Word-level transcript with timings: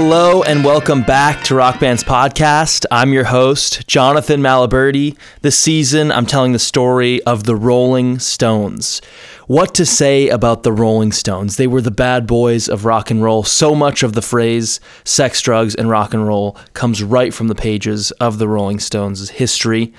Hello 0.00 0.44
and 0.44 0.64
welcome 0.64 1.02
back 1.02 1.42
to 1.42 1.56
Rock 1.56 1.80
Band's 1.80 2.04
podcast. 2.04 2.84
I'm 2.88 3.12
your 3.12 3.24
host, 3.24 3.84
Jonathan 3.88 4.40
Maliberti. 4.40 5.18
This 5.42 5.58
season, 5.58 6.12
I'm 6.12 6.24
telling 6.24 6.52
the 6.52 6.60
story 6.60 7.20
of 7.24 7.42
the 7.42 7.56
Rolling 7.56 8.20
Stones. 8.20 9.02
What 9.48 9.74
to 9.74 9.84
say 9.84 10.28
about 10.28 10.62
the 10.62 10.72
Rolling 10.72 11.10
Stones? 11.10 11.56
They 11.56 11.66
were 11.66 11.80
the 11.80 11.90
bad 11.90 12.28
boys 12.28 12.68
of 12.68 12.84
rock 12.84 13.10
and 13.10 13.24
roll. 13.24 13.42
So 13.42 13.74
much 13.74 14.04
of 14.04 14.12
the 14.12 14.22
phrase 14.22 14.78
sex, 15.02 15.42
drugs, 15.42 15.74
and 15.74 15.90
rock 15.90 16.14
and 16.14 16.24
roll 16.24 16.56
comes 16.74 17.02
right 17.02 17.34
from 17.34 17.48
the 17.48 17.56
pages 17.56 18.12
of 18.12 18.38
the 18.38 18.46
Rolling 18.46 18.78
Stones' 18.78 19.30
history. 19.30 19.92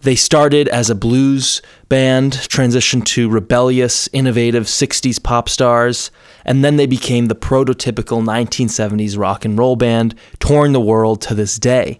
They 0.00 0.16
started 0.16 0.66
as 0.68 0.88
a 0.88 0.94
blues 0.94 1.60
band, 1.90 2.32
transitioned 2.32 3.04
to 3.04 3.28
rebellious, 3.28 4.08
innovative 4.14 4.64
60s 4.64 5.22
pop 5.22 5.50
stars, 5.50 6.10
and 6.44 6.64
then 6.64 6.76
they 6.76 6.86
became 6.86 7.26
the 7.26 7.34
prototypical 7.34 8.22
1970s 8.22 9.18
rock 9.18 9.44
and 9.44 9.58
roll 9.58 9.76
band, 9.76 10.14
touring 10.38 10.72
the 10.72 10.80
world 10.80 11.20
to 11.22 11.34
this 11.34 11.56
day. 11.56 11.98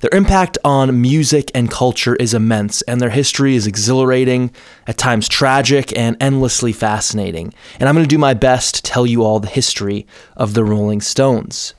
Their 0.00 0.16
impact 0.16 0.58
on 0.64 1.00
music 1.00 1.50
and 1.54 1.70
culture 1.70 2.16
is 2.16 2.34
immense, 2.34 2.82
and 2.82 3.00
their 3.00 3.10
history 3.10 3.54
is 3.56 3.66
exhilarating, 3.66 4.50
at 4.86 4.96
times 4.96 5.28
tragic, 5.28 5.96
and 5.96 6.16
endlessly 6.20 6.72
fascinating. 6.72 7.52
And 7.78 7.88
I'm 7.88 7.94
going 7.94 8.04
to 8.04 8.08
do 8.08 8.18
my 8.18 8.34
best 8.34 8.76
to 8.76 8.82
tell 8.82 9.06
you 9.06 9.22
all 9.22 9.40
the 9.40 9.48
history 9.48 10.06
of 10.36 10.54
the 10.54 10.64
Rolling 10.64 11.00
Stones. 11.00 11.74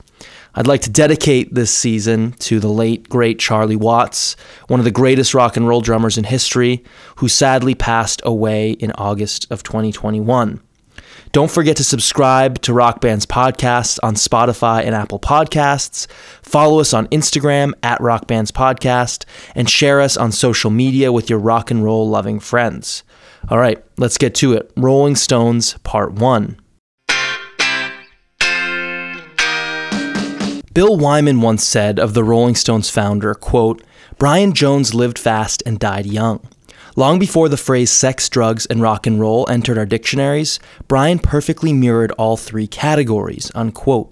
I'd 0.58 0.66
like 0.66 0.80
to 0.82 0.90
dedicate 0.90 1.54
this 1.54 1.70
season 1.70 2.32
to 2.38 2.60
the 2.60 2.68
late, 2.68 3.10
great 3.10 3.38
Charlie 3.38 3.76
Watts, 3.76 4.36
one 4.68 4.80
of 4.80 4.84
the 4.84 4.90
greatest 4.90 5.34
rock 5.34 5.56
and 5.56 5.68
roll 5.68 5.82
drummers 5.82 6.16
in 6.16 6.24
history, 6.24 6.82
who 7.16 7.28
sadly 7.28 7.74
passed 7.74 8.22
away 8.24 8.70
in 8.70 8.90
August 8.92 9.46
of 9.50 9.62
2021. 9.62 10.60
Don't 11.32 11.50
forget 11.50 11.76
to 11.76 11.84
subscribe 11.84 12.60
to 12.62 12.72
Rock 12.72 13.00
Band's 13.00 13.26
podcast 13.26 13.98
on 14.02 14.14
Spotify 14.14 14.84
and 14.84 14.94
Apple 14.94 15.18
Podcasts. 15.18 16.06
Follow 16.42 16.80
us 16.80 16.94
on 16.94 17.06
Instagram 17.08 17.72
at 17.82 18.00
Rock 18.00 18.26
Band's 18.26 18.50
Podcast 18.50 19.24
and 19.54 19.68
share 19.68 20.00
us 20.00 20.16
on 20.16 20.32
social 20.32 20.70
media 20.70 21.12
with 21.12 21.28
your 21.28 21.38
rock 21.38 21.70
and 21.70 21.84
roll 21.84 22.08
loving 22.08 22.40
friends. 22.40 23.04
All 23.48 23.58
right, 23.58 23.82
let's 23.96 24.18
get 24.18 24.34
to 24.36 24.54
it. 24.54 24.72
Rolling 24.76 25.16
Stones, 25.16 25.74
Part 25.84 26.12
1. 26.12 26.60
Bill 30.72 30.98
Wyman 30.98 31.40
once 31.40 31.66
said 31.66 31.98
of 31.98 32.12
the 32.12 32.22
Rolling 32.22 32.54
Stones 32.54 32.90
founder, 32.90 33.32
quote, 33.34 33.82
Brian 34.18 34.52
Jones 34.52 34.94
lived 34.94 35.18
fast 35.18 35.62
and 35.64 35.78
died 35.78 36.04
young. 36.04 36.46
Long 36.98 37.18
before 37.18 37.50
the 37.50 37.58
phrase 37.58 37.90
sex, 37.90 38.26
drugs, 38.26 38.64
and 38.64 38.80
rock 38.80 39.06
and 39.06 39.20
roll 39.20 39.46
entered 39.50 39.76
our 39.76 39.84
dictionaries, 39.84 40.58
Brian 40.88 41.18
perfectly 41.18 41.74
mirrored 41.74 42.10
all 42.12 42.38
three 42.38 42.66
categories. 42.66 43.52
Unquote. 43.54 44.10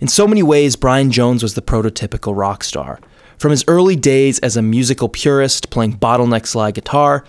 In 0.00 0.08
so 0.08 0.26
many 0.26 0.42
ways, 0.42 0.76
Brian 0.76 1.10
Jones 1.10 1.42
was 1.42 1.52
the 1.52 1.60
prototypical 1.60 2.34
rock 2.34 2.64
star. 2.64 3.00
From 3.36 3.50
his 3.50 3.66
early 3.68 3.96
days 3.96 4.38
as 4.38 4.56
a 4.56 4.62
musical 4.62 5.10
purist 5.10 5.68
playing 5.68 5.98
bottleneck 5.98 6.46
slide 6.46 6.74
guitar, 6.74 7.22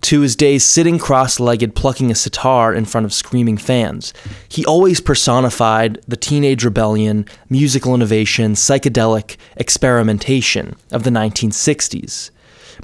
to 0.00 0.22
his 0.22 0.34
days 0.34 0.64
sitting 0.64 0.98
cross 0.98 1.38
legged 1.38 1.76
plucking 1.76 2.10
a 2.10 2.16
sitar 2.16 2.74
in 2.74 2.84
front 2.84 3.04
of 3.04 3.12
screaming 3.12 3.56
fans, 3.56 4.12
he 4.48 4.66
always 4.66 5.00
personified 5.00 6.00
the 6.08 6.16
teenage 6.16 6.64
rebellion, 6.64 7.26
musical 7.48 7.94
innovation, 7.94 8.54
psychedelic 8.54 9.36
experimentation 9.56 10.74
of 10.90 11.04
the 11.04 11.10
1960s. 11.10 12.32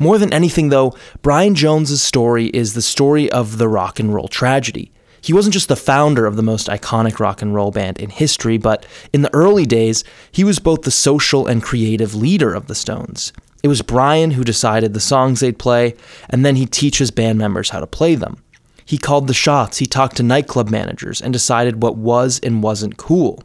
More 0.01 0.19
than 0.19 0.33
anything, 0.33 0.69
though, 0.69 0.95
Brian 1.23 1.55
Jones's 1.55 2.03
story 2.03 2.47
is 2.47 2.75
the 2.75 2.83
story 2.83 3.31
of 3.31 3.59
the 3.59 3.69
rock 3.69 3.99
and 3.99 4.15
roll 4.15 4.29
tragedy. 4.29 4.93
He 5.21 5.33
wasn't 5.33 5.55
just 5.55 5.69
the 5.69 5.77
founder 5.77 6.27
of 6.27 6.37
the 6.37 6.43
most 6.43 6.69
iconic 6.69 7.19
rock 7.19 7.43
and 7.43 7.53
roll 7.53 7.73
band 7.73 7.99
in 7.99 8.11
history, 8.11 8.59
but 8.59 8.87
in 9.13 9.23
the 9.23 9.35
early 9.35 9.67
days, 9.67 10.05
he 10.31 10.45
was 10.45 10.61
both 10.61 10.83
the 10.83 10.93
social 10.93 11.49
and 11.49 11.63
creative 11.63 12.15
leader 12.15 12.55
of 12.55 12.69
the 12.69 12.77
Stones. 12.77 13.33
It 13.63 13.69
was 13.69 13.83
Brian 13.83 14.31
who 14.31 14.45
decided 14.45 14.95
the 14.95 15.01
songs 15.01 15.41
they'd 15.41 15.59
play, 15.59 15.97
and 16.31 16.47
then 16.47 16.55
he'd 16.55 16.71
teach 16.71 16.99
his 16.99 17.11
band 17.11 17.39
members 17.39 17.71
how 17.71 17.81
to 17.81 17.87
play 17.87 18.15
them. 18.15 18.43
He 18.85 18.99
called 18.99 19.27
the 19.27 19.35
shots, 19.35 19.79
he 19.79 19.87
talked 19.87 20.17
to 20.19 20.23
nightclub 20.23 20.71
managers, 20.71 21.21
and 21.21 21.33
decided 21.33 21.83
what 21.83 21.97
was 21.97 22.39
and 22.43 22.63
wasn't 22.63 22.97
cool. 22.97 23.43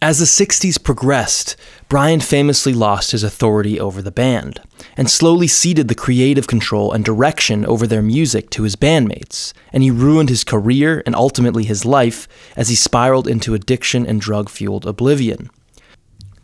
As 0.00 0.20
the 0.20 0.26
60s 0.26 0.80
progressed, 0.80 1.56
Brian 1.88 2.20
famously 2.20 2.72
lost 2.72 3.10
his 3.10 3.24
authority 3.24 3.80
over 3.80 4.00
the 4.00 4.12
band 4.12 4.60
and 4.96 5.10
slowly 5.10 5.48
ceded 5.48 5.88
the 5.88 5.94
creative 5.96 6.46
control 6.46 6.92
and 6.92 7.04
direction 7.04 7.66
over 7.66 7.84
their 7.84 8.00
music 8.00 8.48
to 8.50 8.62
his 8.62 8.76
bandmates, 8.76 9.52
and 9.72 9.82
he 9.82 9.90
ruined 9.90 10.28
his 10.28 10.44
career 10.44 11.02
and 11.04 11.16
ultimately 11.16 11.64
his 11.64 11.84
life 11.84 12.28
as 12.56 12.68
he 12.68 12.76
spiraled 12.76 13.26
into 13.26 13.54
addiction 13.54 14.06
and 14.06 14.20
drug 14.20 14.48
fueled 14.48 14.86
oblivion. 14.86 15.50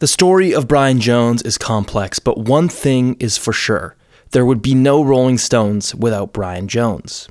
The 0.01 0.09
story 0.09 0.53
of 0.53 0.67
Brian 0.67 0.99
Jones 0.99 1.41
is 1.43 1.57
complex, 1.57 2.19
but 2.19 2.39
one 2.39 2.69
thing 2.69 3.15
is 3.21 3.39
for 3.39 3.53
sure 3.53 3.95
there 4.33 4.45
would 4.45 4.63
be 4.63 4.75
no 4.75 5.05
Rolling 5.05 5.39
Stones 5.39 5.95
without 5.95 6.33
Brian 6.33 6.67
Jones. 6.67 7.29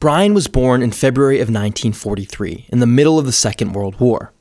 Brian 0.00 0.32
was 0.32 0.48
born 0.48 0.82
in 0.82 0.90
February 0.90 1.36
of 1.36 1.48
1943, 1.48 2.68
in 2.70 2.78
the 2.78 2.86
middle 2.86 3.18
of 3.18 3.26
the 3.26 3.30
Second 3.30 3.74
World 3.74 4.00
War. 4.00 4.31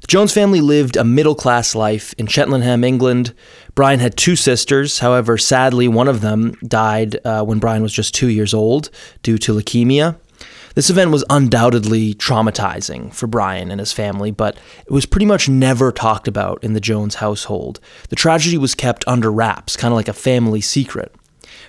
The 0.00 0.06
Jones 0.06 0.32
family 0.32 0.60
lived 0.60 0.96
a 0.96 1.04
middle 1.04 1.34
class 1.34 1.74
life 1.74 2.14
in 2.18 2.26
Cheltenham, 2.26 2.84
England. 2.84 3.34
Brian 3.74 4.00
had 4.00 4.16
two 4.16 4.36
sisters. 4.36 5.00
However, 5.00 5.36
sadly, 5.38 5.88
one 5.88 6.08
of 6.08 6.20
them 6.20 6.54
died 6.66 7.18
uh, 7.24 7.44
when 7.44 7.58
Brian 7.58 7.82
was 7.82 7.92
just 7.92 8.14
two 8.14 8.28
years 8.28 8.54
old 8.54 8.90
due 9.22 9.38
to 9.38 9.54
leukemia. 9.54 10.16
This 10.74 10.90
event 10.90 11.10
was 11.10 11.24
undoubtedly 11.28 12.14
traumatizing 12.14 13.12
for 13.12 13.26
Brian 13.26 13.72
and 13.72 13.80
his 13.80 13.92
family, 13.92 14.30
but 14.30 14.56
it 14.86 14.92
was 14.92 15.06
pretty 15.06 15.26
much 15.26 15.48
never 15.48 15.90
talked 15.90 16.28
about 16.28 16.62
in 16.62 16.72
the 16.72 16.80
Jones 16.80 17.16
household. 17.16 17.80
The 18.10 18.16
tragedy 18.16 18.56
was 18.56 18.76
kept 18.76 19.02
under 19.08 19.32
wraps, 19.32 19.76
kind 19.76 19.90
of 19.90 19.96
like 19.96 20.06
a 20.06 20.12
family 20.12 20.60
secret. 20.60 21.12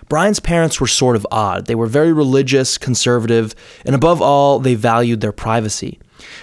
Brian's 0.09 0.39
parents 0.39 0.79
were 0.79 0.87
sort 0.87 1.15
of 1.15 1.25
odd. 1.31 1.65
They 1.65 1.75
were 1.75 1.87
very 1.87 2.13
religious, 2.13 2.77
conservative, 2.77 3.55
and 3.85 3.95
above 3.95 4.21
all, 4.21 4.59
they 4.59 4.75
valued 4.75 5.21
their 5.21 5.31
privacy. 5.31 5.99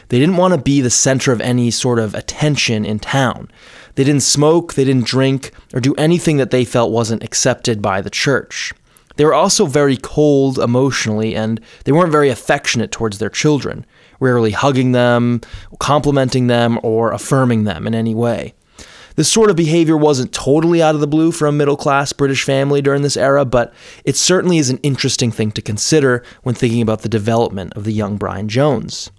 They 0.09 0.19
didn't 0.19 0.37
want 0.37 0.55
to 0.55 0.61
be 0.61 0.81
the 0.81 0.91
center 0.91 1.33
of 1.33 1.41
any 1.41 1.71
sort 1.71 1.99
of 1.99 2.15
attention 2.15 2.85
in 2.85 2.99
town. 2.99 3.51
They 3.95 4.05
didn't 4.05 4.23
smoke, 4.23 4.75
they 4.75 4.85
didn't 4.85 5.07
drink, 5.07 5.53
or 5.75 5.81
do 5.81 5.95
anything 5.95 6.37
that 6.37 6.51
they 6.51 6.65
felt 6.65 6.91
wasn't 6.91 7.23
accepted 7.23 7.81
by 7.81 8.01
the 8.01 8.11
church. 8.11 8.73
They 9.17 9.25
were 9.25 9.35
also 9.35 9.67
very 9.67 9.97
cold 9.97 10.59
emotionally, 10.59 11.35
and 11.35 11.61
they 11.85 11.93
weren't 11.93 12.13
very 12.13 12.29
affectionate 12.29 12.93
towards 12.93 13.19
their 13.19 13.31
children, 13.31 13.87
rarely 14.21 14.51
hugging 14.51 14.93
them, 14.93 15.41
complimenting 15.81 16.47
them, 16.47 16.79
or 16.83 17.13
affirming 17.13 17.65
them 17.65 17.87
in 17.87 17.95
any 17.95 18.15
way. 18.15 18.55
This 19.17 19.33
sort 19.33 19.49
of 19.49 19.57
behavior 19.57 19.97
wasn't 19.97 20.35
totally 20.35 20.83
out 20.83 20.95
of 20.95 21.01
the 21.01 21.07
blue 21.07 21.33
for 21.33 21.47
a 21.47 21.53
middle 21.53 21.77
class 21.79 22.13
British 22.13 22.45
family 22.45 22.83
during 22.83 23.01
this 23.01 23.17
era, 23.17 23.47
but 23.47 23.73
it 24.05 24.15
certainly 24.15 24.59
is 24.59 24.69
an 24.69 24.77
interesting 24.83 25.33
thing 25.33 25.51
to 25.53 25.63
consider 25.63 26.23
when 26.43 26.55
thinking 26.55 26.83
about 26.83 27.01
the 27.01 27.09
development 27.09 27.73
of 27.75 27.85
the 27.85 27.95
young 27.95 28.19
Brian 28.19 28.47
Jones. 28.47 29.11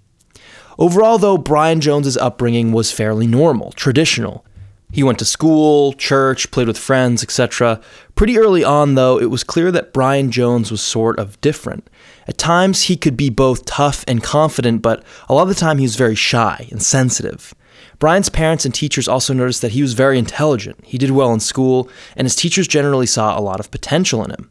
Overall, 0.78 1.18
though, 1.18 1.36
Brian 1.36 1.80
Jones's 1.80 2.16
upbringing 2.16 2.70
was 2.70 2.92
fairly 2.92 3.26
normal, 3.26 3.72
traditional. 3.72 4.44
He 4.92 5.02
went 5.02 5.18
to 5.18 5.24
school, 5.24 5.92
church, 5.92 6.50
played 6.50 6.68
with 6.68 6.78
friends, 6.78 7.22
etc. 7.22 7.80
Pretty 8.14 8.38
early 8.38 8.62
on, 8.62 8.94
though, 8.94 9.18
it 9.20 9.26
was 9.26 9.44
clear 9.44 9.70
that 9.72 9.92
Brian 9.92 10.30
Jones 10.30 10.70
was 10.70 10.80
sort 10.80 11.18
of 11.18 11.38
different. 11.40 11.90
At 12.26 12.38
times, 12.38 12.84
he 12.84 12.96
could 12.96 13.16
be 13.16 13.28
both 13.28 13.64
tough 13.64 14.04
and 14.06 14.22
confident, 14.22 14.80
but 14.80 15.02
a 15.28 15.34
lot 15.34 15.42
of 15.42 15.48
the 15.48 15.54
time, 15.54 15.78
he 15.78 15.84
was 15.84 15.96
very 15.96 16.14
shy 16.14 16.68
and 16.70 16.82
sensitive. 16.82 17.54
Brian's 17.98 18.30
parents 18.30 18.64
and 18.64 18.74
teachers 18.74 19.08
also 19.08 19.34
noticed 19.34 19.60
that 19.62 19.72
he 19.72 19.82
was 19.82 19.92
very 19.94 20.18
intelligent. 20.18 20.78
He 20.84 20.96
did 20.96 21.10
well 21.10 21.32
in 21.32 21.40
school, 21.40 21.90
and 22.16 22.24
his 22.24 22.36
teachers 22.36 22.68
generally 22.68 23.06
saw 23.06 23.38
a 23.38 23.42
lot 23.42 23.60
of 23.60 23.70
potential 23.72 24.24
in 24.24 24.30
him. 24.30 24.50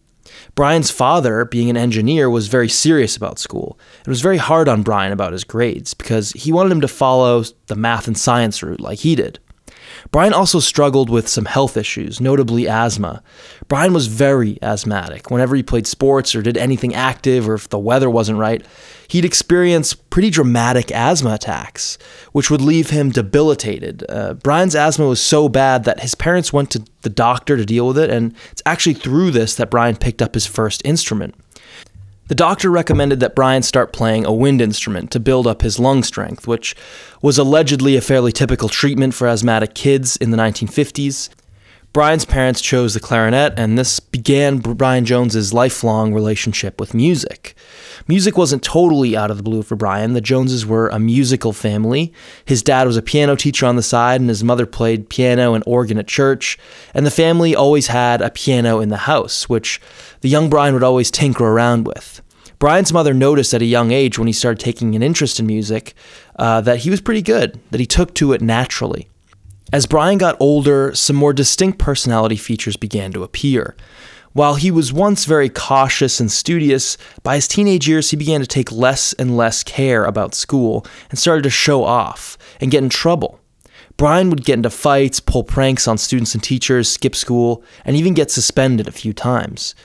Brian's 0.58 0.90
father, 0.90 1.46
being 1.46 1.70
an 1.70 1.78
engineer, 1.78 2.32
was 2.32 2.48
very 2.48 2.68
serious 2.68 3.16
about 3.16 3.38
school. 3.38 3.78
It 4.00 4.08
was 4.08 4.22
very 4.22 4.38
hard 4.38 4.68
on 4.68 4.82
Brian 4.82 5.12
about 5.12 5.32
his 5.32 5.44
grades 5.44 5.94
because 5.94 6.32
he 6.32 6.52
wanted 6.52 6.72
him 6.72 6.82
to 6.82 6.88
follow 6.88 7.44
the 7.68 7.76
math 7.76 8.08
and 8.08 8.18
science 8.18 8.64
route 8.64 8.82
like 8.82 8.98
he 8.98 9.16
did. 9.16 9.38
Brian 10.10 10.34
also 10.34 10.60
struggled 10.60 11.12
with 11.12 11.28
some 11.28 11.46
health 11.46 11.78
issues, 11.78 12.20
notably 12.20 12.68
asthma. 12.68 13.22
Brian 13.68 13.94
was 13.94 14.08
very 14.08 14.58
asthmatic. 14.64 15.30
Whenever 15.30 15.56
he 15.56 15.62
played 15.62 15.86
sports 15.86 16.34
or 16.34 16.42
did 16.42 16.58
anything 16.58 16.96
active 16.96 17.48
or 17.48 17.54
if 17.54 17.70
the 17.70 17.78
weather 17.78 18.10
wasn't 18.10 18.40
right, 18.40 18.66
he'd 19.08 19.26
experience 19.26 19.94
pretty 19.94 20.30
dramatic 20.30 20.92
asthma 20.92 21.34
attacks, 21.34 21.98
which 22.32 22.50
would 22.50 22.62
leave 22.62 22.90
him 22.90 23.12
debilitated. 23.12 24.04
Uh, 24.10 24.34
Brian's 24.36 24.76
asthma 24.76 25.08
was 25.08 25.22
so 25.22 25.50
bad 25.50 25.84
that 25.86 26.02
his 26.02 26.16
parents 26.16 26.52
went 26.52 26.72
to 26.72 26.84
the 27.02 27.10
doctor 27.10 27.58
to 27.58 27.66
deal 27.66 27.88
with 27.88 27.98
it, 27.98 28.10
and 28.10 28.36
it's 28.52 28.64
actually 28.66 28.96
through 28.96 29.32
this 29.32 29.56
that 29.56 29.72
Brian 29.72 29.96
picked 29.96 30.22
up 30.22 30.34
his 30.34 30.46
first 30.46 30.82
instrument. 30.86 31.36
The 32.28 32.36
doctor 32.36 32.70
recommended 32.70 33.22
that 33.22 33.36
Brian 33.36 33.64
start 33.64 33.94
playing 33.94 34.26
a 34.26 34.34
wind 34.34 34.62
instrument 34.62 35.12
to 35.12 35.20
build 35.20 35.48
up 35.48 35.62
his 35.62 35.80
lung 35.80 36.04
strength, 36.04 36.46
which 36.46 36.76
was 37.22 37.38
allegedly 37.38 37.96
a 37.96 38.02
fairly 38.02 38.34
typical 38.34 38.68
treatment 38.68 39.14
for 39.14 39.28
asthmatic 39.28 39.74
kids 39.74 40.18
in 40.18 40.32
the 40.32 40.38
1950s. 40.38 41.30
Brian's 41.98 42.26
parents 42.26 42.62
chose 42.62 42.94
the 42.94 43.00
clarinet, 43.00 43.58
and 43.58 43.76
this 43.76 44.00
began 44.00 44.60
Brian 44.60 45.04
Jones's 45.04 45.52
lifelong 45.52 46.14
relationship 46.14 46.80
with 46.80 46.94
music. 46.94 47.56
Music 48.08 48.38
wasn't 48.38 48.62
totally 48.62 49.18
out 49.18 49.32
of 49.32 49.38
the 49.38 49.42
blue 49.42 49.64
for 49.64 49.76
Brian. 49.76 50.14
The 50.14 50.22
Joneses 50.22 50.64
were 50.64 50.90
a 50.90 51.00
musical 51.00 51.54
family. 51.54 52.14
His 52.46 52.62
dad 52.62 52.86
was 52.86 52.98
a 52.98 53.02
piano 53.02 53.36
teacher 53.36 53.66
on 53.66 53.78
the 53.78 53.82
side, 53.82 54.22
and 54.22 54.30
his 54.30 54.44
mother 54.44 54.68
played 54.68 55.10
piano 55.10 55.56
and 55.56 55.64
organ 55.66 55.98
at 55.98 56.08
church. 56.08 56.60
And 56.94 57.04
the 57.04 57.10
family 57.10 57.56
always 57.56 57.88
had 57.88 58.22
a 58.22 58.30
piano 58.30 58.80
in 58.80 58.90
the 58.90 58.98
house, 58.98 59.50
which 59.50 59.82
the 60.22 60.30
young 60.30 60.52
Brian 60.52 60.76
would 60.76 60.84
always 60.84 61.10
tinker 61.10 61.46
around 61.46 61.88
with. 61.88 62.22
Brian's 62.60 62.94
mother 62.94 63.16
noticed 63.16 63.56
at 63.56 63.64
a 63.64 63.66
young 63.66 63.90
age 63.90 64.20
when 64.20 64.28
he 64.28 64.34
started 64.34 64.64
taking 64.64 64.94
an 64.94 65.02
interest 65.02 65.40
in 65.40 65.48
music 65.48 65.96
uh, 66.36 66.62
that 66.62 66.82
he 66.82 66.92
was 66.92 67.02
pretty 67.02 67.24
good, 67.24 67.60
that 67.72 67.80
he 67.80 67.88
took 67.88 68.14
to 68.14 68.34
it 68.34 68.42
naturally. 68.44 69.08
As 69.74 69.86
Brian 69.86 70.18
got 70.18 70.38
older, 70.40 70.96
some 70.96 71.18
more 71.18 71.34
distinct 71.34 71.78
personality 71.78 72.38
features 72.38 72.78
began 72.78 73.12
to 73.12 73.24
appear. 73.24 73.76
While 74.32 74.56
he 74.56 74.72
was 74.72 74.94
once 74.94 75.26
very 75.26 75.50
cautious 75.50 76.22
and 76.22 76.32
studious, 76.32 76.98
by 77.22 77.36
his 77.36 77.50
teenage 77.50 77.86
years 77.86 78.12
he 78.12 78.16
began 78.16 78.40
to 78.40 78.48
take 78.48 78.72
less 78.72 79.12
and 79.14 79.36
less 79.36 79.64
care 79.64 80.06
about 80.06 80.34
school 80.34 80.86
and 81.10 81.20
started 81.20 81.42
to 81.42 81.50
show 81.50 81.84
off 81.84 82.38
and 82.62 82.72
get 82.72 82.82
in 82.82 82.90
trouble. 82.90 83.42
Brian 83.98 84.30
would 84.30 84.46
get 84.46 84.54
into 84.54 84.70
fights, 84.70 85.20
pull 85.20 85.44
pranks 85.44 85.86
on 85.86 85.98
students 85.98 86.34
and 86.34 86.44
teachers, 86.44 86.90
skip 86.90 87.16
school, 87.16 87.62
and 87.84 87.98
even 87.98 88.14
get 88.14 88.32
suspended 88.32 88.88
a 88.88 88.92
few 88.92 89.12
times. 89.12 89.76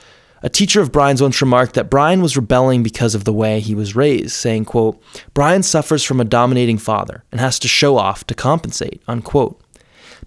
A 0.43 0.49
teacher 0.49 0.81
of 0.81 0.91
Brian's 0.91 1.21
once 1.21 1.41
remarked 1.41 1.73
that 1.73 1.89
Brian 1.89 2.21
was 2.21 2.37
rebelling 2.37 2.83
because 2.83 3.15
of 3.15 3.23
the 3.23 3.33
way 3.33 3.59
he 3.59 3.75
was 3.75 3.95
raised, 3.95 4.33
saying, 4.33 4.65
quote, 4.65 5.01
Brian 5.33 5.63
suffers 5.63 6.03
from 6.03 6.21
a 6.21 6.25
dominating 6.25 6.77
father 6.77 7.23
and 7.31 7.41
has 7.41 7.57
to 7.59 7.67
show 7.67 7.97
off 7.97 8.25
to 8.27 8.33
compensate, 8.33 9.01
unquote. 9.07 9.62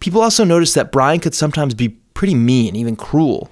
People 0.01 0.21
also 0.21 0.45
noticed 0.45 0.75
that 0.75 0.93
Brian 0.93 1.21
could 1.21 1.35
sometimes 1.35 1.75
be 1.75 1.91
pretty 2.15 2.35
mean, 2.35 2.77
even 2.77 2.97
cruel. 2.97 3.51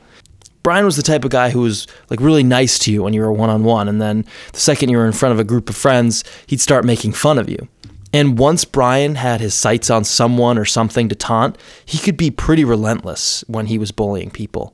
Brian 0.63 0.87
was 0.87 0.97
the 0.97 1.03
type 1.03 1.25
of 1.25 1.31
guy 1.31 1.51
who 1.51 1.61
was 1.61 1.87
like 2.09 2.21
really 2.21 2.43
nice 2.43 2.79
to 2.81 2.93
you 2.93 3.03
when 3.03 3.13
you 3.13 3.21
were 3.21 3.33
one 3.33 3.51
on 3.51 3.65
one, 3.65 3.87
and 3.87 4.01
then 4.01 4.25
the 4.53 4.61
second 4.61 4.89
you 4.89 4.97
were 4.97 5.07
in 5.07 5.13
front 5.13 5.33
of 5.33 5.39
a 5.39 5.45
group 5.45 5.69
of 5.69 5.77
friends, 5.77 6.25
he'd 6.47 6.61
start 6.61 6.85
making 6.85 7.13
fun 7.13 7.39
of 7.39 7.51
you. 7.51 7.69
And 8.15 8.39
once 8.39 8.65
Brian 8.65 9.17
had 9.17 9.41
his 9.41 9.55
sights 9.55 9.91
on 9.91 10.05
someone 10.05 10.57
or 10.57 10.65
something 10.65 11.09
to 11.09 11.15
taunt, 11.15 11.59
he 11.85 11.99
could 11.99 12.17
be 12.17 12.31
pretty 12.31 12.65
relentless 12.65 13.45
when 13.49 13.67
he 13.67 13.77
was 13.77 13.91
bullying 13.91 14.31
people. 14.31 14.73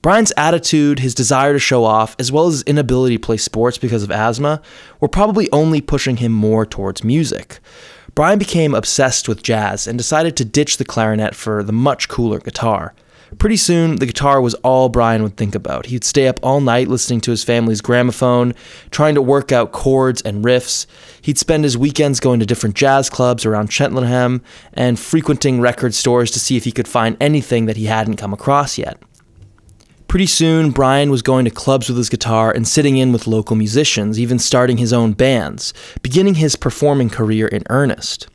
Brian's 0.00 0.32
attitude, 0.36 0.98
his 0.98 1.14
desire 1.14 1.52
to 1.52 1.60
show 1.60 1.84
off, 1.84 2.16
as 2.18 2.32
well 2.32 2.48
as 2.48 2.54
his 2.54 2.62
inability 2.62 3.16
to 3.16 3.24
play 3.24 3.36
sports 3.36 3.78
because 3.78 4.02
of 4.02 4.10
asthma, 4.10 4.60
were 4.98 5.06
probably 5.06 5.48
only 5.52 5.80
pushing 5.80 6.16
him 6.16 6.32
more 6.32 6.66
towards 6.66 7.04
music. 7.04 7.60
Brian 8.14 8.38
became 8.38 8.74
obsessed 8.74 9.26
with 9.26 9.42
jazz 9.42 9.86
and 9.86 9.96
decided 9.96 10.36
to 10.36 10.44
ditch 10.44 10.76
the 10.76 10.84
clarinet 10.84 11.34
for 11.34 11.62
the 11.62 11.72
much 11.72 12.08
cooler 12.08 12.38
guitar. 12.38 12.94
Pretty 13.38 13.56
soon, 13.56 13.96
the 13.96 14.04
guitar 14.04 14.42
was 14.42 14.52
all 14.56 14.90
Brian 14.90 15.22
would 15.22 15.38
think 15.38 15.54
about. 15.54 15.86
He'd 15.86 16.04
stay 16.04 16.28
up 16.28 16.38
all 16.42 16.60
night 16.60 16.88
listening 16.88 17.22
to 17.22 17.30
his 17.30 17.42
family's 17.42 17.80
gramophone, 17.80 18.54
trying 18.90 19.14
to 19.14 19.22
work 19.22 19.50
out 19.50 19.72
chords 19.72 20.20
and 20.20 20.44
riffs. 20.44 20.84
He'd 21.22 21.38
spend 21.38 21.64
his 21.64 21.78
weekends 21.78 22.20
going 22.20 22.40
to 22.40 22.46
different 22.46 22.76
jazz 22.76 23.08
clubs 23.08 23.46
around 23.46 23.72
Cheltenham 23.72 24.42
and 24.74 25.00
frequenting 25.00 25.62
record 25.62 25.94
stores 25.94 26.30
to 26.32 26.40
see 26.40 26.58
if 26.58 26.64
he 26.64 26.72
could 26.72 26.88
find 26.88 27.16
anything 27.18 27.64
that 27.64 27.78
he 27.78 27.86
hadn't 27.86 28.16
come 28.16 28.34
across 28.34 28.76
yet. 28.76 29.02
Pretty 30.12 30.26
soon, 30.26 30.72
Brian 30.72 31.10
was 31.10 31.22
going 31.22 31.46
to 31.46 31.50
clubs 31.50 31.88
with 31.88 31.96
his 31.96 32.10
guitar 32.10 32.52
and 32.52 32.68
sitting 32.68 32.98
in 32.98 33.12
with 33.12 33.26
local 33.26 33.56
musicians, 33.56 34.20
even 34.20 34.38
starting 34.38 34.76
his 34.76 34.92
own 34.92 35.14
bands, 35.14 35.72
beginning 36.02 36.34
his 36.34 36.54
performing 36.54 37.08
career 37.08 37.46
in 37.46 37.62
earnest. 37.70 38.28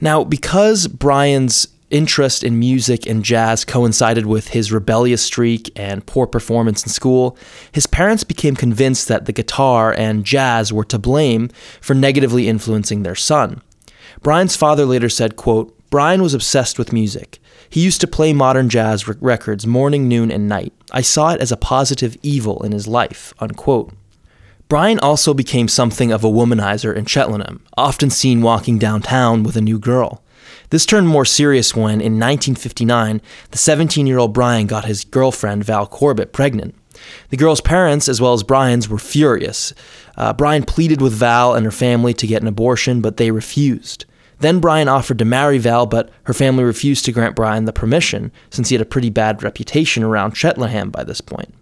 Now, 0.00 0.22
because 0.22 0.86
Brian's 0.86 1.66
interest 1.90 2.44
in 2.44 2.60
music 2.60 3.06
and 3.06 3.24
jazz 3.24 3.64
coincided 3.64 4.26
with 4.26 4.50
his 4.50 4.70
rebellious 4.70 5.20
streak 5.20 5.72
and 5.74 6.06
poor 6.06 6.28
performance 6.28 6.84
in 6.84 6.90
school, 6.90 7.36
his 7.72 7.88
parents 7.88 8.22
became 8.22 8.54
convinced 8.54 9.08
that 9.08 9.24
the 9.24 9.32
guitar 9.32 9.92
and 9.92 10.24
jazz 10.24 10.72
were 10.72 10.84
to 10.84 10.96
blame 10.96 11.48
for 11.80 11.94
negatively 11.94 12.46
influencing 12.46 13.02
their 13.02 13.16
son. 13.16 13.62
Brian's 14.22 14.54
father 14.54 14.84
later 14.86 15.08
said, 15.08 15.34
quote, 15.34 15.76
Brian 15.90 16.22
was 16.22 16.34
obsessed 16.34 16.78
with 16.78 16.92
music. 16.92 17.40
He 17.70 17.80
used 17.80 18.00
to 18.00 18.08
play 18.08 18.32
modern 18.32 18.68
jazz 18.68 19.06
records 19.06 19.64
morning, 19.64 20.08
noon, 20.08 20.32
and 20.32 20.48
night. 20.48 20.72
I 20.90 21.02
saw 21.02 21.30
it 21.30 21.40
as 21.40 21.52
a 21.52 21.56
positive 21.56 22.16
evil 22.20 22.64
in 22.64 22.72
his 22.72 22.88
life. 22.88 23.32
Unquote. 23.38 23.92
Brian 24.68 24.98
also 24.98 25.32
became 25.34 25.68
something 25.68 26.12
of 26.12 26.24
a 26.24 26.28
womanizer 26.28 26.94
in 26.94 27.04
Cheltenham, 27.04 27.64
often 27.76 28.10
seen 28.10 28.42
walking 28.42 28.78
downtown 28.78 29.44
with 29.44 29.56
a 29.56 29.60
new 29.60 29.78
girl. 29.78 30.22
This 30.70 30.86
turned 30.86 31.08
more 31.08 31.24
serious 31.24 31.74
when, 31.74 32.00
in 32.00 32.18
1959, 32.18 33.20
the 33.50 33.58
17 33.58 34.06
year 34.06 34.18
old 34.18 34.32
Brian 34.32 34.66
got 34.66 34.84
his 34.84 35.04
girlfriend, 35.04 35.64
Val 35.64 35.86
Corbett, 35.86 36.32
pregnant. 36.32 36.74
The 37.30 37.36
girl's 37.36 37.60
parents, 37.60 38.08
as 38.08 38.20
well 38.20 38.32
as 38.32 38.42
Brian's, 38.42 38.88
were 38.88 38.98
furious. 38.98 39.72
Uh, 40.16 40.32
Brian 40.32 40.64
pleaded 40.64 41.00
with 41.00 41.12
Val 41.12 41.54
and 41.54 41.64
her 41.64 41.72
family 41.72 42.14
to 42.14 42.26
get 42.26 42.42
an 42.42 42.48
abortion, 42.48 43.00
but 43.00 43.16
they 43.16 43.30
refused. 43.30 44.04
Then 44.40 44.58
Brian 44.60 44.88
offered 44.88 45.18
to 45.18 45.24
marry 45.24 45.58
Val, 45.58 45.86
but 45.86 46.10
her 46.24 46.34
family 46.34 46.64
refused 46.64 47.04
to 47.04 47.12
grant 47.12 47.36
Brian 47.36 47.66
the 47.66 47.72
permission, 47.72 48.32
since 48.50 48.68
he 48.68 48.74
had 48.74 48.82
a 48.82 48.86
pretty 48.86 49.10
bad 49.10 49.42
reputation 49.42 50.02
around 50.02 50.36
Cheltenham 50.36 50.90
by 50.90 51.04
this 51.04 51.20
point. 51.20 51.54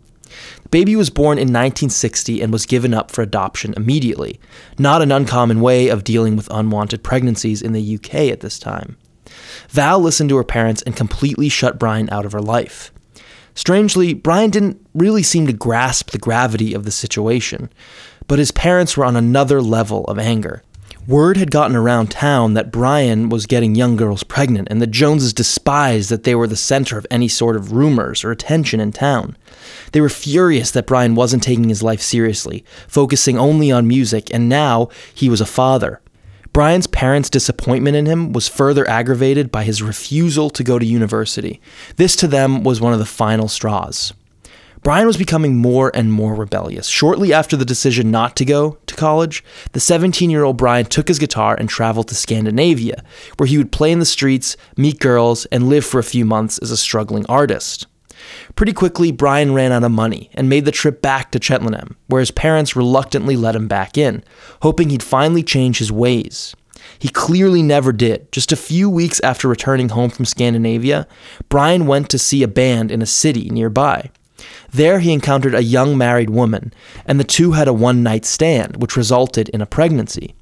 The 0.62 0.68
baby 0.68 0.94
was 0.94 1.10
born 1.10 1.38
in 1.38 1.48
1960 1.48 2.40
and 2.40 2.52
was 2.52 2.66
given 2.66 2.94
up 2.94 3.10
for 3.10 3.22
adoption 3.22 3.74
immediately, 3.76 4.38
not 4.78 5.02
an 5.02 5.10
uncommon 5.10 5.60
way 5.60 5.88
of 5.88 6.04
dealing 6.04 6.36
with 6.36 6.48
unwanted 6.50 7.02
pregnancies 7.02 7.62
in 7.62 7.72
the 7.72 7.94
UK 7.96 8.14
at 8.30 8.40
this 8.40 8.58
time. 8.58 8.96
Val 9.68 9.98
listened 9.98 10.30
to 10.30 10.36
her 10.36 10.44
parents 10.44 10.82
and 10.82 10.94
completely 10.94 11.48
shut 11.48 11.78
Brian 11.78 12.08
out 12.10 12.24
of 12.24 12.32
her 12.32 12.40
life. 12.40 12.92
Strangely, 13.54 14.14
Brian 14.14 14.50
didn't 14.50 14.86
really 14.94 15.22
seem 15.24 15.46
to 15.48 15.52
grasp 15.52 16.10
the 16.10 16.18
gravity 16.18 16.74
of 16.74 16.84
the 16.84 16.92
situation, 16.92 17.70
but 18.28 18.38
his 18.38 18.52
parents 18.52 18.96
were 18.96 19.04
on 19.04 19.16
another 19.16 19.60
level 19.60 20.04
of 20.04 20.18
anger. 20.18 20.62
Word 21.08 21.38
had 21.38 21.50
gotten 21.50 21.74
around 21.74 22.10
town 22.10 22.52
that 22.52 22.70
Brian 22.70 23.30
was 23.30 23.46
getting 23.46 23.74
young 23.74 23.96
girls 23.96 24.22
pregnant, 24.22 24.68
and 24.70 24.82
the 24.82 24.86
Joneses 24.86 25.32
despised 25.32 26.10
that 26.10 26.24
they 26.24 26.34
were 26.34 26.46
the 26.46 26.54
center 26.54 26.98
of 26.98 27.06
any 27.10 27.28
sort 27.28 27.56
of 27.56 27.72
rumors 27.72 28.22
or 28.24 28.30
attention 28.30 28.78
in 28.78 28.92
town. 28.92 29.34
They 29.92 30.02
were 30.02 30.10
furious 30.10 30.70
that 30.72 30.86
Brian 30.86 31.14
wasn't 31.14 31.42
taking 31.42 31.70
his 31.70 31.82
life 31.82 32.02
seriously, 32.02 32.62
focusing 32.86 33.38
only 33.38 33.72
on 33.72 33.88
music, 33.88 34.28
and 34.34 34.50
now 34.50 34.90
he 35.14 35.30
was 35.30 35.40
a 35.40 35.46
father. 35.46 36.02
Brian's 36.52 36.86
parents' 36.86 37.30
disappointment 37.30 37.96
in 37.96 38.04
him 38.04 38.34
was 38.34 38.46
further 38.46 38.86
aggravated 38.86 39.50
by 39.50 39.64
his 39.64 39.82
refusal 39.82 40.50
to 40.50 40.62
go 40.62 40.78
to 40.78 40.84
university. 40.84 41.58
This 41.96 42.16
to 42.16 42.28
them 42.28 42.64
was 42.64 42.82
one 42.82 42.92
of 42.92 42.98
the 42.98 43.06
final 43.06 43.48
straws. 43.48 44.12
Brian 44.82 45.06
was 45.06 45.16
becoming 45.16 45.56
more 45.56 45.90
and 45.94 46.12
more 46.12 46.34
rebellious. 46.34 46.88
Shortly 46.88 47.32
after 47.32 47.56
the 47.56 47.64
decision 47.64 48.10
not 48.10 48.36
to 48.36 48.44
go 48.44 48.78
to 48.86 48.94
college, 48.94 49.44
the 49.72 49.80
17 49.80 50.30
year 50.30 50.44
old 50.44 50.56
Brian 50.56 50.86
took 50.86 51.08
his 51.08 51.18
guitar 51.18 51.56
and 51.58 51.68
traveled 51.68 52.08
to 52.08 52.14
Scandinavia, 52.14 53.02
where 53.36 53.46
he 53.46 53.58
would 53.58 53.72
play 53.72 53.92
in 53.92 53.98
the 53.98 54.04
streets, 54.04 54.56
meet 54.76 55.00
girls, 55.00 55.46
and 55.46 55.68
live 55.68 55.84
for 55.84 55.98
a 55.98 56.04
few 56.04 56.24
months 56.24 56.58
as 56.58 56.70
a 56.70 56.76
struggling 56.76 57.26
artist. 57.26 57.86
Pretty 58.56 58.72
quickly, 58.72 59.12
Brian 59.12 59.54
ran 59.54 59.72
out 59.72 59.84
of 59.84 59.92
money 59.92 60.30
and 60.34 60.48
made 60.48 60.64
the 60.64 60.72
trip 60.72 61.00
back 61.00 61.30
to 61.30 61.42
Cheltenham, 61.42 61.96
where 62.08 62.20
his 62.20 62.30
parents 62.30 62.76
reluctantly 62.76 63.36
let 63.36 63.56
him 63.56 63.68
back 63.68 63.96
in, 63.96 64.24
hoping 64.62 64.90
he'd 64.90 65.02
finally 65.02 65.42
change 65.42 65.78
his 65.78 65.92
ways. 65.92 66.54
He 66.98 67.08
clearly 67.08 67.62
never 67.62 67.92
did. 67.92 68.30
Just 68.32 68.52
a 68.52 68.56
few 68.56 68.90
weeks 68.90 69.20
after 69.20 69.48
returning 69.48 69.90
home 69.90 70.10
from 70.10 70.24
Scandinavia, 70.24 71.06
Brian 71.48 71.86
went 71.86 72.08
to 72.10 72.18
see 72.18 72.42
a 72.42 72.48
band 72.48 72.90
in 72.90 73.02
a 73.02 73.06
city 73.06 73.50
nearby. 73.50 74.10
There 74.70 75.00
he 75.00 75.12
encountered 75.12 75.54
a 75.54 75.62
young 75.62 75.96
married 75.96 76.30
woman, 76.30 76.72
and 77.06 77.18
the 77.18 77.24
two 77.24 77.52
had 77.52 77.68
a 77.68 77.72
one 77.72 78.02
night 78.02 78.24
stand, 78.24 78.80
which 78.80 78.96
resulted 78.96 79.48
in 79.50 79.60
a 79.60 79.66
pregnancy. 79.66 80.34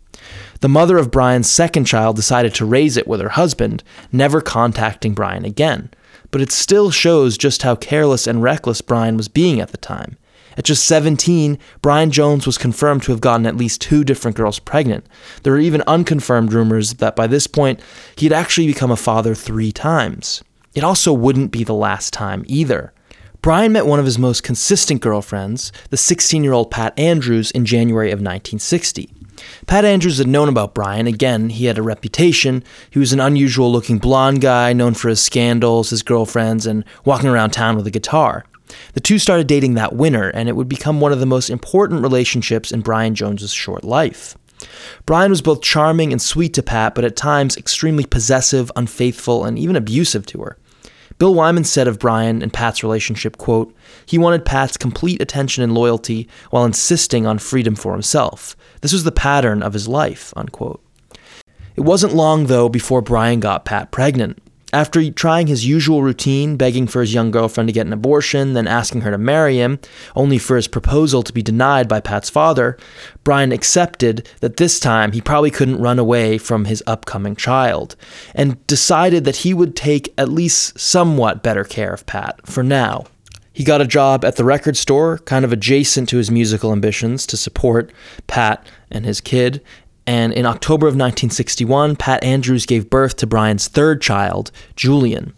The 0.61 0.69
mother 0.69 0.97
of 0.99 1.11
Brian's 1.11 1.51
second 1.51 1.85
child 1.85 2.17
decided 2.17 2.55
to 2.55 2.65
raise 2.65 2.97
it 2.97 3.07
with 3.07 3.21
her 3.21 3.31
husband, 3.31 3.83
never 4.11 4.41
contacting 4.41 5.15
Brian 5.15 5.45
again. 5.45 5.91
But 6.31 6.41
it 6.41 6.51
still 6.51 6.91
shows 6.91 7.39
just 7.39 7.63
how 7.63 7.77
careless 7.77 8.27
and 8.27 8.43
reckless 8.43 8.81
Brian 8.81 9.17
was 9.17 9.29
being 9.29 9.61
at 9.61 9.71
the 9.71 9.77
time. 9.77 10.17
At 10.57 10.65
just 10.65 10.85
17, 10.85 11.59
Brian 11.83 12.11
Jones 12.11 12.47
was 12.47 12.57
confirmed 12.57 13.03
to 13.03 13.13
have 13.13 13.21
gotten 13.21 13.47
at 13.47 13.57
least 13.57 13.83
two 13.83 14.05
different 14.05 14.37
girls 14.37 14.59
pregnant. 14.59 15.07
There 15.43 15.53
are 15.53 15.59
even 15.59 15.83
unconfirmed 15.87 16.53
rumors 16.53 16.95
that 16.95 17.15
by 17.15 17.27
this 17.27 17.47
point, 17.47 17.79
he 18.17 18.25
had 18.25 18.33
actually 18.33 18.67
become 18.67 18.91
a 18.91 18.97
father 18.97 19.35
three 19.35 19.71
times. 19.71 20.43
It 20.75 20.83
also 20.83 21.13
wouldn't 21.13 21.53
be 21.53 21.63
the 21.63 21.75
last 21.75 22.13
time 22.13 22.43
either. 22.47 22.93
Brian 23.47 23.71
met 23.71 23.87
one 23.87 24.01
of 24.01 24.05
his 24.05 24.19
most 24.19 24.43
consistent 24.43 25.01
girlfriends, 25.01 25.71
the 25.91 25.97
16 25.97 26.43
year 26.43 26.53
old 26.53 26.69
Pat 26.69 26.99
Andrews, 26.99 27.53
in 27.53 27.65
January 27.65 28.09
of 28.09 28.19
1960. 28.19 29.09
Pat 29.69 29.85
Andrews 29.85 30.19
had 30.19 30.27
known 30.27 30.49
about 30.49 30.75
Brian. 30.75 31.07
Again, 31.07 31.51
he 31.51 31.67
had 31.67 31.79
a 31.79 31.83
reputation. 31.83 32.65
He 32.91 32.99
was 32.99 33.13
an 33.13 33.21
unusual 33.21 33.71
looking 33.71 33.99
blonde 33.99 34.41
guy, 34.41 34.73
known 34.73 34.95
for 34.95 35.09
his 35.09 35.23
scandals, 35.23 35.91
his 35.91 36.03
girlfriends, 36.03 36.67
and 36.67 36.85
walking 37.05 37.29
around 37.29 37.51
town 37.51 37.77
with 37.77 37.87
a 37.87 37.91
guitar. 37.93 38.45
The 38.95 39.01
two 39.01 39.21
started 39.21 39.47
dating 39.47 39.75
that 39.75 39.95
winter, 39.95 40.31
and 40.31 40.49
it 40.49 40.57
would 40.57 40.69
become 40.69 40.99
one 40.99 41.13
of 41.13 41.21
the 41.21 41.25
most 41.25 41.49
important 41.49 42.03
relationships 42.03 42.73
in 42.73 42.81
Brian 42.81 43.15
Jones's 43.15 43.53
short 43.53 43.85
life. 43.85 44.37
Brian 45.05 45.31
was 45.31 45.41
both 45.41 45.63
charming 45.63 46.11
and 46.11 46.21
sweet 46.21 46.53
to 46.55 46.65
Pat, 46.65 46.97
but 46.97 47.05
at 47.05 47.15
times 47.15 47.57
extremely 47.57 48.07
possessive, 48.07 48.73
unfaithful, 48.75 49.45
and 49.45 49.57
even 49.57 49.77
abusive 49.77 50.27
to 50.27 50.41
her. 50.41 50.59
Bill 51.19 51.35
Wyman 51.35 51.65
said 51.65 51.89
of 51.89 51.99
Brian 51.99 52.43
and 52.43 52.53
Pat's 52.53 52.83
relationship, 52.83 53.39
quote, 53.39 53.75
he 54.05 54.19
wanted 54.19 54.45
Pat's 54.45 54.77
complete 54.77 55.23
attention 55.23 55.63
and 55.63 55.73
loyalty 55.73 56.29
while 56.51 56.65
insisting 56.65 57.27
on 57.27 57.39
freedom 57.39 57.75
for 57.75 57.93
himself. 57.93 58.55
This 58.83 58.93
was 58.93 59.05
the 59.05 59.13
pattern 59.13 59.63
of 59.63 59.73
his 59.73 59.89
life, 59.89 60.35
unquote. 60.37 60.83
It 61.75 61.83
wasn't 61.83 62.15
long, 62.15 62.47
though, 62.47 62.69
before 62.69 63.03
Brian 63.03 63.41
got 63.41 63.65
Pat 63.65 63.91
pregnant. 63.91 64.43
After 64.77 65.11
trying 65.11 65.47
his 65.47 65.65
usual 65.65 66.03
routine, 66.03 66.59
begging 66.59 66.87
for 66.87 67.01
his 67.01 67.15
young 67.15 67.31
girlfriend 67.31 67.67
to 67.69 67.73
get 67.73 67.87
an 67.87 67.95
abortion, 67.95 68.53
then 68.53 68.69
asking 68.69 69.01
her 69.01 69.11
to 69.11 69.17
marry 69.17 69.57
him, 69.57 69.79
only 70.15 70.37
for 70.37 70.55
his 70.55 70.69
proposal 70.69 71.23
to 71.23 71.33
be 71.33 71.41
denied 71.41 71.89
by 71.89 71.99
Pat's 71.99 72.29
father, 72.29 72.77
Brian 73.25 73.53
accepted 73.53 74.29
that 74.41 74.59
this 74.59 74.79
time 74.79 75.13
he 75.13 75.23
probably 75.23 75.51
couldn't 75.51 75.81
run 75.81 75.99
away 75.99 76.37
from 76.37 76.67
his 76.67 76.83
upcoming 76.87 77.35
child, 77.35 77.97
and 78.35 78.67
decided 78.67 79.25
that 79.25 79.37
he 79.37 79.55
would 79.55 79.77
take 79.77 80.13
at 80.19 80.29
least 80.29 80.79
somewhat 80.79 81.43
better 81.43 81.65
care 81.65 81.95
of 81.95 82.05
Pat 82.05 82.47
for 82.47 82.63
now. 82.63 83.07
He 83.55 83.65
got 83.65 83.81
a 83.81 83.87
job 83.87 84.27
at 84.27 84.37
the 84.37 84.45
record 84.45 84.77
store, 84.77 85.21
kind 85.21 85.47
of 85.47 85.55
adjacent 85.55 86.11
to 86.11 86.19
his 86.19 86.31
musical 86.31 86.71
ambitions, 86.71 87.25
to 87.29 87.39
support 87.39 87.91
Pat 88.27 88.67
and 88.91 89.07
his 89.07 89.23
kid, 89.23 89.63
and 90.07 90.33
in 90.33 90.47
October 90.47 90.87
of 90.87 90.93
1961, 90.93 91.97
Pat 91.97 92.23
Andrews 92.23 92.67
gave 92.67 92.91
birth 92.91 93.17
to 93.17 93.27
Brian's 93.27 93.69
third 93.69 94.01
child, 94.01 94.51
Julian. 94.77 95.35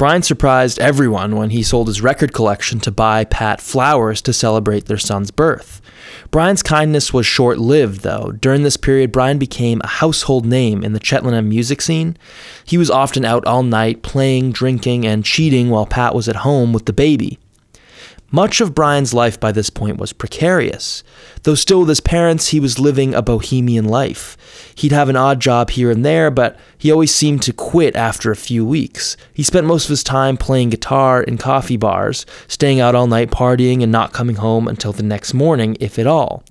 Brian 0.00 0.22
surprised 0.22 0.78
everyone 0.78 1.36
when 1.36 1.50
he 1.50 1.62
sold 1.62 1.86
his 1.86 2.00
record 2.00 2.32
collection 2.32 2.80
to 2.80 2.90
buy 2.90 3.22
Pat 3.24 3.60
flowers 3.60 4.22
to 4.22 4.32
celebrate 4.32 4.86
their 4.86 4.96
son's 4.96 5.30
birth. 5.30 5.82
Brian's 6.30 6.62
kindness 6.62 7.12
was 7.12 7.26
short 7.26 7.58
lived, 7.58 8.00
though. 8.00 8.32
During 8.32 8.62
this 8.62 8.78
period, 8.78 9.12
Brian 9.12 9.38
became 9.38 9.80
a 9.84 9.88
household 9.88 10.46
name 10.46 10.82
in 10.82 10.94
the 10.94 11.04
Cheltenham 11.04 11.50
music 11.50 11.82
scene. 11.82 12.16
He 12.64 12.78
was 12.78 12.90
often 12.90 13.26
out 13.26 13.44
all 13.44 13.62
night, 13.62 14.02
playing, 14.02 14.52
drinking, 14.52 15.06
and 15.06 15.22
cheating 15.22 15.68
while 15.68 15.84
Pat 15.84 16.14
was 16.14 16.30
at 16.30 16.36
home 16.36 16.72
with 16.72 16.86
the 16.86 16.94
baby. 16.94 17.38
Much 18.32 18.60
of 18.60 18.74
Brian's 18.74 19.12
life 19.12 19.40
by 19.40 19.50
this 19.50 19.70
point 19.70 19.98
was 19.98 20.12
precarious. 20.12 21.02
Though 21.42 21.56
still 21.56 21.80
with 21.80 21.88
his 21.88 22.00
parents, 22.00 22.48
he 22.48 22.60
was 22.60 22.78
living 22.78 23.12
a 23.12 23.22
bohemian 23.22 23.86
life. 23.86 24.36
He'd 24.76 24.92
have 24.92 25.08
an 25.08 25.16
odd 25.16 25.40
job 25.40 25.70
here 25.70 25.90
and 25.90 26.04
there, 26.04 26.30
but 26.30 26.56
he 26.78 26.92
always 26.92 27.12
seemed 27.12 27.42
to 27.42 27.52
quit 27.52 27.96
after 27.96 28.30
a 28.30 28.36
few 28.36 28.64
weeks. 28.64 29.16
He 29.34 29.42
spent 29.42 29.66
most 29.66 29.84
of 29.84 29.90
his 29.90 30.04
time 30.04 30.36
playing 30.36 30.70
guitar 30.70 31.22
in 31.24 31.38
coffee 31.38 31.76
bars, 31.76 32.24
staying 32.46 32.78
out 32.78 32.94
all 32.94 33.08
night 33.08 33.32
partying 33.32 33.82
and 33.82 33.90
not 33.90 34.12
coming 34.12 34.36
home 34.36 34.68
until 34.68 34.92
the 34.92 35.02
next 35.02 35.34
morning, 35.34 35.76
if 35.80 35.98
at 35.98 36.06
all. 36.06 36.44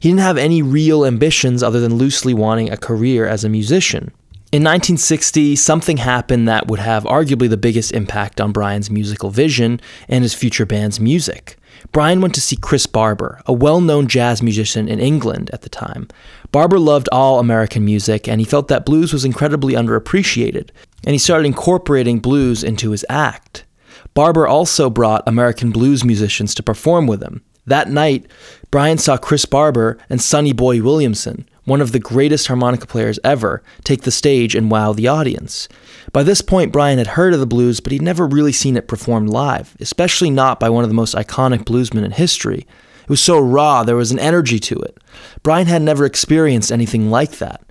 He 0.00 0.08
didn't 0.08 0.20
have 0.20 0.38
any 0.38 0.62
real 0.62 1.04
ambitions 1.04 1.62
other 1.62 1.78
than 1.78 1.96
loosely 1.96 2.32
wanting 2.32 2.70
a 2.70 2.78
career 2.78 3.26
as 3.26 3.44
a 3.44 3.50
musician. 3.50 4.12
In 4.50 4.62
1960, 4.62 5.56
something 5.56 5.98
happened 5.98 6.48
that 6.48 6.68
would 6.68 6.78
have 6.78 7.04
arguably 7.04 7.50
the 7.50 7.58
biggest 7.58 7.92
impact 7.92 8.40
on 8.40 8.50
Brian's 8.50 8.90
musical 8.90 9.28
vision 9.28 9.78
and 10.08 10.22
his 10.24 10.32
future 10.32 10.64
band's 10.64 10.98
music. 10.98 11.58
Brian 11.92 12.22
went 12.22 12.34
to 12.34 12.40
see 12.40 12.56
Chris 12.56 12.86
Barber, 12.86 13.42
a 13.44 13.52
well 13.52 13.82
known 13.82 14.06
jazz 14.06 14.42
musician 14.42 14.88
in 14.88 15.00
England 15.00 15.50
at 15.52 15.60
the 15.60 15.68
time. 15.68 16.08
Barber 16.50 16.78
loved 16.78 17.10
all 17.12 17.40
American 17.40 17.84
music, 17.84 18.26
and 18.26 18.40
he 18.40 18.46
felt 18.46 18.68
that 18.68 18.86
blues 18.86 19.12
was 19.12 19.22
incredibly 19.22 19.74
underappreciated, 19.74 20.70
and 21.04 21.12
he 21.12 21.18
started 21.18 21.44
incorporating 21.44 22.18
blues 22.18 22.64
into 22.64 22.92
his 22.92 23.04
act. 23.10 23.66
Barber 24.14 24.46
also 24.46 24.88
brought 24.88 25.28
American 25.28 25.72
blues 25.72 26.06
musicians 26.06 26.54
to 26.54 26.62
perform 26.62 27.06
with 27.06 27.22
him. 27.22 27.42
That 27.66 27.90
night, 27.90 28.30
Brian 28.70 28.96
saw 28.96 29.18
Chris 29.18 29.44
Barber 29.44 29.98
and 30.08 30.22
Sonny 30.22 30.54
Boy 30.54 30.80
Williamson, 30.80 31.46
one 31.68 31.80
of 31.80 31.92
the 31.92 31.98
greatest 31.98 32.46
harmonica 32.46 32.86
players 32.86 33.18
ever, 33.22 33.62
take 33.84 34.02
the 34.02 34.10
stage 34.10 34.54
and 34.54 34.70
wow 34.70 34.92
the 34.92 35.06
audience. 35.06 35.68
By 36.12 36.22
this 36.22 36.40
point, 36.40 36.72
Brian 36.72 36.98
had 36.98 37.08
heard 37.08 37.34
of 37.34 37.40
the 37.40 37.46
blues, 37.46 37.80
but 37.80 37.92
he'd 37.92 38.02
never 38.02 38.26
really 38.26 38.52
seen 38.52 38.76
it 38.76 38.88
performed 38.88 39.28
live, 39.28 39.76
especially 39.78 40.30
not 40.30 40.58
by 40.58 40.70
one 40.70 40.82
of 40.82 40.90
the 40.90 40.94
most 40.94 41.14
iconic 41.14 41.64
bluesmen 41.64 42.04
in 42.04 42.12
history. 42.12 42.66
It 43.02 43.10
was 43.10 43.22
so 43.22 43.38
raw, 43.38 43.84
there 43.84 43.96
was 43.96 44.10
an 44.10 44.18
energy 44.18 44.58
to 44.60 44.74
it. 44.76 44.98
Brian 45.42 45.66
had 45.66 45.82
never 45.82 46.04
experienced 46.04 46.72
anything 46.72 47.10
like 47.10 47.38
that. 47.38 47.62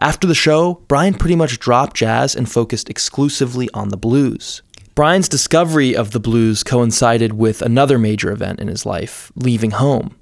After 0.00 0.26
the 0.26 0.34
show, 0.34 0.82
Brian 0.88 1.14
pretty 1.14 1.36
much 1.36 1.58
dropped 1.58 1.96
jazz 1.96 2.34
and 2.34 2.50
focused 2.50 2.90
exclusively 2.90 3.68
on 3.72 3.88
the 3.88 3.96
blues. 3.96 4.62
Brian's 4.94 5.28
discovery 5.28 5.96
of 5.96 6.12
the 6.12 6.20
blues 6.20 6.62
coincided 6.62 7.32
with 7.32 7.62
another 7.62 7.98
major 7.98 8.30
event 8.30 8.60
in 8.60 8.68
his 8.68 8.86
life, 8.86 9.32
leaving 9.34 9.72
home. 9.72 10.16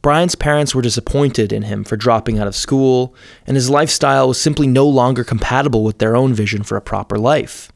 Brian's 0.00 0.34
parents 0.34 0.74
were 0.74 0.82
disappointed 0.82 1.52
in 1.52 1.62
him 1.62 1.84
for 1.84 1.96
dropping 1.96 2.38
out 2.38 2.46
of 2.46 2.54
school, 2.54 3.14
and 3.46 3.56
his 3.56 3.70
lifestyle 3.70 4.28
was 4.28 4.40
simply 4.40 4.66
no 4.66 4.86
longer 4.86 5.24
compatible 5.24 5.82
with 5.82 5.98
their 5.98 6.16
own 6.16 6.32
vision 6.32 6.62
for 6.62 6.76
a 6.76 6.82
proper 6.82 7.18
life. 7.18 7.72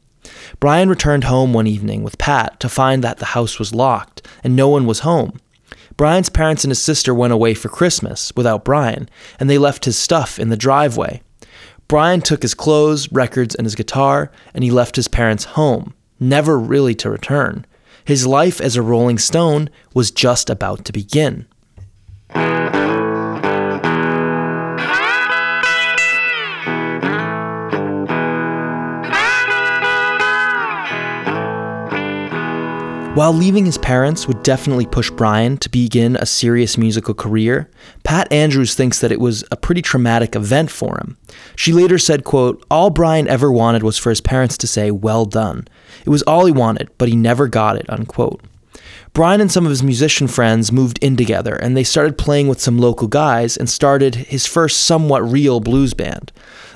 Brian 0.59 0.89
returned 0.89 1.25
home 1.25 1.53
one 1.53 1.67
evening 1.67 2.03
with 2.03 2.17
Pat 2.17 2.59
to 2.61 2.69
find 2.69 3.03
that 3.03 3.17
the 3.17 3.25
house 3.25 3.59
was 3.59 3.75
locked 3.75 4.25
and 4.43 4.55
no 4.55 4.69
one 4.69 4.85
was 4.85 4.99
home. 4.99 5.39
Brian's 5.97 6.29
parents 6.29 6.63
and 6.63 6.71
his 6.71 6.81
sister 6.81 7.13
went 7.13 7.33
away 7.33 7.53
for 7.53 7.69
Christmas 7.69 8.31
without 8.35 8.65
Brian, 8.65 9.09
and 9.39 9.49
they 9.49 9.57
left 9.57 9.85
his 9.85 9.97
stuff 9.97 10.39
in 10.39 10.49
the 10.49 10.57
driveway. 10.57 11.21
Brian 11.87 12.21
took 12.21 12.41
his 12.41 12.55
clothes, 12.55 13.11
records, 13.11 13.53
and 13.53 13.65
his 13.65 13.75
guitar, 13.75 14.31
and 14.53 14.63
he 14.63 14.71
left 14.71 14.95
his 14.95 15.07
parents' 15.07 15.43
home, 15.43 15.93
never 16.19 16.57
really 16.57 16.95
to 16.95 17.09
return. 17.09 17.65
His 18.05 18.25
life 18.25 18.59
as 18.59 18.75
a 18.75 18.81
Rolling 18.81 19.17
Stone 19.17 19.69
was 19.93 20.09
just 20.09 20.49
about 20.49 20.85
to 20.85 20.93
begin. 20.93 21.47
While 33.15 33.33
leaving 33.33 33.67
his 33.67 33.77
parents 33.77 34.27
would 34.27 34.41
definitely 34.41 34.87
push 34.87 35.11
Brian 35.11 35.57
to 35.57 35.69
begin 35.69 36.15
a 36.15 36.25
serious 36.25 36.79
musical 36.79 37.13
career, 37.13 37.69
Pat 38.03 38.31
Andrews 38.33 38.73
thinks 38.73 39.01
that 39.01 39.11
it 39.11 39.19
was 39.19 39.43
a 39.51 39.55
pretty 39.55 39.83
traumatic 39.83 40.35
event 40.35 40.71
for 40.71 40.97
him. 40.97 41.15
She 41.55 41.73
later 41.73 41.99
said, 41.99 42.23
quote, 42.23 42.65
All 42.71 42.89
Brian 42.89 43.27
ever 43.27 43.51
wanted 43.51 43.83
was 43.83 43.99
for 43.99 44.09
his 44.09 44.19
parents 44.19 44.57
to 44.57 44.65
say, 44.65 44.89
well 44.89 45.25
done. 45.25 45.67
It 46.03 46.09
was 46.09 46.23
all 46.23 46.47
he 46.47 46.51
wanted, 46.51 46.89
but 46.97 47.07
he 47.07 47.15
never 47.15 47.47
got 47.47 47.75
it, 47.75 47.85
unquote. 47.87 48.41
Brian 49.13 49.41
and 49.41 49.51
some 49.51 49.67
of 49.67 49.69
his 49.69 49.83
musician 49.83 50.27
friends 50.27 50.71
moved 50.71 50.97
in 50.97 51.15
together, 51.15 51.53
and 51.53 51.77
they 51.77 51.83
started 51.83 52.17
playing 52.17 52.47
with 52.47 52.59
some 52.59 52.79
local 52.79 53.07
guys 53.07 53.55
and 53.55 53.69
started 53.69 54.15
his 54.15 54.47
first 54.47 54.85
somewhat 54.85 55.19
real 55.19 55.59
blues 55.59 55.93
band, 55.93 56.31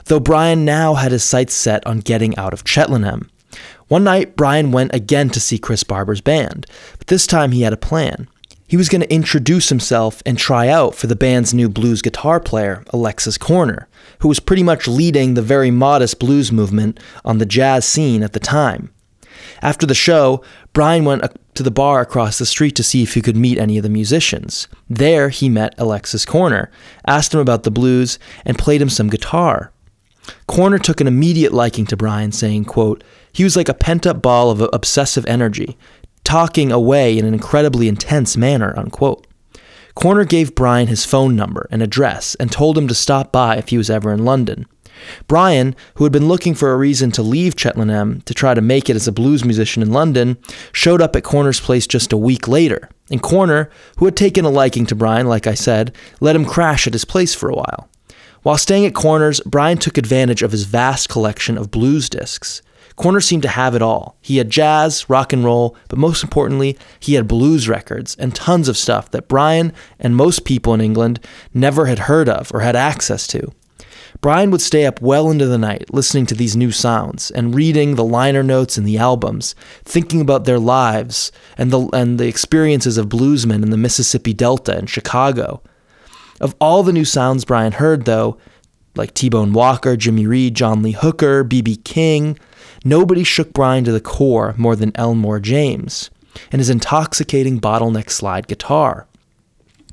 though 0.06 0.20
Brian 0.20 0.64
now 0.64 0.94
had 0.94 1.12
his 1.12 1.24
sights 1.24 1.56
set 1.56 1.86
on 1.88 2.00
getting 2.00 2.38
out 2.38 2.54
of 2.54 2.62
Cheltenham. 2.64 3.32
One 3.88 4.04
night, 4.04 4.36
Brian 4.36 4.72
went 4.72 4.94
again 4.94 5.30
to 5.30 5.40
see 5.40 5.58
Chris 5.58 5.84
Barber's 5.84 6.22
band, 6.22 6.66
but 6.98 7.08
this 7.08 7.26
time 7.26 7.52
he 7.52 7.62
had 7.62 7.74
a 7.74 7.78
plan. 7.78 8.28
He 8.68 8.76
was 8.76 8.90
going 8.90 9.02
to 9.02 9.14
introduce 9.14 9.70
himself 9.70 10.22
and 10.26 10.38
try 10.38 10.68
out 10.68 10.94
for 10.94 11.08
the 11.08 11.16
band's 11.16 11.54
new 11.54 11.70
blues 11.70 12.02
guitar 12.02 12.42
player, 12.42 12.84
Alexis 12.90 13.38
Korner, 13.38 13.86
who 14.20 14.28
was 14.28 14.42
pretty 14.42 14.64
much 14.64 14.90
leading 14.90 15.34
the 15.34 15.42
very 15.42 15.72
modest 15.72 16.20
blues 16.20 16.52
movement 16.52 17.00
on 17.24 17.38
the 17.38 17.46
jazz 17.46 17.86
scene 17.86 18.24
at 18.24 18.34
the 18.34 18.42
time. 18.42 18.92
After 19.62 19.86
the 19.86 19.96
show, 19.96 20.44
Brian 20.74 21.06
went 21.06 21.24
to 21.54 21.64
the 21.64 21.72
bar 21.72 22.02
across 22.02 22.38
the 22.38 22.46
street 22.46 22.76
to 22.76 22.84
see 22.84 23.04
if 23.04 23.14
he 23.14 23.22
could 23.22 23.38
meet 23.38 23.58
any 23.58 23.78
of 23.78 23.84
the 23.84 23.90
musicians. 23.90 24.68
There, 24.90 25.30
he 25.30 25.48
met 25.48 25.74
Alexis 25.78 26.26
Korner, 26.26 26.68
asked 27.06 27.34
him 27.34 27.40
about 27.40 27.64
the 27.64 27.72
blues, 27.72 28.20
and 28.46 28.58
played 28.58 28.82
him 28.82 28.90
some 28.90 29.10
guitar. 29.10 29.72
Korner 30.48 30.82
took 30.82 31.02
an 31.02 31.08
immediate 31.08 31.54
liking 31.54 31.86
to 31.88 31.98
Brian, 31.98 32.32
saying, 32.32 32.66
quote, 32.66 33.04
he 33.32 33.44
was 33.44 33.56
like 33.56 33.70
a 33.70 33.74
pent-up 33.74 34.22
ball 34.22 34.50
of 34.50 34.68
obsessive 34.74 35.26
energy, 35.26 35.78
talking 36.24 36.72
away 36.72 37.18
in 37.18 37.26
an 37.26 37.34
incredibly 37.34 37.88
intense 37.88 38.36
manner, 38.36 38.74
unquote. 38.78 39.28
Korner 39.96 40.28
gave 40.28 40.56
Brian 40.56 40.88
his 40.88 41.06
phone 41.06 41.36
number 41.36 41.68
and 41.72 41.82
address 41.82 42.36
and 42.36 42.52
told 42.52 42.78
him 42.78 42.88
to 42.88 42.94
stop 42.94 43.32
by 43.32 43.58
if 43.58 43.70
he 43.70 43.78
was 43.78 43.90
ever 43.90 44.12
in 44.12 44.26
London. 44.26 44.66
Brian, 45.28 45.76
who 45.96 46.04
had 46.04 46.14
been 46.14 46.28
looking 46.28 46.54
for 46.54 46.72
a 46.72 46.78
reason 46.78 47.12
to 47.12 47.22
leave 47.22 47.56
Cheltenham 47.58 48.22
to 48.22 48.34
try 48.34 48.54
to 48.54 48.62
make 48.62 48.90
it 48.90 48.96
as 48.96 49.08
a 49.08 49.12
blues 49.12 49.46
musician 49.46 49.82
in 49.82 49.92
London, 49.92 50.38
showed 50.72 51.02
up 51.02 51.16
at 51.16 51.24
Korner's 51.24 51.60
place 51.60 51.88
just 51.88 52.14
a 52.14 52.18
week 52.18 52.48
later. 52.48 52.90
And 53.10 53.22
Korner, 53.22 53.70
who 53.98 54.06
had 54.06 54.16
taken 54.16 54.46
a 54.46 54.50
liking 54.50 54.86
to 54.88 54.96
Brian, 54.96 55.28
like 55.28 55.48
I 55.48 55.54
said, 55.54 55.96
let 56.20 56.36
him 56.36 56.46
crash 56.46 56.88
at 56.88 56.94
his 56.94 57.06
place 57.06 57.34
for 57.34 57.50
a 57.50 57.56
while. 57.56 57.90
While 58.44 58.58
staying 58.58 58.86
at 58.86 58.94
Korner's, 58.94 59.42
Brian 59.42 59.78
took 59.78 59.98
advantage 59.98 60.44
of 60.44 60.52
his 60.52 60.64
vast 60.64 61.10
collection 61.10 61.58
of 61.58 61.72
blues 61.72 62.10
discs. 62.10 62.62
Korner's 62.96 63.26
seemed 63.26 63.44
to 63.44 63.50
have 63.50 63.76
it 63.76 63.82
all. 63.82 64.18
He 64.22 64.38
had 64.38 64.50
jazz, 64.50 65.08
rock 65.10 65.32
and 65.32 65.44
roll, 65.44 65.76
but 65.88 66.00
most 66.00 66.24
importantly, 66.24 66.78
he 67.00 67.14
had 67.14 67.28
blues 67.28 67.70
records 67.70 68.16
and 68.16 68.34
tons 68.34 68.68
of 68.68 68.78
stuff 68.78 69.12
that 69.12 69.28
Brian 69.28 69.72
and 70.00 70.16
most 70.16 70.46
people 70.46 70.74
in 70.74 70.82
England 70.82 71.20
never 71.54 71.86
had 71.86 72.00
heard 72.00 72.28
of 72.28 72.52
or 72.54 72.62
had 72.62 72.76
access 72.76 73.28
to. 73.28 73.52
Brian 74.20 74.50
would 74.50 74.62
stay 74.62 74.86
up 74.86 75.00
well 75.00 75.30
into 75.30 75.46
the 75.46 75.60
night 75.60 75.94
listening 75.94 76.26
to 76.26 76.34
these 76.34 76.56
new 76.56 76.72
sounds 76.72 77.30
and 77.30 77.54
reading 77.54 77.96
the 77.96 78.04
liner 78.04 78.42
notes 78.42 78.78
in 78.78 78.84
the 78.84 78.98
albums, 78.98 79.54
thinking 79.86 80.22
about 80.22 80.46
their 80.46 80.60
lives 80.60 81.32
and 81.56 81.70
the, 81.70 81.88
and 81.94 82.20
the 82.20 82.28
experiences 82.28 82.98
of 82.98 83.10
bluesmen 83.10 83.62
in 83.62 83.70
the 83.70 83.78
Mississippi 83.78 84.34
Delta 84.34 84.76
and 84.76 84.90
Chicago. 84.90 85.62
Of 86.40 86.56
all 86.60 86.84
the 86.84 86.94
new 86.94 87.06
sounds 87.06 87.46
Brian 87.46 87.74
heard, 87.74 88.06
though, 88.06 88.38
like 88.96 89.14
T 89.14 89.30
Bone 89.30 89.54
Walker, 89.54 89.96
Jimmy 89.96 90.28
Reed, 90.28 90.56
John 90.56 90.82
Lee 90.82 90.92
Hooker, 90.92 91.44
B.B. 91.44 91.78
King. 91.78 92.38
Nobody 92.84 93.24
shook 93.24 93.54
Brian 93.54 93.84
to 93.86 93.92
the 93.92 94.02
core 94.02 94.54
more 94.58 94.76
than 94.76 94.92
Elmore 94.96 95.40
James 95.40 96.10
and 96.52 96.60
his 96.60 96.70
intoxicating 96.70 97.60
bottleneck 97.60 98.10
slide 98.10 98.48
guitar. 98.48 99.08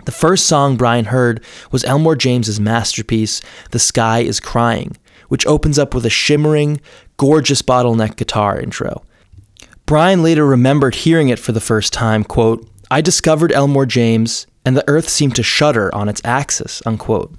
The 0.04 0.12
first 0.12 0.46
song 0.46 0.76
Brian 0.76 1.06
heard 1.06 1.42
was 1.70 1.84
Elmore 1.84 2.16
James's 2.16 2.60
masterpiece, 2.60 3.40
The 3.70 3.78
Sky 3.78 4.20
is 4.20 4.38
Crying, 4.38 4.96
which 5.28 5.46
opens 5.46 5.78
up 5.78 5.94
with 5.94 6.04
a 6.04 6.10
shimmering, 6.10 6.80
gorgeous 7.16 7.62
bottleneck 7.62 8.16
guitar 8.16 8.60
intro. 8.60 9.02
Brian 9.86 10.22
later 10.22 10.44
remembered 10.46 10.94
hearing 10.94 11.30
it 11.30 11.38
for 11.38 11.52
the 11.52 11.60
first 11.60 11.92
time, 11.92 12.22
quote, 12.24 12.68
I 12.90 13.00
discovered 13.00 13.52
Elmore 13.52 13.86
James, 13.86 14.46
and 14.64 14.76
the 14.76 14.88
earth 14.88 15.08
seemed 15.08 15.36
to 15.36 15.42
shudder 15.42 15.94
on 15.94 16.08
its 16.08 16.20
axis, 16.24 16.82
unquote. 16.86 17.34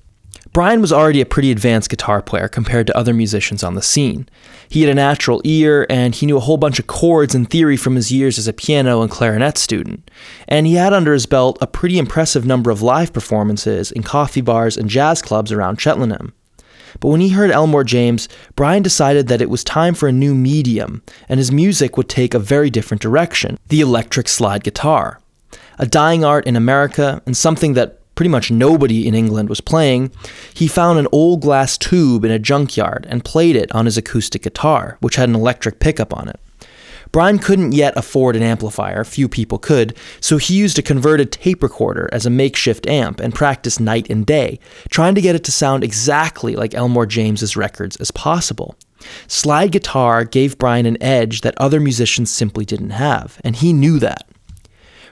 Brian 0.55 0.79
was 0.79 0.94
already 0.94 1.20
a 1.20 1.25
pretty 1.25 1.51
advanced 1.51 1.89
guitar 1.89 2.22
player 2.22 2.48
compared 2.48 2.88
to 2.88 2.98
other 2.98 3.13
musicians 3.13 3.62
on 3.62 3.75
the 3.75 3.82
scene. 3.82 4.29
He 4.70 4.82
had 4.82 4.89
a 4.89 4.96
natural 4.96 5.41
ear, 5.44 5.86
and 5.89 6.15
he 6.15 6.25
knew 6.25 6.38
a 6.38 6.41
whole 6.41 6.55
bunch 6.55 6.79
of 6.79 6.88
chords 6.88 7.36
and 7.36 7.50
theory 7.50 7.75
from 7.75 7.96
his 7.96 8.10
years 8.10 8.38
as 8.38 8.48
a 8.48 8.53
piano 8.53 9.01
and 9.01 9.12
clarinet 9.12 9.58
student. 9.58 10.10
And 10.48 10.65
he 10.65 10.75
had 10.75 10.94
under 10.94 11.12
his 11.12 11.25
belt 11.25 11.58
a 11.60 11.67
pretty 11.67 11.98
impressive 11.98 12.46
number 12.46 12.72
of 12.72 12.82
live 12.82 13.12
performances 13.12 13.91
in 13.91 14.01
coffee 14.03 14.39
bars 14.39 14.77
and 14.77 14.89
jazz 14.89 15.22
clubs 15.22 15.51
around 15.51 15.82
Cheltenham. 15.82 16.34
But 17.01 17.10
when 17.10 17.20
he 17.20 17.29
heard 17.29 17.51
Elmore 17.51 17.84
James, 17.84 18.29
Brian 18.55 18.82
decided 18.82 19.27
that 19.27 19.41
it 19.41 19.50
was 19.50 19.63
time 19.63 19.94
for 19.94 20.08
a 20.08 20.13
new 20.13 20.34
medium, 20.34 21.03
and 21.27 21.38
his 21.38 21.51
music 21.51 21.98
would 21.98 22.08
take 22.08 22.34
a 22.34 22.39
very 22.39 22.70
different 22.70 23.01
direction 23.01 23.58
the 23.67 23.82
electric 23.82 24.29
slide 24.29 24.63
guitar. 24.63 25.20
A 25.79 25.86
dying 25.86 26.24
art 26.24 26.46
in 26.48 26.55
America, 26.55 27.22
and 27.25 27.36
something 27.36 27.74
that 27.74 28.00
pretty 28.15 28.29
much 28.29 28.50
nobody 28.50 29.08
in 29.08 29.13
England 29.13 29.50
was 29.50 29.62
playing, 29.62 30.12
he 30.53 30.67
found 30.67 30.98
an 30.98 31.08
old 31.12 31.41
glass 31.41 31.77
tube 31.77 32.24
in 32.24 32.32
a 32.32 32.39
junkyard 32.39 33.05
and 33.10 33.25
played 33.25 33.55
it 33.55 33.72
on 33.74 33.86
his 33.86 33.98
acoustic 33.98 34.44
guitar, 34.44 34.98
which 35.01 35.17
had 35.17 35.29
an 35.29 35.36
electric 35.36 35.79
pickup 35.79 36.15
on 36.15 36.29
it. 36.29 36.39
Brian 37.12 37.39
couldn't 37.39 37.72
yet 37.72 37.94
afford 37.96 38.36
an 38.36 38.44
amplifier, 38.44 39.03
few 39.03 39.29
people 39.29 39.58
could, 39.58 39.96
so 40.20 40.38
he 40.38 40.58
used 40.58 40.77
a 40.77 40.82
converted 40.82 41.32
tape 41.32 41.63
recorder 41.63 42.10
as 42.12 42.25
a 42.25 42.29
makeshift 42.29 42.88
amp 42.88 43.20
and 43.20 43.34
practiced 43.34 43.79
night 43.79 44.10
and 44.10 44.25
day, 44.25 44.60
trying 44.89 45.15
to 45.15 45.22
get 45.22 45.36
it 45.36 45.44
to 45.44 45.51
sound 45.51 45.84
exactly 45.84 46.55
like 46.55 46.74
Elmore 46.74 47.05
James's 47.05 47.55
records 47.55 47.96
as 47.98 48.12
possible. 48.12 48.75
Slide 49.27 49.72
guitar 49.72 50.25
gave 50.25 50.58
Brian 50.58 50.86
an 50.86 51.01
edge 51.01 51.41
that 51.41 51.58
other 51.58 51.79
musicians 51.79 52.32
simply 52.32 52.65
didn't 52.65 52.89
have, 52.89 53.39
and 53.44 53.55
he 53.55 53.72
knew 53.72 54.00
that. 54.00 54.27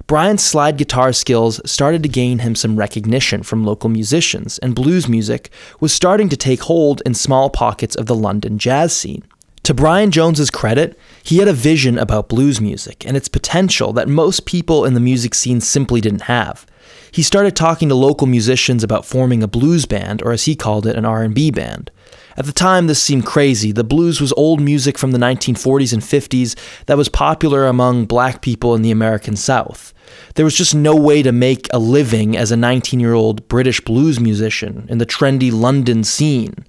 Brian's 0.06 0.44
slide 0.44 0.78
guitar 0.78 1.14
skills 1.14 1.62
started 1.66 2.04
to 2.04 2.10
gain 2.10 2.40
him 2.40 2.56
some 2.56 2.76
recognition 2.76 3.42
from 3.42 3.64
local 3.64 3.90
musicians, 3.90 4.60
and 4.60 4.76
blues 4.76 5.08
music 5.08 5.50
was 5.80 5.94
starting 5.94 6.28
to 6.30 6.36
take 6.36 6.64
hold 6.64 7.02
in 7.06 7.14
small 7.14 7.50
pockets 7.50 7.96
of 7.96 8.06
the 8.06 8.16
London 8.16 8.58
jazz 8.58 8.94
scene. 8.96 9.24
To 9.64 9.74
Brian 9.74 10.12
Jones's 10.12 10.52
credit, 10.52 11.00
he 11.24 11.38
had 11.38 11.48
a 11.48 11.54
vision 11.54 11.98
about 11.98 12.28
blues 12.28 12.60
music 12.60 13.06
and 13.08 13.16
its 13.16 13.30
potential 13.30 13.94
that 13.94 14.10
most 14.10 14.46
people 14.46 14.84
in 14.84 14.94
the 14.94 15.00
music 15.00 15.34
scene 15.34 15.62
simply 15.62 16.02
didn't 16.02 16.24
have. 16.24 16.66
He 17.14 17.24
started 17.24 17.56
talking 17.56 17.88
to 17.88 17.96
local 17.96 18.28
musicians 18.28 18.84
about 18.84 19.06
forming 19.06 19.42
a 19.42 19.48
blues 19.48 19.86
band 19.86 20.22
or 20.22 20.34
as 20.34 20.44
he 20.44 20.56
called 20.56 20.86
it 20.86 20.98
an 20.98 21.06
R&B 21.06 21.52
band. 21.52 21.92
At 22.36 22.46
the 22.46 22.52
time, 22.52 22.88
this 22.88 23.02
seemed 23.02 23.26
crazy. 23.26 23.72
The 23.72 23.84
blues 23.84 24.20
was 24.20 24.34
old 24.34 24.60
music 24.60 24.98
from 24.98 25.12
the 25.12 25.20
1940s 25.20 25.94
and 25.94 26.02
50s 26.02 26.56
that 26.88 26.98
was 26.98 27.08
popular 27.08 27.68
among 27.68 28.06
black 28.06 28.42
people 28.42 28.76
in 28.76 28.82
the 28.82 28.92
American 28.92 29.36
South. 29.38 29.93
There 30.36 30.46
was 30.46 30.58
just 30.58 30.74
no 30.74 30.96
way 30.96 31.22
to 31.22 31.32
make 31.32 31.68
a 31.72 31.80
living 31.80 32.36
as 32.36 32.52
a 32.52 32.58
19 32.58 33.00
year 33.00 33.14
old 33.14 33.48
British 33.48 33.82
blues 33.82 34.20
musician 34.20 34.86
in 34.90 34.98
the 34.98 35.06
trendy 35.06 35.52
London 35.52 36.04
scene. 36.04 36.66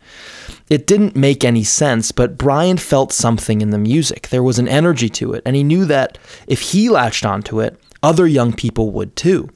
It 0.71 0.87
didn't 0.87 1.17
make 1.17 1.45
any 1.45 1.65
sense, 1.65 2.11
but 2.13 2.39
Brian 2.39 2.79
felt 2.79 3.13
something 3.13 3.61
in 3.61 3.71
the 3.71 3.79
music. 3.79 4.29
There 4.29 4.43
was 4.43 4.59
an 4.59 4.69
energy 4.69 5.09
to 5.11 5.35
it, 5.35 5.43
and 5.45 5.55
he 5.55 5.63
knew 5.63 5.85
that 5.87 6.19
if 6.47 6.61
he 6.61 6.89
latched 6.89 7.27
onto 7.27 7.61
it, 7.61 7.79
other 8.03 8.27
young 8.27 8.53
people 8.53 8.91
would 8.91 9.15
too. 9.17 9.51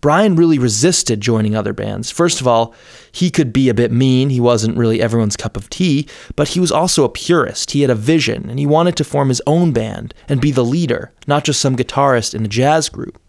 Brian 0.00 0.34
really 0.34 0.58
resisted 0.58 1.20
joining 1.20 1.54
other 1.54 1.72
bands. 1.72 2.10
First 2.10 2.40
of 2.40 2.46
all, 2.46 2.74
he 3.12 3.30
could 3.30 3.52
be 3.52 3.68
a 3.68 3.74
bit 3.74 3.92
mean. 3.92 4.30
He 4.30 4.40
wasn't 4.40 4.78
really 4.78 5.02
everyone's 5.02 5.36
cup 5.36 5.56
of 5.56 5.68
tea, 5.68 6.08
but 6.36 6.48
he 6.48 6.60
was 6.60 6.72
also 6.72 7.04
a 7.04 7.10
purist. 7.10 7.72
He 7.72 7.82
had 7.82 7.90
a 7.90 7.94
vision, 7.94 8.48
and 8.48 8.58
he 8.58 8.66
wanted 8.66 8.96
to 8.96 9.04
form 9.04 9.28
his 9.28 9.42
own 9.46 9.72
band 9.72 10.14
and 10.28 10.40
be 10.40 10.52
the 10.52 10.64
leader, 10.64 11.12
not 11.26 11.44
just 11.44 11.60
some 11.60 11.76
guitarist 11.76 12.34
in 12.34 12.44
a 12.44 12.48
jazz 12.48 12.88
group. 12.88 13.20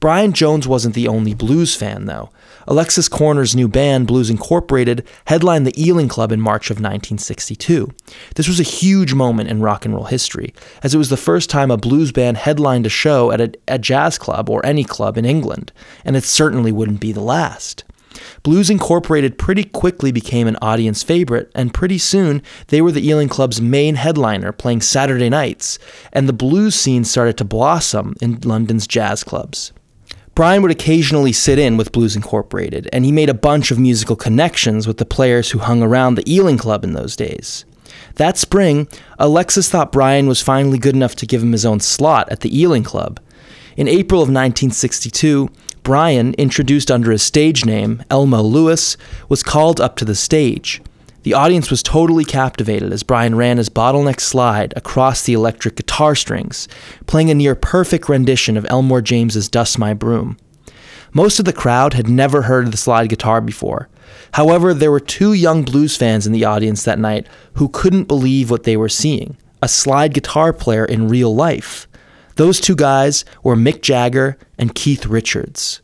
Brian 0.00 0.32
Jones 0.32 0.68
wasn't 0.68 0.94
the 0.94 1.08
only 1.08 1.34
blues 1.34 1.74
fan, 1.74 2.06
though. 2.06 2.30
Alexis 2.68 3.08
Korner's 3.08 3.54
new 3.54 3.68
band, 3.68 4.08
Blues 4.08 4.28
Incorporated, 4.28 5.06
headlined 5.26 5.66
the 5.66 5.80
Ealing 5.80 6.08
Club 6.08 6.32
in 6.32 6.40
March 6.40 6.68
of 6.68 6.76
1962. 6.76 7.88
This 8.34 8.48
was 8.48 8.58
a 8.58 8.64
huge 8.64 9.14
moment 9.14 9.48
in 9.48 9.60
rock 9.60 9.84
and 9.84 9.94
roll 9.94 10.04
history, 10.04 10.52
as 10.82 10.92
it 10.92 10.98
was 10.98 11.08
the 11.08 11.16
first 11.16 11.48
time 11.48 11.70
a 11.70 11.76
blues 11.76 12.10
band 12.10 12.38
headlined 12.38 12.84
a 12.84 12.88
show 12.90 13.30
at 13.30 13.40
a, 13.40 13.52
a 13.68 13.78
jazz 13.78 14.18
club 14.18 14.50
or 14.50 14.64
any 14.66 14.82
club 14.82 15.16
in 15.16 15.24
England, 15.24 15.72
and 16.04 16.16
it 16.16 16.24
certainly 16.24 16.72
wouldn't 16.72 17.00
be 17.00 17.12
the 17.12 17.20
last. 17.20 17.84
Blues 18.42 18.70
Incorporated 18.70 19.38
pretty 19.38 19.64
quickly 19.64 20.10
became 20.10 20.48
an 20.48 20.56
audience 20.60 21.02
favorite, 21.02 21.52
and 21.54 21.74
pretty 21.74 21.98
soon 21.98 22.42
they 22.68 22.80
were 22.80 22.92
the 22.92 23.06
Ealing 23.06 23.28
Club's 23.28 23.60
main 23.60 23.94
headliner, 23.94 24.52
playing 24.52 24.80
Saturday 24.80 25.28
nights, 25.28 25.78
and 26.12 26.28
the 26.28 26.32
blues 26.32 26.74
scene 26.74 27.04
started 27.04 27.36
to 27.38 27.44
blossom 27.44 28.16
in 28.20 28.40
London's 28.40 28.86
jazz 28.86 29.22
clubs. 29.22 29.72
Brian 30.36 30.60
would 30.60 30.70
occasionally 30.70 31.32
sit 31.32 31.58
in 31.58 31.78
with 31.78 31.92
Blues 31.92 32.14
Incorporated, 32.14 32.90
and 32.92 33.06
he 33.06 33.10
made 33.10 33.30
a 33.30 33.34
bunch 33.34 33.70
of 33.70 33.78
musical 33.78 34.16
connections 34.16 34.86
with 34.86 34.98
the 34.98 35.06
players 35.06 35.50
who 35.50 35.58
hung 35.58 35.82
around 35.82 36.14
the 36.14 36.30
Ealing 36.30 36.58
Club 36.58 36.84
in 36.84 36.92
those 36.92 37.16
days. 37.16 37.64
That 38.16 38.36
spring, 38.36 38.86
Alexis 39.18 39.70
thought 39.70 39.90
Brian 39.90 40.26
was 40.26 40.42
finally 40.42 40.76
good 40.76 40.94
enough 40.94 41.16
to 41.16 41.26
give 41.26 41.42
him 41.42 41.52
his 41.52 41.64
own 41.64 41.80
slot 41.80 42.28
at 42.30 42.40
the 42.40 42.54
Ealing 42.54 42.84
Club. 42.84 43.18
In 43.78 43.88
April 43.88 44.20
of 44.20 44.28
1962, 44.28 45.48
Brian, 45.82 46.34
introduced 46.34 46.90
under 46.90 47.12
his 47.12 47.22
stage 47.22 47.64
name, 47.64 48.04
Elmo 48.10 48.42
Lewis, 48.42 48.98
was 49.30 49.42
called 49.42 49.80
up 49.80 49.96
to 49.96 50.04
the 50.04 50.14
stage. 50.14 50.82
The 51.26 51.34
audience 51.34 51.72
was 51.72 51.82
totally 51.82 52.24
captivated 52.24 52.92
as 52.92 53.02
Brian 53.02 53.34
ran 53.34 53.56
his 53.56 53.68
bottleneck 53.68 54.20
slide 54.20 54.72
across 54.76 55.22
the 55.22 55.32
electric 55.32 55.74
guitar 55.74 56.14
strings, 56.14 56.68
playing 57.08 57.30
a 57.30 57.34
near 57.34 57.56
perfect 57.56 58.08
rendition 58.08 58.56
of 58.56 58.64
Elmore 58.70 59.02
James's 59.02 59.48
Dust 59.48 59.76
My 59.76 59.92
Broom. 59.92 60.36
Most 61.12 61.40
of 61.40 61.44
the 61.44 61.52
crowd 61.52 61.94
had 61.94 62.08
never 62.08 62.42
heard 62.42 62.66
of 62.66 62.70
the 62.70 62.76
slide 62.76 63.08
guitar 63.08 63.40
before. 63.40 63.88
However, 64.34 64.72
there 64.72 64.92
were 64.92 65.00
two 65.00 65.32
young 65.32 65.64
blues 65.64 65.96
fans 65.96 66.28
in 66.28 66.32
the 66.32 66.44
audience 66.44 66.84
that 66.84 67.00
night 67.00 67.26
who 67.54 67.70
couldn't 67.70 68.04
believe 68.04 68.48
what 68.48 68.62
they 68.62 68.76
were 68.76 68.88
seeing 68.88 69.36
a 69.60 69.66
slide 69.66 70.14
guitar 70.14 70.52
player 70.52 70.84
in 70.84 71.08
real 71.08 71.34
life. 71.34 71.88
Those 72.36 72.60
two 72.60 72.76
guys 72.76 73.24
were 73.42 73.56
Mick 73.56 73.82
Jagger 73.82 74.38
and 74.58 74.76
Keith 74.76 75.06
Richards. 75.06 75.82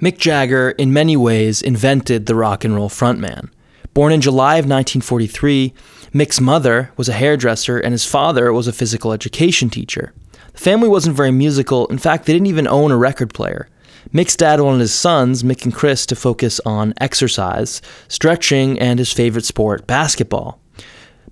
Mick 0.00 0.16
Jagger, 0.16 0.70
in 0.70 0.94
many 0.94 1.14
ways, 1.14 1.60
invented 1.60 2.24
the 2.24 2.34
rock 2.34 2.64
and 2.64 2.74
roll 2.74 2.88
frontman. 2.88 3.50
Born 3.92 4.12
in 4.14 4.22
July 4.22 4.54
of 4.54 4.64
1943, 4.64 5.74
Mick's 6.14 6.40
mother 6.40 6.90
was 6.96 7.10
a 7.10 7.12
hairdresser 7.12 7.78
and 7.78 7.92
his 7.92 8.06
father 8.06 8.50
was 8.50 8.66
a 8.66 8.72
physical 8.72 9.12
education 9.12 9.68
teacher. 9.68 10.14
The 10.54 10.58
family 10.58 10.88
wasn't 10.88 11.16
very 11.16 11.32
musical, 11.32 11.86
in 11.88 11.98
fact, 11.98 12.24
they 12.24 12.32
didn't 12.32 12.46
even 12.46 12.66
own 12.66 12.90
a 12.92 12.96
record 12.96 13.34
player. 13.34 13.68
Mick's 14.14 14.36
dad 14.36 14.60
wanted 14.62 14.80
his 14.80 14.94
sons, 14.94 15.42
Mick 15.42 15.64
and 15.64 15.74
Chris, 15.74 16.06
to 16.06 16.16
focus 16.16 16.60
on 16.64 16.94
exercise, 16.98 17.82
stretching, 18.08 18.78
and 18.80 18.98
his 18.98 19.12
favorite 19.12 19.44
sport, 19.44 19.86
basketball. 19.86 20.59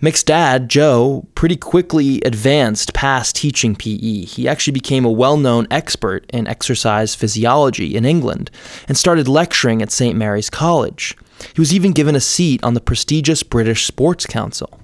Mick's 0.01 0.23
dad, 0.23 0.69
Joe, 0.69 1.27
pretty 1.35 1.57
quickly 1.57 2.21
advanced 2.23 2.95
past 2.95 3.35
teaching 3.35 3.75
PE. 3.75 4.25
He 4.27 4.47
actually 4.47 4.73
became 4.73 5.05
a 5.05 5.11
well 5.11 5.37
known 5.37 5.67
expert 5.73 6.25
in 6.33 6.47
exercise 6.47 7.17
physiology 7.17 7.97
in 7.97 8.05
England 8.05 8.53
and 8.87 8.97
started 8.97 9.27
lecturing 9.27 9.83
at 9.83 9.91
St. 9.91 10.17
Mary's 10.17 10.51
College. 10.51 11.17
He 11.53 11.61
was 11.61 11.75
even 11.75 11.93
given 11.93 12.15
a 12.15 12.21
seat 12.21 12.63
on 12.63 12.75
the 12.75 12.81
prestigious 12.81 13.43
British 13.43 13.87
Sports 13.87 14.25
Council. 14.25 14.79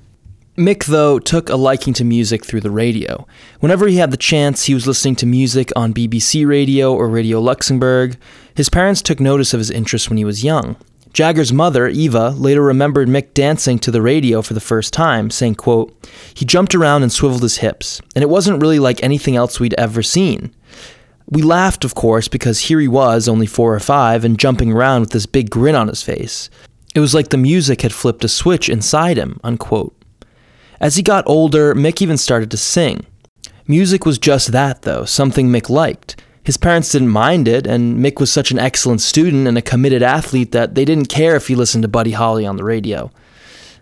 Mick, 0.56 0.84
though, 0.84 1.18
took 1.18 1.48
a 1.48 1.56
liking 1.56 1.92
to 1.94 2.04
music 2.04 2.44
through 2.44 2.60
the 2.60 2.70
radio. 2.70 3.26
Whenever 3.58 3.88
he 3.88 3.96
had 3.96 4.12
the 4.12 4.16
chance, 4.16 4.64
he 4.64 4.74
was 4.74 4.86
listening 4.86 5.16
to 5.16 5.26
music 5.26 5.70
on 5.74 5.94
BBC 5.94 6.46
Radio 6.46 6.94
or 6.94 7.08
Radio 7.08 7.40
Luxembourg. 7.40 8.16
His 8.54 8.68
parents 8.68 9.02
took 9.02 9.18
notice 9.18 9.52
of 9.52 9.58
his 9.58 9.70
interest 9.70 10.08
when 10.08 10.16
he 10.16 10.24
was 10.24 10.44
young. 10.44 10.76
Jagger's 11.14 11.52
mother, 11.52 11.86
Eva, 11.86 12.30
later 12.30 12.60
remembered 12.60 13.06
Mick 13.06 13.34
dancing 13.34 13.78
to 13.78 13.92
the 13.92 14.02
radio 14.02 14.42
for 14.42 14.52
the 14.52 14.60
first 14.60 14.92
time, 14.92 15.30
saying, 15.30 15.54
quote, 15.54 15.96
He 16.34 16.44
jumped 16.44 16.74
around 16.74 17.04
and 17.04 17.12
swiveled 17.12 17.42
his 17.42 17.58
hips, 17.58 18.00
and 18.16 18.22
it 18.24 18.28
wasn't 18.28 18.60
really 18.60 18.80
like 18.80 19.00
anything 19.00 19.36
else 19.36 19.60
we'd 19.60 19.74
ever 19.74 20.02
seen. 20.02 20.52
We 21.30 21.40
laughed, 21.40 21.84
of 21.84 21.94
course, 21.94 22.26
because 22.26 22.62
here 22.62 22.80
he 22.80 22.88
was, 22.88 23.28
only 23.28 23.46
four 23.46 23.76
or 23.76 23.80
five, 23.80 24.24
and 24.24 24.40
jumping 24.40 24.72
around 24.72 25.02
with 25.02 25.10
this 25.10 25.24
big 25.24 25.50
grin 25.50 25.76
on 25.76 25.86
his 25.86 26.02
face. 26.02 26.50
It 26.96 27.00
was 27.00 27.14
like 27.14 27.28
the 27.28 27.36
music 27.36 27.82
had 27.82 27.92
flipped 27.92 28.24
a 28.24 28.28
switch 28.28 28.68
inside 28.68 29.16
him, 29.16 29.38
unquote. 29.44 29.96
As 30.80 30.96
he 30.96 31.02
got 31.04 31.28
older, 31.28 31.76
Mick 31.76 32.02
even 32.02 32.16
started 32.16 32.50
to 32.50 32.56
sing. 32.56 33.06
Music 33.68 34.04
was 34.04 34.18
just 34.18 34.50
that, 34.50 34.82
though, 34.82 35.04
something 35.04 35.48
Mick 35.48 35.70
liked. 35.70 36.20
His 36.44 36.58
parents 36.58 36.92
didn't 36.92 37.08
mind 37.08 37.48
it, 37.48 37.66
and 37.66 37.98
Mick 37.98 38.20
was 38.20 38.30
such 38.30 38.50
an 38.50 38.58
excellent 38.58 39.00
student 39.00 39.48
and 39.48 39.56
a 39.56 39.62
committed 39.62 40.02
athlete 40.02 40.52
that 40.52 40.74
they 40.74 40.84
didn't 40.84 41.08
care 41.08 41.36
if 41.36 41.48
he 41.48 41.54
listened 41.54 41.82
to 41.82 41.88
Buddy 41.88 42.12
Holly 42.12 42.44
on 42.44 42.56
the 42.56 42.64
radio. 42.64 43.10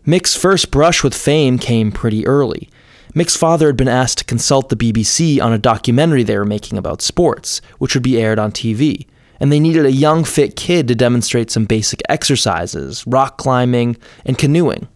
Mick's 0.07 0.37
first 0.37 0.71
brush 0.71 1.03
with 1.03 1.13
fame 1.13 1.59
came 1.59 1.91
pretty 1.91 2.25
early. 2.25 2.71
Mick's 3.17 3.37
father 3.37 3.67
had 3.67 3.77
been 3.77 3.89
asked 3.89 4.19
to 4.19 4.25
consult 4.25 4.69
the 4.69 4.77
BBC 4.77 5.43
on 5.43 5.53
a 5.53 5.59
documentary 5.59 6.23
they 6.23 6.39
were 6.39 6.45
making 6.45 6.79
about 6.79 7.03
sports, 7.03 7.61
which 7.79 7.95
would 7.95 8.03
be 8.03 8.21
aired 8.21 8.39
on 8.39 8.53
TV, 8.53 9.07
and 9.41 9.51
they 9.51 9.61
needed 9.61 9.85
a 9.85 9.91
young, 9.91 10.23
fit 10.23 10.55
kid 10.55 10.87
to 10.87 10.95
demonstrate 10.95 11.51
some 11.51 11.65
basic 11.65 12.01
exercises, 12.09 13.05
rock 13.09 13.39
climbing, 13.39 13.97
and 14.25 14.39
canoeing. 14.39 14.87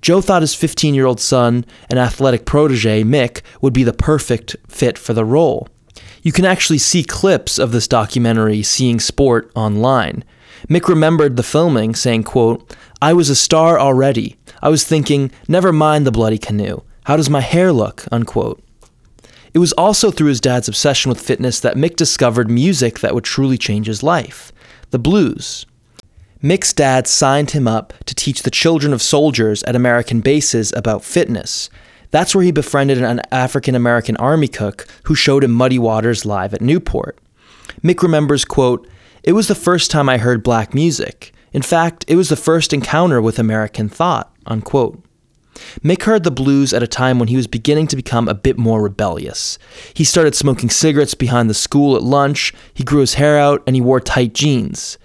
Joe 0.00 0.22
thought 0.22 0.42
his 0.42 0.54
15 0.54 0.94
year 0.94 1.06
old 1.06 1.20
son 1.20 1.66
and 1.90 1.98
athletic 1.98 2.46
protege, 2.46 3.04
Mick, 3.04 3.42
would 3.60 3.74
be 3.74 3.84
the 3.84 3.92
perfect 3.92 4.56
fit 4.68 4.96
for 4.96 5.12
the 5.12 5.24
role. 5.24 5.68
You 6.24 6.32
can 6.32 6.46
actually 6.46 6.78
see 6.78 7.04
clips 7.04 7.58
of 7.58 7.70
this 7.70 7.86
documentary, 7.86 8.62
Seeing 8.62 8.98
Sport, 8.98 9.52
online. 9.54 10.24
Mick 10.70 10.88
remembered 10.88 11.36
the 11.36 11.42
filming, 11.42 11.94
saying, 11.94 12.22
quote, 12.22 12.74
I 13.02 13.12
was 13.12 13.28
a 13.28 13.36
star 13.36 13.78
already. 13.78 14.38
I 14.62 14.70
was 14.70 14.84
thinking, 14.84 15.30
never 15.48 15.70
mind 15.70 16.06
the 16.06 16.10
bloody 16.10 16.38
canoe. 16.38 16.80
How 17.04 17.18
does 17.18 17.28
my 17.28 17.42
hair 17.42 17.72
look? 17.72 18.06
Unquote. 18.10 18.64
It 19.52 19.58
was 19.58 19.74
also 19.74 20.10
through 20.10 20.28
his 20.28 20.40
dad's 20.40 20.66
obsession 20.66 21.10
with 21.10 21.20
fitness 21.20 21.60
that 21.60 21.76
Mick 21.76 21.94
discovered 21.94 22.50
music 22.50 23.00
that 23.00 23.14
would 23.14 23.24
truly 23.24 23.58
change 23.58 23.86
his 23.86 24.02
life 24.02 24.50
the 24.92 24.98
blues. 24.98 25.66
Mick's 26.42 26.72
dad 26.72 27.06
signed 27.06 27.50
him 27.50 27.68
up 27.68 27.92
to 28.06 28.14
teach 28.14 28.42
the 28.42 28.50
children 28.50 28.94
of 28.94 29.02
soldiers 29.02 29.62
at 29.64 29.76
American 29.76 30.20
bases 30.20 30.72
about 30.74 31.04
fitness, 31.04 31.68
that's 32.14 32.32
where 32.32 32.44
he 32.44 32.52
befriended 32.52 33.02
an 33.02 33.20
African 33.32 33.74
American 33.74 34.16
army 34.18 34.46
cook 34.46 34.86
who 35.02 35.16
showed 35.16 35.42
him 35.42 35.50
Muddy 35.50 35.80
Waters 35.80 36.24
live 36.24 36.54
at 36.54 36.62
Newport. 36.62 37.18
Mick 37.82 38.02
remembers, 38.02 38.44
quote, 38.44 38.88
It 39.24 39.32
was 39.32 39.48
the 39.48 39.56
first 39.56 39.90
time 39.90 40.08
I 40.08 40.18
heard 40.18 40.44
black 40.44 40.74
music. 40.74 41.32
In 41.52 41.62
fact, 41.62 42.04
it 42.06 42.14
was 42.14 42.28
the 42.28 42.36
first 42.36 42.72
encounter 42.72 43.20
with 43.20 43.40
American 43.40 43.88
thought, 43.88 44.32
unquote. 44.46 45.04
Mick 45.82 46.04
heard 46.04 46.22
the 46.22 46.30
blues 46.30 46.72
at 46.72 46.84
a 46.84 46.86
time 46.86 47.18
when 47.18 47.26
he 47.26 47.36
was 47.36 47.48
beginning 47.48 47.88
to 47.88 47.96
become 47.96 48.28
a 48.28 48.34
bit 48.34 48.56
more 48.56 48.80
rebellious. 48.80 49.58
He 49.92 50.04
started 50.04 50.36
smoking 50.36 50.70
cigarettes 50.70 51.14
behind 51.14 51.50
the 51.50 51.54
school 51.54 51.96
at 51.96 52.02
lunch, 52.04 52.52
he 52.74 52.84
grew 52.84 53.00
his 53.00 53.14
hair 53.14 53.40
out, 53.40 53.64
and 53.66 53.74
he 53.74 53.82
wore 53.82 53.98
tight 53.98 54.34
jeans. 54.34 54.98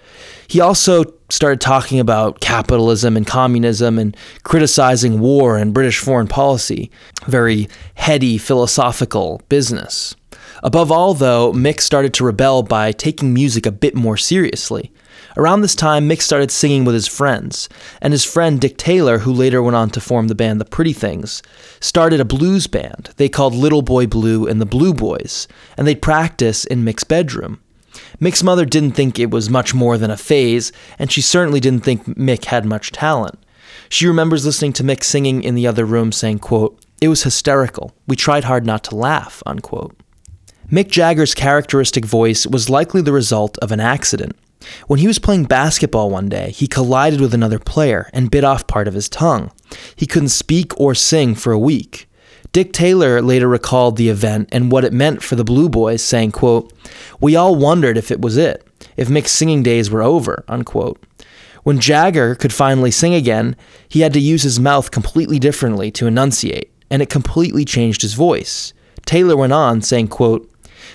He 0.46 0.60
also 0.60 1.02
started 1.30 1.60
talking 1.60 2.00
about 2.00 2.40
capitalism 2.40 3.16
and 3.16 3.26
communism 3.26 3.98
and 3.98 4.16
criticizing 4.42 5.20
war 5.20 5.56
and 5.56 5.74
British 5.74 5.98
foreign 5.98 6.26
policy. 6.26 6.90
Very 7.26 7.68
heady, 7.94 8.38
philosophical 8.38 9.40
business. 9.48 10.14
Above 10.62 10.92
all, 10.92 11.14
though, 11.14 11.52
Mick 11.52 11.80
started 11.80 12.12
to 12.14 12.24
rebel 12.24 12.62
by 12.62 12.92
taking 12.92 13.32
music 13.32 13.64
a 13.64 13.72
bit 13.72 13.94
more 13.94 14.16
seriously. 14.16 14.92
Around 15.36 15.60
this 15.60 15.74
time, 15.74 16.08
Mick 16.08 16.20
started 16.20 16.50
singing 16.50 16.84
with 16.84 16.94
his 16.94 17.06
friends, 17.06 17.68
and 18.02 18.12
his 18.12 18.24
friend 18.24 18.60
Dick 18.60 18.76
Taylor, 18.76 19.18
who 19.18 19.32
later 19.32 19.62
went 19.62 19.76
on 19.76 19.90
to 19.90 20.00
form 20.00 20.28
the 20.28 20.34
band 20.34 20.60
The 20.60 20.64
Pretty 20.64 20.92
Things, 20.92 21.42
started 21.78 22.20
a 22.20 22.24
blues 22.24 22.66
band 22.66 23.10
they 23.16 23.28
called 23.28 23.54
Little 23.54 23.82
Boy 23.82 24.06
Blue 24.06 24.46
and 24.46 24.60
the 24.60 24.66
Blue 24.66 24.92
Boys, 24.92 25.46
and 25.76 25.86
they'd 25.86 26.02
practice 26.02 26.64
in 26.64 26.84
Mick's 26.84 27.04
bedroom. 27.04 27.60
Mick's 28.20 28.42
mother 28.42 28.64
didn't 28.64 28.92
think 28.92 29.18
it 29.18 29.30
was 29.30 29.50
much 29.50 29.74
more 29.74 29.98
than 29.98 30.10
a 30.10 30.16
phase, 30.16 30.72
and 30.98 31.10
she 31.10 31.20
certainly 31.20 31.60
didn't 31.60 31.84
think 31.84 32.04
Mick 32.04 32.46
had 32.46 32.64
much 32.64 32.92
talent. 32.92 33.38
She 33.88 34.06
remembers 34.06 34.46
listening 34.46 34.72
to 34.74 34.84
Mick 34.84 35.02
singing 35.02 35.42
in 35.42 35.54
the 35.54 35.66
other 35.66 35.84
room 35.84 36.12
saying, 36.12 36.38
quote, 36.40 36.84
It 37.00 37.08
was 37.08 37.24
hysterical. 37.24 37.92
We 38.06 38.16
tried 38.16 38.44
hard 38.44 38.66
not 38.66 38.84
to 38.84 38.96
laugh, 38.96 39.42
unquote. 39.46 39.96
Mick 40.70 40.88
Jagger's 40.88 41.34
characteristic 41.34 42.04
voice 42.04 42.46
was 42.46 42.70
likely 42.70 43.02
the 43.02 43.12
result 43.12 43.58
of 43.58 43.72
an 43.72 43.80
accident. 43.80 44.36
When 44.86 45.00
he 45.00 45.06
was 45.06 45.18
playing 45.18 45.44
basketball 45.44 46.10
one 46.10 46.28
day, 46.28 46.50
he 46.50 46.66
collided 46.66 47.20
with 47.20 47.34
another 47.34 47.58
player 47.58 48.10
and 48.12 48.30
bit 48.30 48.44
off 48.44 48.66
part 48.66 48.86
of 48.86 48.94
his 48.94 49.08
tongue. 49.08 49.50
He 49.96 50.06
couldn't 50.06 50.28
speak 50.28 50.78
or 50.78 50.94
sing 50.94 51.34
for 51.34 51.52
a 51.52 51.58
week. 51.58 52.08
Dick 52.52 52.72
Taylor 52.72 53.22
later 53.22 53.46
recalled 53.46 53.96
the 53.96 54.08
event 54.08 54.48
and 54.50 54.72
what 54.72 54.84
it 54.84 54.92
meant 54.92 55.22
for 55.22 55.36
the 55.36 55.44
Blue 55.44 55.68
Boys, 55.68 56.02
saying, 56.02 56.32
quote, 56.32 56.72
We 57.20 57.36
all 57.36 57.54
wondered 57.54 57.96
if 57.96 58.10
it 58.10 58.20
was 58.20 58.36
it, 58.36 58.66
if 58.96 59.08
Mick's 59.08 59.30
singing 59.30 59.62
days 59.62 59.88
were 59.88 60.02
over, 60.02 60.44
unquote. 60.48 61.00
When 61.62 61.78
Jagger 61.78 62.34
could 62.34 62.52
finally 62.52 62.90
sing 62.90 63.14
again, 63.14 63.54
he 63.88 64.00
had 64.00 64.12
to 64.14 64.20
use 64.20 64.42
his 64.42 64.58
mouth 64.58 64.90
completely 64.90 65.38
differently 65.38 65.92
to 65.92 66.08
enunciate, 66.08 66.72
and 66.90 67.00
it 67.00 67.08
completely 67.08 67.64
changed 67.64 68.02
his 68.02 68.14
voice. 68.14 68.72
Taylor 69.06 69.36
went 69.36 69.52
on, 69.52 69.80
saying, 69.80 70.08
quote, 70.08 70.50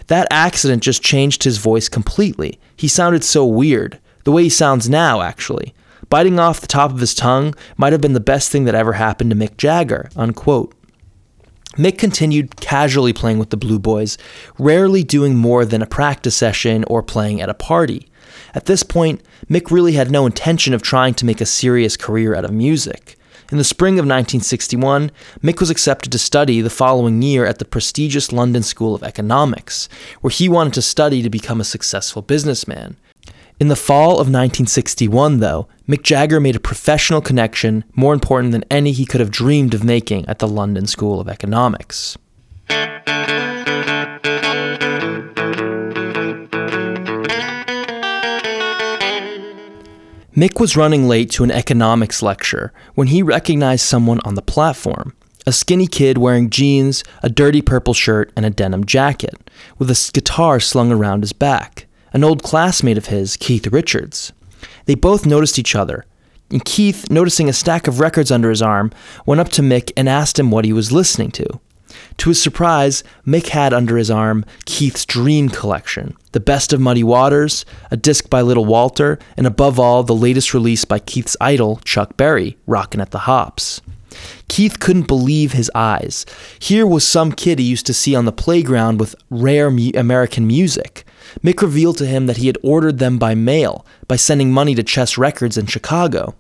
That 0.08 0.28
accident 0.32 0.84
just 0.84 1.02
changed 1.02 1.44
his 1.44 1.58
voice 1.58 1.88
completely. 1.88 2.60
He 2.76 2.90
sounded 2.90 3.24
so 3.24 3.46
weird, 3.46 4.00
the 4.26 4.32
way 4.32 4.44
he 4.44 4.50
sounds 4.50 4.90
now, 4.90 5.22
actually. 5.22 5.74
Biting 6.10 6.38
off 6.38 6.60
the 6.60 6.68
top 6.68 6.92
of 6.92 7.00
his 7.00 7.16
tongue 7.16 7.54
might 7.78 7.94
have 7.94 8.02
been 8.02 8.14
the 8.14 8.20
best 8.20 8.52
thing 8.52 8.66
that 8.66 8.76
ever 8.76 8.94
happened 8.94 9.30
to 9.30 9.36
Mick 9.38 9.56
Jagger, 9.56 10.10
unquote. 10.18 10.76
Mick 11.78 11.98
continued 11.98 12.56
casually 12.56 13.12
playing 13.12 13.38
with 13.38 13.50
the 13.50 13.58
Blue 13.58 13.80
Boys, 13.80 14.18
rarely 14.58 15.04
doing 15.04 15.36
more 15.36 15.66
than 15.66 15.82
a 15.82 15.88
practice 15.88 16.36
session 16.36 16.86
or 16.86 17.04
playing 17.04 17.42
at 17.42 17.50
a 17.50 17.54
party. 17.54 18.08
At 18.54 18.66
this 18.66 18.82
point, 18.82 19.22
Mick 19.50 19.72
really 19.72 19.94
had 19.94 20.10
no 20.10 20.26
intention 20.26 20.74
of 20.74 20.82
trying 20.82 21.14
to 21.16 21.26
make 21.26 21.42
a 21.42 21.46
serious 21.46 21.98
career 21.98 22.34
out 22.34 22.46
of 22.46 22.52
music. 22.52 23.18
In 23.52 23.58
the 23.58 23.64
spring 23.64 23.96
of 23.96 24.06
1961, 24.06 25.12
Mick 25.44 25.60
was 25.60 25.70
accepted 25.70 26.12
to 26.14 26.18
study 26.18 26.62
the 26.62 26.70
following 26.70 27.22
year 27.22 27.46
at 27.46 27.60
the 27.60 27.66
prestigious 27.66 28.32
London 28.32 28.64
School 28.64 28.96
of 28.96 29.04
Economics, 29.04 29.90
where 30.22 30.32
he 30.32 30.48
wanted 30.48 30.74
to 30.74 30.82
study 30.82 31.22
to 31.22 31.30
become 31.30 31.60
a 31.60 31.66
successful 31.66 32.22
businessman. 32.22 32.96
In 33.58 33.70
the 33.70 33.78
fall 33.78 34.12
of 34.16 34.28
1961, 34.28 35.40
though, 35.40 35.70
Mick 35.88 36.04
Jagger 36.04 36.42
made 36.42 36.58
a 36.58 36.60
professional 36.60 37.22
connection 37.22 37.86
more 37.96 38.14
important 38.14 38.52
than 38.52 38.66
any 38.70 38.92
he 38.92 39.06
could 39.06 39.22
have 39.22 39.32
dreamed 39.32 39.74
of 39.74 39.82
making 39.82 40.28
at 40.28 40.40
the 40.40 40.48
London 40.48 40.86
School 40.88 41.22
of 41.22 41.30
Economics. 41.30 42.18
Mick 50.36 50.60
was 50.60 50.76
running 50.76 51.08
late 51.08 51.32
to 51.32 51.46
an 51.46 51.52
economics 51.52 52.22
lecture 52.22 52.74
when 52.96 53.08
he 53.08 53.24
recognized 53.24 53.86
someone 53.86 54.20
on 54.26 54.36
the 54.36 54.42
platform. 54.42 55.16
A 55.48 55.54
skinny 55.54 55.88
kid 55.88 56.18
wearing 56.18 56.50
jeans, 56.50 57.06
a 57.24 57.30
dirty 57.30 57.62
purple 57.62 57.94
shirt, 57.94 58.34
and 58.36 58.46
a 58.46 58.50
denim 58.50 58.86
jacket, 58.86 59.50
with 59.80 59.90
a 59.90 60.12
guitar 60.14 60.60
slung 60.60 60.92
around 60.92 61.22
his 61.22 61.32
back 61.32 61.85
an 62.16 62.24
old 62.24 62.42
classmate 62.42 62.98
of 62.98 63.08
his, 63.08 63.36
Keith 63.36 63.68
Richards. 63.68 64.32
They 64.86 64.96
both 64.96 65.26
noticed 65.26 65.60
each 65.60 65.76
other, 65.76 66.06
and 66.50 66.64
Keith, 66.64 67.12
noticing 67.12 67.50
a 67.50 67.54
stack 67.54 67.88
of 67.88 68.00
records 68.00 68.32
under 68.32 68.50
his 68.50 68.62
arm, 68.62 68.92
went 69.26 69.42
up 69.42 69.50
to 69.50 69.62
Mick 69.62 69.92
and 69.98 70.08
asked 70.08 70.40
him 70.40 70.50
what 70.50 70.64
he 70.64 70.72
was 70.72 70.94
listening 70.94 71.30
to. 71.32 71.46
To 72.20 72.30
his 72.30 72.42
surprise, 72.42 73.04
Mick 73.28 73.50
had 73.50 73.74
under 73.74 73.98
his 73.98 74.10
arm 74.10 74.46
Keith's 74.66 75.06
Dream 75.06 75.50
Collection, 75.50 76.16
the 76.32 76.40
best 76.40 76.72
of 76.72 76.80
Muddy 76.80 77.04
Waters, 77.04 77.66
a 77.92 77.98
disc 77.98 78.30
by 78.30 78.42
Little 78.42 78.66
Walter, 78.66 79.20
and 79.36 79.46
above 79.46 79.78
all, 79.78 80.02
the 80.04 80.16
latest 80.16 80.54
release 80.54 80.86
by 80.86 81.00
Keith's 81.00 81.36
idol, 81.42 81.82
Chuck 81.84 82.16
Berry, 82.16 82.58
Rockin' 82.66 83.02
at 83.02 83.12
the 83.12 83.20
Hops. 83.20 83.82
Keith 84.48 84.80
couldn't 84.80 85.10
believe 85.10 85.52
his 85.52 85.70
eyes. 85.76 86.26
Here 86.60 86.88
was 86.88 87.06
some 87.06 87.34
kid 87.34 87.60
he 87.60 87.66
used 87.66 87.86
to 87.88 87.94
see 87.94 88.16
on 88.16 88.24
the 88.24 88.32
playground 88.32 89.02
with 89.02 89.16
rare 89.30 89.70
mu- 89.70 89.92
American 89.94 90.48
music. 90.48 91.05
Mick 91.44 91.62
revealed 91.62 91.98
to 91.98 92.06
him 92.06 92.26
that 92.28 92.38
he 92.38 92.48
had 92.48 92.58
ordered 92.64 93.00
them 93.00 93.18
by 93.18 93.36
mail 93.36 93.86
by 94.08 94.16
sending 94.16 94.52
money 94.52 94.76
to 94.76 94.84
Chess 94.84 95.18
Records 95.18 95.58
in 95.58 95.66
Chicago. 95.66 96.36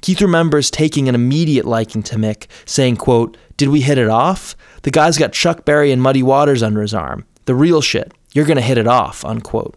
Keith 0.00 0.20
remembers 0.20 0.70
taking 0.70 1.08
an 1.08 1.14
immediate 1.14 1.64
liking 1.64 2.02
to 2.04 2.16
Mick, 2.16 2.46
saying, 2.66 2.96
quote, 2.96 3.36
Did 3.56 3.70
we 3.70 3.80
hit 3.80 3.98
it 3.98 4.08
off? 4.08 4.54
The 4.82 4.90
guy's 4.90 5.18
got 5.18 5.32
Chuck 5.32 5.64
Berry 5.64 5.92
and 5.92 6.02
Muddy 6.02 6.22
Waters 6.22 6.62
under 6.62 6.82
his 6.82 6.94
arm. 6.94 7.24
The 7.46 7.54
real 7.54 7.80
shit. 7.80 8.12
You're 8.32 8.44
going 8.44 8.56
to 8.56 8.62
hit 8.62 8.78
it 8.78 8.86
off, 8.86 9.24
unquote. 9.24 9.76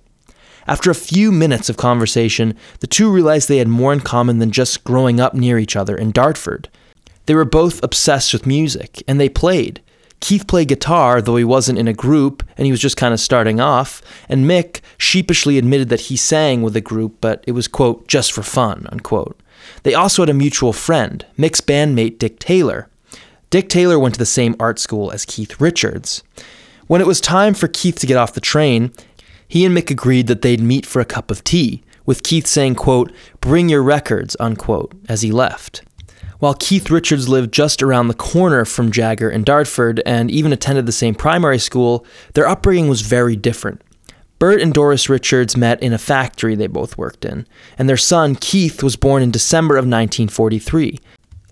After 0.67 0.91
a 0.91 0.95
few 0.95 1.32
minutes 1.32 1.69
of 1.69 1.77
conversation, 1.77 2.56
the 2.82 2.88
two 2.88 3.10
realized 3.10 3.47
they 3.47 3.60
had 3.60 3.69
more 3.69 3.93
in 3.93 4.01
common 4.01 4.39
than 4.39 4.51
just 4.51 4.84
growing 4.84 5.19
up 5.19 5.34
near 5.34 5.58
each 5.58 5.77
other 5.77 5.95
in 5.95 6.12
Dartford. 6.12 6.67
They 7.25 7.36
were 7.36 7.45
both 7.45 7.82
obsessed 7.84 8.34
with 8.34 8.45
music, 8.45 9.01
and 9.08 9.19
they 9.19 9.30
played. 9.30 9.82
Keith 10.19 10.47
played 10.47 10.67
guitar, 10.67 11.21
though 11.21 11.36
he 11.36 11.43
wasn't 11.43 11.77
in 11.77 11.88
a 11.88 11.93
group 11.93 12.43
and 12.58 12.65
he 12.65 12.71
was 12.71 12.82
just 12.82 12.97
kind 12.97 13.13
of 13.13 13.19
starting 13.19 13.60
off, 13.60 14.01
and 14.27 14.45
Mick 14.45 14.82
sheepishly 14.97 15.58
admitted 15.58 15.89
that 15.89 16.01
he 16.01 16.17
sang 16.17 16.62
with 16.63 16.75
a 16.75 16.82
group, 16.82 17.17
but 17.21 17.43
it 17.47 17.51
was, 17.51 17.67
quote, 17.67 18.08
just 18.08 18.32
for 18.32 18.43
fun, 18.43 18.88
unquote. 18.91 19.39
They 19.84 19.93
also 19.93 20.21
had 20.21 20.30
a 20.30 20.34
mutual 20.34 20.73
friend, 20.73 21.25
Mick's 21.38 21.62
bandmate 21.62 22.19
Dick 22.19 22.39
Taylor. 22.39 22.89
Dick 23.49 23.69
Taylor 23.69 23.97
went 23.99 24.15
to 24.15 24.19
the 24.19 24.25
same 24.25 24.56
art 24.60 24.80
school 24.80 25.12
as 25.12 25.23
Keith 25.23 25.62
Richards. 25.62 26.23
When 26.88 27.01
it 27.01 27.08
was 27.08 27.21
time 27.21 27.53
for 27.53 27.67
Keith 27.67 27.99
to 27.99 28.08
get 28.08 28.17
off 28.17 28.34
the 28.34 28.41
train, 28.41 28.91
he 29.47 29.65
and 29.65 29.77
Mick 29.77 29.89
agreed 29.89 30.27
that 30.27 30.41
they'd 30.41 30.62
meet 30.62 30.86
for 30.86 30.99
a 30.99 31.06
cup 31.06 31.32
of 31.32 31.43
tea, 31.43 31.84
with 32.06 32.23
Keith 32.23 32.47
saying, 32.47 32.75
quote, 32.75 33.12
bring 33.39 33.69
your 33.69 33.84
records, 33.84 34.36
unquote, 34.39 34.93
as 35.08 35.21
he 35.21 35.32
left. 35.32 35.84
While 36.39 36.54
Keith 36.54 36.91
Richards 36.91 37.28
lived 37.28 37.52
just 37.52 37.82
around 37.82 38.08
the 38.08 38.13
corner 38.13 38.63
from 38.63 38.91
Jagger 38.91 39.30
in 39.30 39.43
Dartford 39.43 40.04
and 40.06 40.30
even 40.30 40.54
attended 40.54 40.86
the 40.86 40.91
same 40.91 41.15
primary 41.15 41.58
school, 41.58 42.06
their 42.34 42.47
upbringing 42.47 42.88
was 42.88 43.02
very 43.02 43.36
different. 43.36 43.82
Bert 44.38 44.62
and 44.62 44.71
Doris 44.71 45.10
Richards 45.10 45.58
met 45.58 45.82
in 45.82 45.93
a 45.93 45.97
factory 45.97 46.54
they 46.54 46.67
both 46.67 46.95
worked 46.95 47.26
in, 47.26 47.47
and 47.80 47.89
their 47.89 47.97
son, 47.97 48.36
Keith, 48.36 48.84
was 48.84 48.95
born 48.95 49.23
in 49.23 49.32
December 49.32 49.76
of 49.76 49.86
1943, 49.86 51.00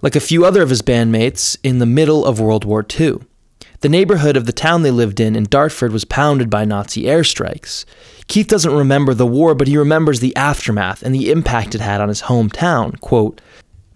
like 0.03 0.15
a 0.15 0.19
few 0.19 0.45
other 0.45 0.61
of 0.61 0.69
his 0.69 0.83
bandmates, 0.83 1.57
in 1.63 1.79
the 1.79 1.87
middle 1.87 2.23
of 2.23 2.39
World 2.39 2.63
War 2.63 2.85
II. 2.87 3.17
The 3.79 3.89
neighborhood 3.89 4.37
of 4.37 4.45
the 4.45 4.53
town 4.53 4.83
they 4.83 4.91
lived 4.91 5.19
in, 5.19 5.35
in 5.35 5.45
Dartford, 5.45 5.91
was 5.91 6.05
pounded 6.05 6.49
by 6.49 6.63
Nazi 6.63 7.03
airstrikes. 7.03 7.85
Keith 8.27 8.47
doesn't 8.47 8.73
remember 8.73 9.15
the 9.15 9.25
war, 9.25 9.55
but 9.55 9.67
he 9.67 9.77
remembers 9.77 10.19
the 10.19 10.35
aftermath 10.35 11.01
and 11.01 11.13
the 11.13 11.31
impact 11.31 11.73
it 11.73 11.81
had 11.81 12.01
on 12.01 12.09
his 12.09 12.23
hometown. 12.23 12.99
Quote, 12.99 13.41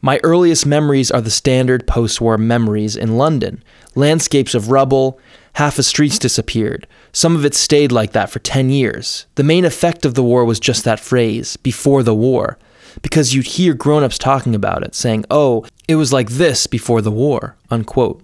my 0.02 0.20
earliest 0.24 0.66
memories 0.66 1.12
are 1.12 1.22
the 1.22 1.30
standard 1.30 1.88
post 1.88 2.22
war 2.22 2.38
memories 2.38 2.96
in 2.96 3.18
London 3.18 3.64
landscapes 3.96 4.56
of 4.56 4.72
rubble, 4.72 5.20
half 5.54 5.78
a 5.78 5.84
street's 5.84 6.20
disappeared. 6.20 6.88
Some 7.12 7.36
of 7.36 7.46
it 7.46 7.56
stayed 7.56 7.92
like 7.92 8.12
that 8.14 8.30
for 8.30 8.40
10 8.40 8.70
years. 8.70 9.26
The 9.36 9.44
main 9.44 9.66
effect 9.66 10.06
of 10.06 10.14
the 10.14 10.24
war 10.24 10.46
was 10.46 10.60
just 10.60 10.84
that 10.86 11.00
phrase, 11.00 11.58
before 11.58 12.04
the 12.04 12.16
war, 12.16 12.58
because 13.02 13.34
you'd 13.34 13.46
hear 13.46 13.74
grown 13.74 14.04
ups 14.04 14.18
talking 14.18 14.56
about 14.56 14.84
it, 14.84 14.96
saying, 14.96 15.26
oh, 15.30 15.66
it 15.88 15.96
was 15.96 16.14
like 16.14 16.30
this 16.30 16.68
before 16.68 17.02
the 17.02 17.12
war, 17.12 17.56
unquote. 17.70 18.24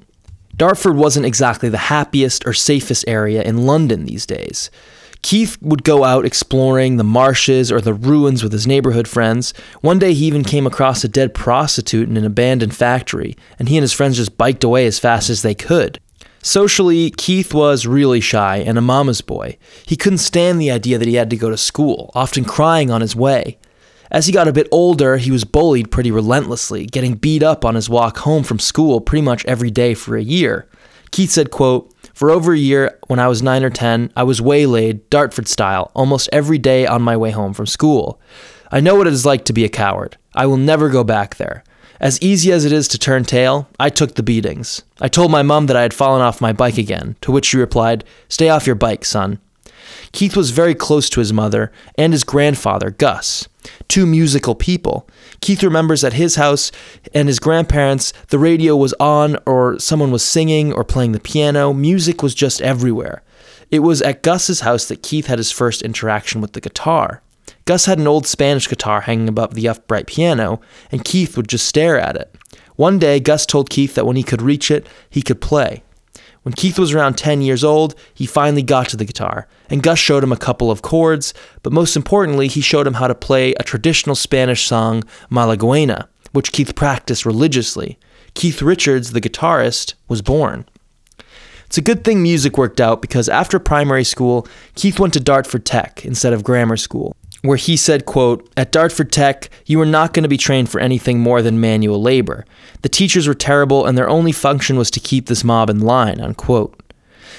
Dartford 0.56 0.96
wasn't 0.96 1.26
exactly 1.26 1.68
the 1.68 1.78
happiest 1.78 2.48
or 2.48 2.54
safest 2.54 3.04
area 3.08 3.44
in 3.44 3.66
London 3.66 4.06
these 4.06 4.26
days. 4.26 4.70
Keith 5.26 5.58
would 5.60 5.84
go 5.84 6.04
out 6.04 6.24
exploring 6.24 6.98
the 6.98 7.04
marshes 7.04 7.72
or 7.72 7.82
the 7.82 7.96
ruins 7.96 8.44
with 8.44 8.52
his 8.52 8.68
neighborhood 8.68 9.08
friends. 9.08 9.56
One 9.82 9.98
day 9.98 10.14
he 10.14 10.28
even 10.28 10.44
came 10.44 10.68
across 10.68 11.04
a 11.04 11.08
dead 11.08 11.34
prostitute 11.34 12.08
in 12.08 12.16
an 12.16 12.26
abandoned 12.26 12.76
factory, 12.76 13.36
and 13.58 13.68
he 13.68 13.76
and 13.76 13.82
his 13.82 13.92
friends 13.92 14.18
just 14.18 14.38
biked 14.38 14.64
away 14.64 14.86
as 14.86 15.00
fast 15.00 15.32
as 15.32 15.42
they 15.42 15.56
could. 15.56 16.00
Socially, 16.44 17.10
Keith 17.10 17.56
was 17.56 17.88
really 17.88 18.20
shy 18.20 18.58
and 18.58 18.78
a 18.78 18.82
mama's 18.82 19.22
boy. 19.22 19.58
He 19.88 19.96
couldn't 19.96 20.20
stand 20.20 20.62
the 20.62 20.70
idea 20.70 21.00
that 21.00 21.08
he 21.08 21.16
had 21.16 21.32
to 21.32 21.38
go 21.38 21.50
to 21.50 21.58
school, 21.58 22.12
often 22.14 22.46
crying 22.46 22.92
on 22.92 23.02
his 23.02 23.16
way. 23.16 23.58
As 24.12 24.28
he 24.28 24.32
got 24.32 24.48
a 24.48 24.54
bit 24.54 24.68
older, 24.72 25.18
he 25.18 25.32
was 25.32 25.44
bullied 25.44 25.90
pretty 25.90 26.12
relentlessly, 26.12 26.86
getting 26.86 27.16
beat 27.16 27.42
up 27.42 27.66
on 27.66 27.74
his 27.74 27.90
walk 27.90 28.20
home 28.20 28.44
from 28.44 28.60
school 28.60 29.02
pretty 29.02 29.24
much 29.24 29.44
every 29.46 29.72
day 29.72 29.96
for 29.96 30.16
a 30.16 30.22
year. 30.22 30.70
Keith 31.10 31.32
said, 31.32 31.50
quote, 31.50 31.95
For 32.16 32.32
over 32.32 32.54
a 32.54 32.58
year, 32.58 32.98
when 33.08 33.20
I 33.20 33.28
was 33.28 33.44
9 33.44 33.62
or 33.66 33.70
10, 33.70 34.14
I 34.16 34.24
was 34.24 34.42
waylaid, 34.42 35.10
Dartford 35.10 35.50
style, 35.50 35.92
almost 35.94 36.30
every 36.32 36.58
day 36.58 36.88
on 36.88 37.02
my 37.02 37.18
way 37.18 37.32
home 37.32 37.54
from 37.54 37.66
school. 37.66 38.22
I 38.72 38.80
know 38.80 38.96
what 38.96 39.06
it 39.06 39.12
is 39.12 39.26
like 39.26 39.44
to 39.46 39.54
be 39.54 39.66
a 39.66 39.70
coward. 39.70 40.16
I 40.34 40.46
will 40.46 40.56
never 40.56 40.88
go 40.88 41.04
back 41.04 41.36
there. 41.36 41.66
As 42.00 42.22
easy 42.22 42.54
as 42.54 42.64
it 42.64 42.72
is 42.72 42.88
to 42.88 42.98
turn 42.98 43.26
tail, 43.26 43.68
I 43.82 43.90
took 43.90 44.16
the 44.16 44.24
beatings. 44.24 44.84
I 45.02 45.10
told 45.10 45.30
my 45.30 45.42
mum 45.42 45.66
that 45.66 45.76
I 45.76 45.82
had 45.82 45.94
fallen 45.94 46.22
off 46.22 46.40
my 46.40 46.54
bike 46.54 46.78
again, 46.78 47.18
to 47.20 47.34
which 47.34 47.48
she 47.48 47.58
replied, 47.58 48.06
Stay 48.30 48.48
off 48.48 48.66
your 48.66 48.78
bike, 48.78 49.04
son. 49.04 49.40
Keith 50.14 50.38
was 50.38 50.52
very 50.52 50.74
close 50.74 51.10
to 51.10 51.20
his 51.20 51.34
mother 51.34 51.70
and 51.98 52.14
his 52.14 52.24
grandfather, 52.24 52.92
Gus, 52.92 53.50
two 53.88 54.06
musical 54.06 54.56
people. 54.56 55.08
Keith 55.42 55.64
remembers 55.64 56.04
at 56.04 56.14
his 56.14 56.36
house 56.36 56.72
and 57.14 57.28
his 57.28 57.40
grandparents, 57.40 58.14
the 58.30 58.40
radio 58.40 58.76
was 58.76 58.94
on, 59.00 59.38
or 59.46 59.80
someone 59.80 60.12
was 60.12 60.24
singing 60.24 60.74
or 60.74 60.84
playing 60.84 61.12
the 61.12 61.20
piano. 61.20 61.74
Music 61.74 62.24
was 62.24 62.36
just 62.36 62.62
everywhere. 62.62 63.22
It 63.72 63.80
was 63.80 64.02
at 64.02 64.24
Gus's 64.24 64.62
house 64.62 64.86
that 64.86 65.04
Keith 65.04 65.28
had 65.28 65.40
his 65.40 65.52
first 65.52 65.82
interaction 65.82 66.42
with 66.42 66.54
the 66.54 66.62
guitar. 66.62 67.22
Gus 67.66 67.86
had 67.86 67.98
an 67.98 68.08
old 68.08 68.28
Spanish 68.28 68.68
guitar 68.68 69.02
hanging 69.02 69.28
above 69.28 69.56
the 69.56 69.68
upright 69.68 70.08
piano, 70.08 70.62
and 70.92 71.04
Keith 71.04 71.36
would 71.36 71.48
just 71.48 71.68
stare 71.68 72.00
at 72.00 72.16
it. 72.16 72.34
One 72.76 73.00
day, 73.00 73.20
Gus 73.20 73.46
told 73.46 73.70
Keith 73.70 73.96
that 73.96 74.06
when 74.06 74.18
he 74.18 74.24
could 74.24 74.42
reach 74.42 74.70
it, 74.70 74.88
he 75.10 75.22
could 75.22 75.42
play. 75.42 75.84
When 76.46 76.54
Keith 76.54 76.78
was 76.78 76.94
around 76.94 77.18
10 77.18 77.42
years 77.42 77.64
old, 77.64 77.96
he 78.14 78.28
finally 78.28 78.62
got 78.62 78.88
to 78.90 78.98
the 78.98 79.04
guitar, 79.04 79.48
and 79.68 79.82
Gus 79.82 79.98
showed 79.98 80.24
him 80.24 80.32
a 80.32 80.38
couple 80.38 80.70
of 80.70 80.84
chords, 80.84 81.34
but 81.64 81.74
most 81.74 81.96
importantly, 81.96 82.48
he 82.48 82.62
showed 82.62 82.86
him 82.86 82.94
how 82.94 83.08
to 83.08 83.16
play 83.16 83.56
a 83.56 83.64
traditional 83.64 84.16
Spanish 84.16 84.68
song, 84.68 85.04
Malaguena, 85.32 86.08
which 86.34 86.52
Keith 86.52 86.76
practiced 86.76 87.26
religiously. 87.26 87.98
Keith 88.36 88.62
Richards, 88.62 89.10
the 89.10 89.22
guitarist, 89.22 89.96
was 90.08 90.22
born. 90.22 90.70
It's 91.66 91.80
a 91.80 91.82
good 91.82 92.04
thing 92.04 92.22
music 92.22 92.60
worked 92.60 92.80
out 92.80 93.02
because 93.02 93.28
after 93.28 93.58
primary 93.58 94.04
school, 94.04 94.48
Keith 94.76 95.00
went 95.00 95.14
to 95.14 95.20
Dartford 95.20 95.66
Tech 95.66 96.06
instead 96.06 96.32
of 96.32 96.44
grammar 96.44 96.78
school 96.78 97.16
where 97.46 97.58
he 97.58 97.78
said, 97.78 98.06
quote, 98.06 98.50
At 98.58 98.72
Dartford 98.72 99.12
Tech, 99.12 99.50
you 99.66 99.78
were 99.78 99.86
not 99.86 100.14
going 100.14 100.24
to 100.24 100.30
be 100.30 100.38
trained 100.38 100.70
for 100.70 100.80
anything 100.80 101.20
more 101.20 101.42
than 101.42 101.60
manual 101.60 102.02
labor. 102.02 102.46
The 102.82 102.90
teachers 102.90 103.28
were 103.28 103.34
terrible, 103.34 103.86
and 103.86 103.98
their 103.98 104.10
only 104.10 104.32
function 104.32 104.78
was 104.78 104.92
to 104.92 105.00
keep 105.00 105.28
this 105.28 105.44
mob 105.44 105.70
in 105.70 105.80
line, 105.80 106.20
unquote. 106.22 106.82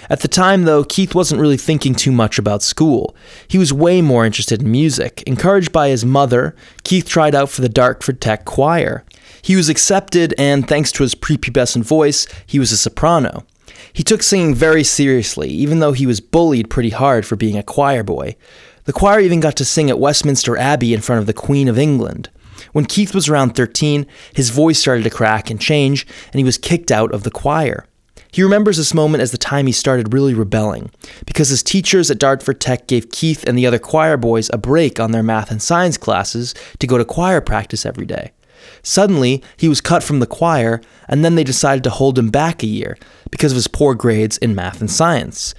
At 0.08 0.20
the 0.20 0.28
time, 0.28 0.64
though, 0.64 0.84
Keith 0.84 1.14
wasn't 1.14 1.40
really 1.40 1.56
thinking 1.56 1.94
too 1.94 2.12
much 2.12 2.38
about 2.38 2.62
school. 2.62 3.16
He 3.48 3.58
was 3.58 3.72
way 3.72 4.02
more 4.02 4.24
interested 4.24 4.62
in 4.62 4.70
music. 4.70 5.22
Encouraged 5.26 5.72
by 5.72 5.88
his 5.88 6.04
mother, 6.04 6.54
Keith 6.84 7.08
tried 7.08 7.34
out 7.34 7.50
for 7.50 7.62
the 7.62 7.68
Dartford 7.68 8.20
Tech 8.20 8.44
choir. 8.44 9.04
He 9.42 9.56
was 9.56 9.68
accepted, 9.68 10.34
and 10.38 10.66
thanks 10.66 10.92
to 10.92 11.02
his 11.02 11.14
prepubescent 11.14 11.84
voice, 11.84 12.26
he 12.46 12.58
was 12.58 12.72
a 12.72 12.76
soprano. 12.76 13.44
He 13.92 14.02
took 14.02 14.22
singing 14.22 14.54
very 14.54 14.84
seriously, 14.84 15.48
even 15.48 15.78
though 15.78 15.92
he 15.92 16.06
was 16.06 16.20
bullied 16.20 16.70
pretty 16.70 16.90
hard 16.90 17.24
for 17.24 17.36
being 17.36 17.56
a 17.56 17.62
choir 17.62 18.02
boy. 18.02 18.36
The 18.86 18.92
choir 18.92 19.18
even 19.18 19.40
got 19.40 19.56
to 19.56 19.64
sing 19.64 19.90
at 19.90 19.98
Westminster 19.98 20.56
Abbey 20.56 20.94
in 20.94 21.00
front 21.00 21.18
of 21.18 21.26
the 21.26 21.32
Queen 21.32 21.66
of 21.66 21.76
England. 21.76 22.30
When 22.72 22.84
Keith 22.84 23.14
was 23.14 23.28
around 23.28 23.56
13, 23.56 24.06
his 24.32 24.50
voice 24.50 24.78
started 24.78 25.02
to 25.02 25.10
crack 25.10 25.50
and 25.50 25.60
change, 25.60 26.06
and 26.32 26.38
he 26.38 26.44
was 26.44 26.56
kicked 26.56 26.92
out 26.92 27.12
of 27.12 27.24
the 27.24 27.30
choir. 27.30 27.86
He 28.30 28.44
remembers 28.44 28.76
this 28.76 28.94
moment 28.94 29.22
as 29.22 29.32
the 29.32 29.38
time 29.38 29.66
he 29.66 29.72
started 29.72 30.12
really 30.12 30.34
rebelling, 30.34 30.90
because 31.26 31.48
his 31.48 31.64
teachers 31.64 32.12
at 32.12 32.18
Dartford 32.18 32.60
Tech 32.60 32.86
gave 32.86 33.10
Keith 33.10 33.42
and 33.44 33.58
the 33.58 33.66
other 33.66 33.80
choir 33.80 34.16
boys 34.16 34.50
a 34.52 34.58
break 34.58 35.00
on 35.00 35.10
their 35.10 35.22
math 35.22 35.50
and 35.50 35.60
science 35.60 35.96
classes 35.96 36.54
to 36.78 36.86
go 36.86 36.96
to 36.96 37.04
choir 37.04 37.40
practice 37.40 37.84
every 37.84 38.06
day. 38.06 38.30
Suddenly, 38.84 39.42
he 39.56 39.68
was 39.68 39.80
cut 39.80 40.04
from 40.04 40.20
the 40.20 40.26
choir, 40.26 40.80
and 41.08 41.24
then 41.24 41.34
they 41.34 41.44
decided 41.44 41.82
to 41.84 41.90
hold 41.90 42.18
him 42.18 42.30
back 42.30 42.62
a 42.62 42.66
year 42.66 42.96
because 43.32 43.50
of 43.50 43.56
his 43.56 43.68
poor 43.68 43.96
grades 43.96 44.38
in 44.38 44.54
math 44.54 44.80
and 44.80 44.90
science. 44.90 45.54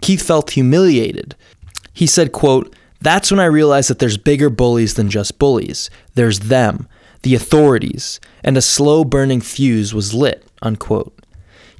Keith 0.00 0.22
felt 0.22 0.52
humiliated, 0.52 1.34
he 1.98 2.06
said, 2.06 2.30
quote, 2.30 2.72
That's 3.00 3.28
when 3.28 3.40
I 3.40 3.46
realized 3.46 3.90
that 3.90 3.98
there's 3.98 4.16
bigger 4.16 4.50
bullies 4.50 4.94
than 4.94 5.10
just 5.10 5.36
bullies. 5.36 5.90
There's 6.14 6.38
them, 6.38 6.86
the 7.22 7.34
authorities, 7.34 8.20
and 8.44 8.56
a 8.56 8.62
slow 8.62 9.02
burning 9.02 9.40
fuse 9.40 9.92
was 9.92 10.14
lit, 10.14 10.46
unquote. 10.62 11.12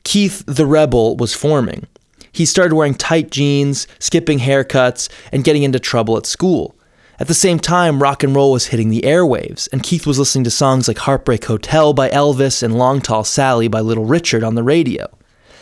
Keith 0.02 0.42
the 0.44 0.66
Rebel 0.66 1.16
was 1.16 1.34
forming. 1.34 1.86
He 2.32 2.46
started 2.46 2.74
wearing 2.74 2.94
tight 2.94 3.30
jeans, 3.30 3.86
skipping 4.00 4.40
haircuts, 4.40 5.08
and 5.30 5.44
getting 5.44 5.62
into 5.62 5.78
trouble 5.78 6.16
at 6.16 6.26
school. 6.26 6.74
At 7.20 7.28
the 7.28 7.32
same 7.32 7.60
time, 7.60 8.02
rock 8.02 8.24
and 8.24 8.34
roll 8.34 8.50
was 8.50 8.66
hitting 8.66 8.88
the 8.88 9.02
airwaves, 9.02 9.68
and 9.72 9.84
Keith 9.84 10.04
was 10.04 10.18
listening 10.18 10.42
to 10.42 10.50
songs 10.50 10.88
like 10.88 10.98
Heartbreak 10.98 11.44
Hotel 11.44 11.92
by 11.92 12.08
Elvis 12.08 12.60
and 12.60 12.76
Long 12.76 13.00
Tall 13.00 13.22
Sally 13.22 13.68
by 13.68 13.78
Little 13.78 14.04
Richard 14.04 14.42
on 14.42 14.56
the 14.56 14.64
radio. 14.64 15.06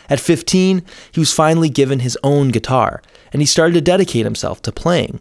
At 0.08 0.18
15, 0.18 0.82
he 1.12 1.20
was 1.20 1.34
finally 1.34 1.68
given 1.68 2.00
his 2.00 2.16
own 2.22 2.48
guitar, 2.48 3.02
and 3.32 3.42
he 3.42 3.46
started 3.46 3.74
to 3.74 3.80
dedicate 3.80 4.24
himself 4.24 4.62
to 4.62 4.72
playing, 4.72 5.20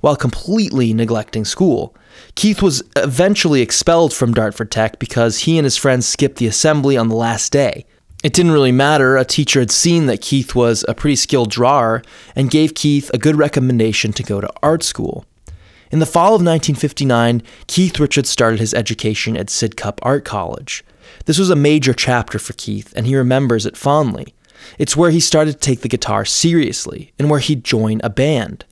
while 0.00 0.16
completely 0.16 0.92
neglecting 0.92 1.44
school. 1.44 1.94
Keith 2.34 2.62
was 2.62 2.82
eventually 2.96 3.60
expelled 3.60 4.12
from 4.12 4.34
Dartford 4.34 4.70
Tech 4.70 4.98
because 4.98 5.40
he 5.40 5.58
and 5.58 5.64
his 5.64 5.76
friends 5.76 6.06
skipped 6.06 6.36
the 6.36 6.46
assembly 6.46 6.96
on 6.96 7.08
the 7.08 7.16
last 7.16 7.52
day. 7.52 7.86
It 8.22 8.32
didn't 8.32 8.52
really 8.52 8.72
matter. 8.72 9.16
A 9.16 9.24
teacher 9.24 9.60
had 9.60 9.70
seen 9.70 10.06
that 10.06 10.22
Keith 10.22 10.54
was 10.54 10.84
a 10.88 10.94
pretty 10.94 11.16
skilled 11.16 11.50
drawer 11.50 12.02
and 12.34 12.50
gave 12.50 12.74
Keith 12.74 13.10
a 13.12 13.18
good 13.18 13.36
recommendation 13.36 14.12
to 14.14 14.22
go 14.22 14.40
to 14.40 14.50
art 14.62 14.82
school. 14.82 15.26
In 15.90 15.98
the 15.98 16.06
fall 16.06 16.28
of 16.28 16.40
1959, 16.40 17.42
Keith 17.66 18.00
Richards 18.00 18.30
started 18.30 18.60
his 18.60 18.72
education 18.72 19.36
at 19.36 19.48
Sidcup 19.48 19.98
Art 20.02 20.24
College. 20.24 20.82
This 21.26 21.38
was 21.38 21.50
a 21.50 21.56
major 21.56 21.92
chapter 21.92 22.38
for 22.38 22.54
Keith, 22.54 22.92
and 22.96 23.06
he 23.06 23.14
remembers 23.14 23.66
it 23.66 23.76
fondly. 23.76 24.34
It's 24.78 24.96
where 24.96 25.10
he 25.10 25.20
started 25.20 25.52
to 25.52 25.58
take 25.58 25.80
the 25.80 25.88
guitar 25.88 26.24
seriously 26.24 27.12
and 27.18 27.30
where 27.30 27.40
he'd 27.40 27.64
join 27.64 28.00
a 28.02 28.10
band. 28.10 28.64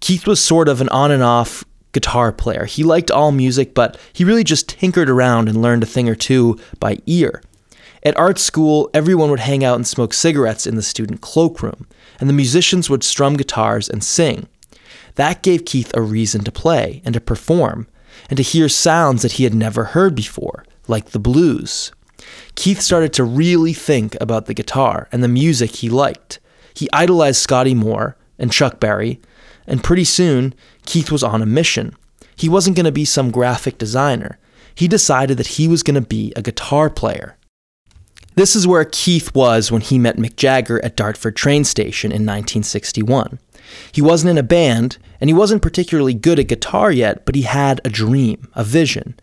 Keith 0.00 0.26
was 0.26 0.42
sort 0.42 0.68
of 0.68 0.80
an 0.80 0.88
on 0.90 1.10
and 1.10 1.22
off 1.22 1.64
guitar 1.92 2.32
player. 2.32 2.66
He 2.66 2.84
liked 2.84 3.10
all 3.10 3.32
music, 3.32 3.72
but 3.74 3.98
he 4.12 4.24
really 4.24 4.44
just 4.44 4.68
tinkered 4.68 5.08
around 5.08 5.48
and 5.48 5.62
learned 5.62 5.82
a 5.82 5.86
thing 5.86 6.08
or 6.08 6.14
two 6.14 6.58
by 6.78 6.98
ear. 7.06 7.42
At 8.02 8.18
art 8.18 8.38
school, 8.38 8.90
everyone 8.92 9.30
would 9.30 9.40
hang 9.40 9.64
out 9.64 9.76
and 9.76 9.86
smoke 9.86 10.12
cigarettes 10.12 10.66
in 10.66 10.74
the 10.74 10.82
student 10.82 11.22
cloakroom, 11.22 11.86
and 12.20 12.28
the 12.28 12.34
musicians 12.34 12.90
would 12.90 13.02
strum 13.02 13.36
guitars 13.36 13.88
and 13.88 14.04
sing. 14.04 14.46
That 15.14 15.42
gave 15.42 15.64
Keith 15.64 15.90
a 15.94 16.02
reason 16.02 16.44
to 16.44 16.52
play 16.52 17.00
and 17.04 17.14
to 17.14 17.20
perform, 17.20 17.86
and 18.28 18.36
to 18.36 18.42
hear 18.42 18.68
sounds 18.68 19.22
that 19.22 19.32
he 19.32 19.44
had 19.44 19.54
never 19.54 19.84
heard 19.84 20.14
before, 20.14 20.66
like 20.86 21.10
the 21.10 21.18
blues. 21.18 21.92
Keith 22.54 22.80
started 22.80 23.12
to 23.14 23.24
really 23.24 23.72
think 23.72 24.16
about 24.20 24.46
the 24.46 24.54
guitar 24.54 25.08
and 25.12 25.22
the 25.22 25.28
music 25.28 25.76
he 25.76 25.88
liked. 25.88 26.38
He 26.74 26.88
idolized 26.92 27.40
Scotty 27.40 27.74
Moore 27.74 28.16
and 28.38 28.52
Chuck 28.52 28.80
Berry, 28.80 29.20
and 29.66 29.82
pretty 29.82 30.04
soon, 30.04 30.54
Keith 30.86 31.10
was 31.10 31.22
on 31.22 31.42
a 31.42 31.46
mission. 31.46 31.94
He 32.36 32.48
wasn't 32.48 32.76
going 32.76 32.84
to 32.84 32.92
be 32.92 33.04
some 33.04 33.30
graphic 33.30 33.78
designer. 33.78 34.38
He 34.74 34.88
decided 34.88 35.38
that 35.38 35.46
he 35.58 35.68
was 35.68 35.82
going 35.82 35.94
to 35.94 36.06
be 36.06 36.32
a 36.34 36.42
guitar 36.42 36.90
player. 36.90 37.36
This 38.34 38.56
is 38.56 38.66
where 38.66 38.84
Keith 38.84 39.32
was 39.34 39.70
when 39.70 39.80
he 39.80 39.98
met 39.98 40.16
Mick 40.16 40.34
Jagger 40.34 40.84
at 40.84 40.96
Dartford 40.96 41.36
train 41.36 41.62
station 41.62 42.10
in 42.10 42.22
1961. 42.22 43.38
He 43.92 44.02
wasn't 44.02 44.32
in 44.32 44.38
a 44.38 44.42
band, 44.42 44.98
and 45.20 45.30
he 45.30 45.34
wasn't 45.34 45.62
particularly 45.62 46.14
good 46.14 46.40
at 46.40 46.48
guitar 46.48 46.90
yet, 46.90 47.24
but 47.24 47.36
he 47.36 47.42
had 47.42 47.80
a 47.84 47.88
dream, 47.90 48.48
a 48.54 48.64
vision. 48.64 49.14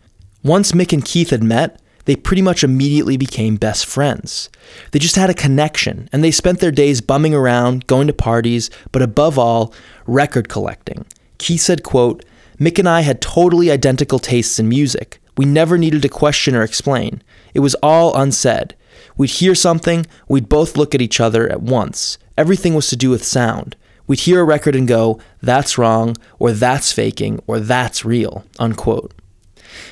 Once 0.42 0.72
Mick 0.72 0.92
and 0.92 1.04
Keith 1.04 1.30
had 1.30 1.42
met, 1.42 1.80
they 2.04 2.16
pretty 2.16 2.42
much 2.42 2.64
immediately 2.64 3.16
became 3.16 3.56
best 3.56 3.86
friends. 3.86 4.50
They 4.90 4.98
just 4.98 5.16
had 5.16 5.30
a 5.30 5.34
connection, 5.34 6.08
and 6.12 6.22
they 6.22 6.30
spent 6.30 6.58
their 6.58 6.70
days 6.70 7.00
bumming 7.00 7.34
around, 7.34 7.86
going 7.86 8.06
to 8.08 8.12
parties, 8.12 8.70
but 8.90 9.02
above 9.02 9.38
all, 9.38 9.72
record 10.06 10.48
collecting. 10.48 11.06
Keith 11.38 11.60
said, 11.60 11.82
quote, 11.82 12.24
Mick 12.58 12.78
and 12.78 12.88
I 12.88 13.00
had 13.00 13.20
totally 13.20 13.70
identical 13.70 14.18
tastes 14.18 14.58
in 14.58 14.68
music. 14.68 15.20
We 15.36 15.44
never 15.44 15.78
needed 15.78 16.02
to 16.02 16.08
question 16.08 16.54
or 16.54 16.62
explain. 16.62 17.22
It 17.54 17.60
was 17.60 17.74
all 17.76 18.14
unsaid. 18.16 18.74
We'd 19.16 19.30
hear 19.30 19.54
something, 19.54 20.06
we'd 20.28 20.48
both 20.48 20.76
look 20.76 20.94
at 20.94 21.02
each 21.02 21.20
other 21.20 21.50
at 21.50 21.62
once. 21.62 22.18
Everything 22.36 22.74
was 22.74 22.88
to 22.88 22.96
do 22.96 23.10
with 23.10 23.24
sound. 23.24 23.76
We'd 24.06 24.20
hear 24.20 24.40
a 24.40 24.44
record 24.44 24.74
and 24.74 24.88
go, 24.88 25.20
that's 25.40 25.78
wrong, 25.78 26.16
or 26.38 26.52
that's 26.52 26.92
faking, 26.92 27.42
or 27.46 27.60
that's 27.60 28.04
real, 28.04 28.44
unquote. 28.58 29.12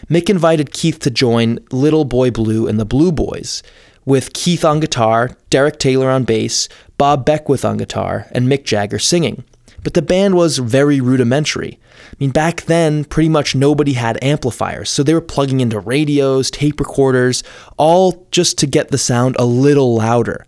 Mick 0.08 0.28
invited 0.28 0.72
Keith 0.72 0.98
to 1.00 1.10
join 1.10 1.58
Little 1.70 2.04
Boy 2.04 2.30
Blue 2.30 2.66
and 2.66 2.78
the 2.78 2.84
Blue 2.84 3.12
Boys, 3.12 3.62
with 4.04 4.32
Keith 4.32 4.64
on 4.64 4.80
guitar, 4.80 5.30
Derek 5.50 5.78
Taylor 5.78 6.10
on 6.10 6.24
bass, 6.24 6.68
Bob 6.98 7.24
Beckwith 7.24 7.64
on 7.64 7.76
guitar, 7.76 8.26
and 8.32 8.48
Mick 8.48 8.64
Jagger 8.64 8.98
singing. 8.98 9.44
But 9.82 9.94
the 9.94 10.02
band 10.02 10.34
was 10.34 10.58
very 10.58 11.00
rudimentary. 11.00 11.78
I 12.10 12.16
mean, 12.18 12.30
back 12.30 12.62
then, 12.62 13.04
pretty 13.04 13.28
much 13.28 13.54
nobody 13.54 13.94
had 13.94 14.22
amplifiers, 14.22 14.90
so 14.90 15.02
they 15.02 15.14
were 15.14 15.20
plugging 15.20 15.60
into 15.60 15.80
radios, 15.80 16.50
tape 16.50 16.80
recorders, 16.80 17.42
all 17.78 18.26
just 18.30 18.58
to 18.58 18.66
get 18.66 18.90
the 18.90 18.98
sound 18.98 19.36
a 19.38 19.44
little 19.44 19.94
louder. 19.94 20.44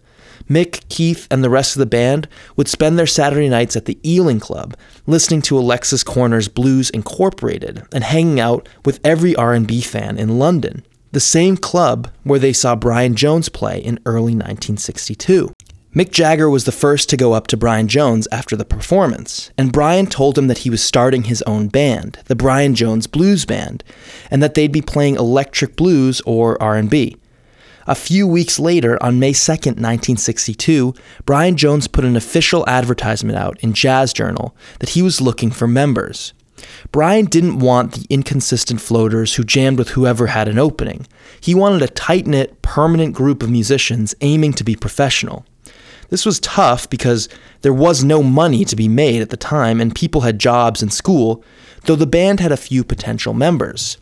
Mick, 0.48 0.86
Keith, 0.88 1.26
and 1.30 1.42
the 1.42 1.50
rest 1.50 1.76
of 1.76 1.80
the 1.80 1.86
band 1.86 2.28
would 2.56 2.68
spend 2.68 2.98
their 2.98 3.06
Saturday 3.06 3.48
nights 3.48 3.76
at 3.76 3.86
the 3.86 3.98
Ealing 4.08 4.40
Club, 4.40 4.76
listening 5.06 5.42
to 5.42 5.58
Alexis 5.58 6.04
Korner's 6.04 6.48
Blues 6.48 6.90
Incorporated 6.90 7.82
and 7.92 8.04
hanging 8.04 8.40
out 8.40 8.68
with 8.84 9.00
every 9.04 9.34
R&B 9.36 9.80
fan 9.80 10.18
in 10.18 10.38
London, 10.38 10.84
the 11.12 11.20
same 11.20 11.56
club 11.56 12.08
where 12.24 12.38
they 12.38 12.52
saw 12.52 12.74
Brian 12.74 13.14
Jones 13.14 13.48
play 13.48 13.78
in 13.78 13.98
early 14.06 14.34
1962. 14.34 15.52
Mick 15.94 16.10
Jagger 16.10 16.48
was 16.48 16.64
the 16.64 16.72
first 16.72 17.10
to 17.10 17.18
go 17.18 17.34
up 17.34 17.46
to 17.48 17.56
Brian 17.56 17.86
Jones 17.86 18.26
after 18.32 18.56
the 18.56 18.64
performance, 18.64 19.50
and 19.58 19.70
Brian 19.70 20.06
told 20.06 20.38
him 20.38 20.46
that 20.46 20.58
he 20.58 20.70
was 20.70 20.82
starting 20.82 21.24
his 21.24 21.42
own 21.42 21.68
band, 21.68 22.18
the 22.28 22.34
Brian 22.34 22.74
Jones 22.74 23.06
Blues 23.06 23.44
Band, 23.44 23.84
and 24.30 24.42
that 24.42 24.54
they'd 24.54 24.72
be 24.72 24.80
playing 24.80 25.16
electric 25.16 25.76
blues 25.76 26.22
or 26.24 26.60
R&B. 26.62 27.16
A 27.86 27.94
few 27.96 28.26
weeks 28.28 28.60
later, 28.60 29.02
on 29.02 29.18
May 29.18 29.32
2, 29.32 29.52
1962, 29.52 30.94
Brian 31.26 31.56
Jones 31.56 31.88
put 31.88 32.04
an 32.04 32.16
official 32.16 32.64
advertisement 32.68 33.36
out 33.36 33.58
in 33.60 33.72
Jazz 33.72 34.12
Journal 34.12 34.54
that 34.78 34.90
he 34.90 35.02
was 35.02 35.20
looking 35.20 35.50
for 35.50 35.66
members. 35.66 36.32
Brian 36.92 37.24
didn't 37.24 37.58
want 37.58 37.92
the 37.92 38.06
inconsistent 38.08 38.80
floaters 38.80 39.34
who 39.34 39.42
jammed 39.42 39.78
with 39.78 39.90
whoever 39.90 40.28
had 40.28 40.46
an 40.46 40.58
opening. 40.58 41.06
He 41.40 41.56
wanted 41.56 41.82
a 41.82 41.88
tight 41.88 42.26
knit, 42.26 42.62
permanent 42.62 43.14
group 43.14 43.42
of 43.42 43.50
musicians 43.50 44.14
aiming 44.20 44.52
to 44.54 44.64
be 44.64 44.76
professional. 44.76 45.44
This 46.08 46.24
was 46.24 46.38
tough 46.40 46.88
because 46.88 47.28
there 47.62 47.72
was 47.72 48.04
no 48.04 48.22
money 48.22 48.64
to 48.66 48.76
be 48.76 48.86
made 48.86 49.22
at 49.22 49.30
the 49.30 49.36
time 49.36 49.80
and 49.80 49.94
people 49.94 50.20
had 50.20 50.38
jobs 50.38 50.82
and 50.82 50.92
school, 50.92 51.42
though 51.86 51.96
the 51.96 52.06
band 52.06 52.38
had 52.38 52.52
a 52.52 52.56
few 52.56 52.84
potential 52.84 53.34
members. 53.34 53.96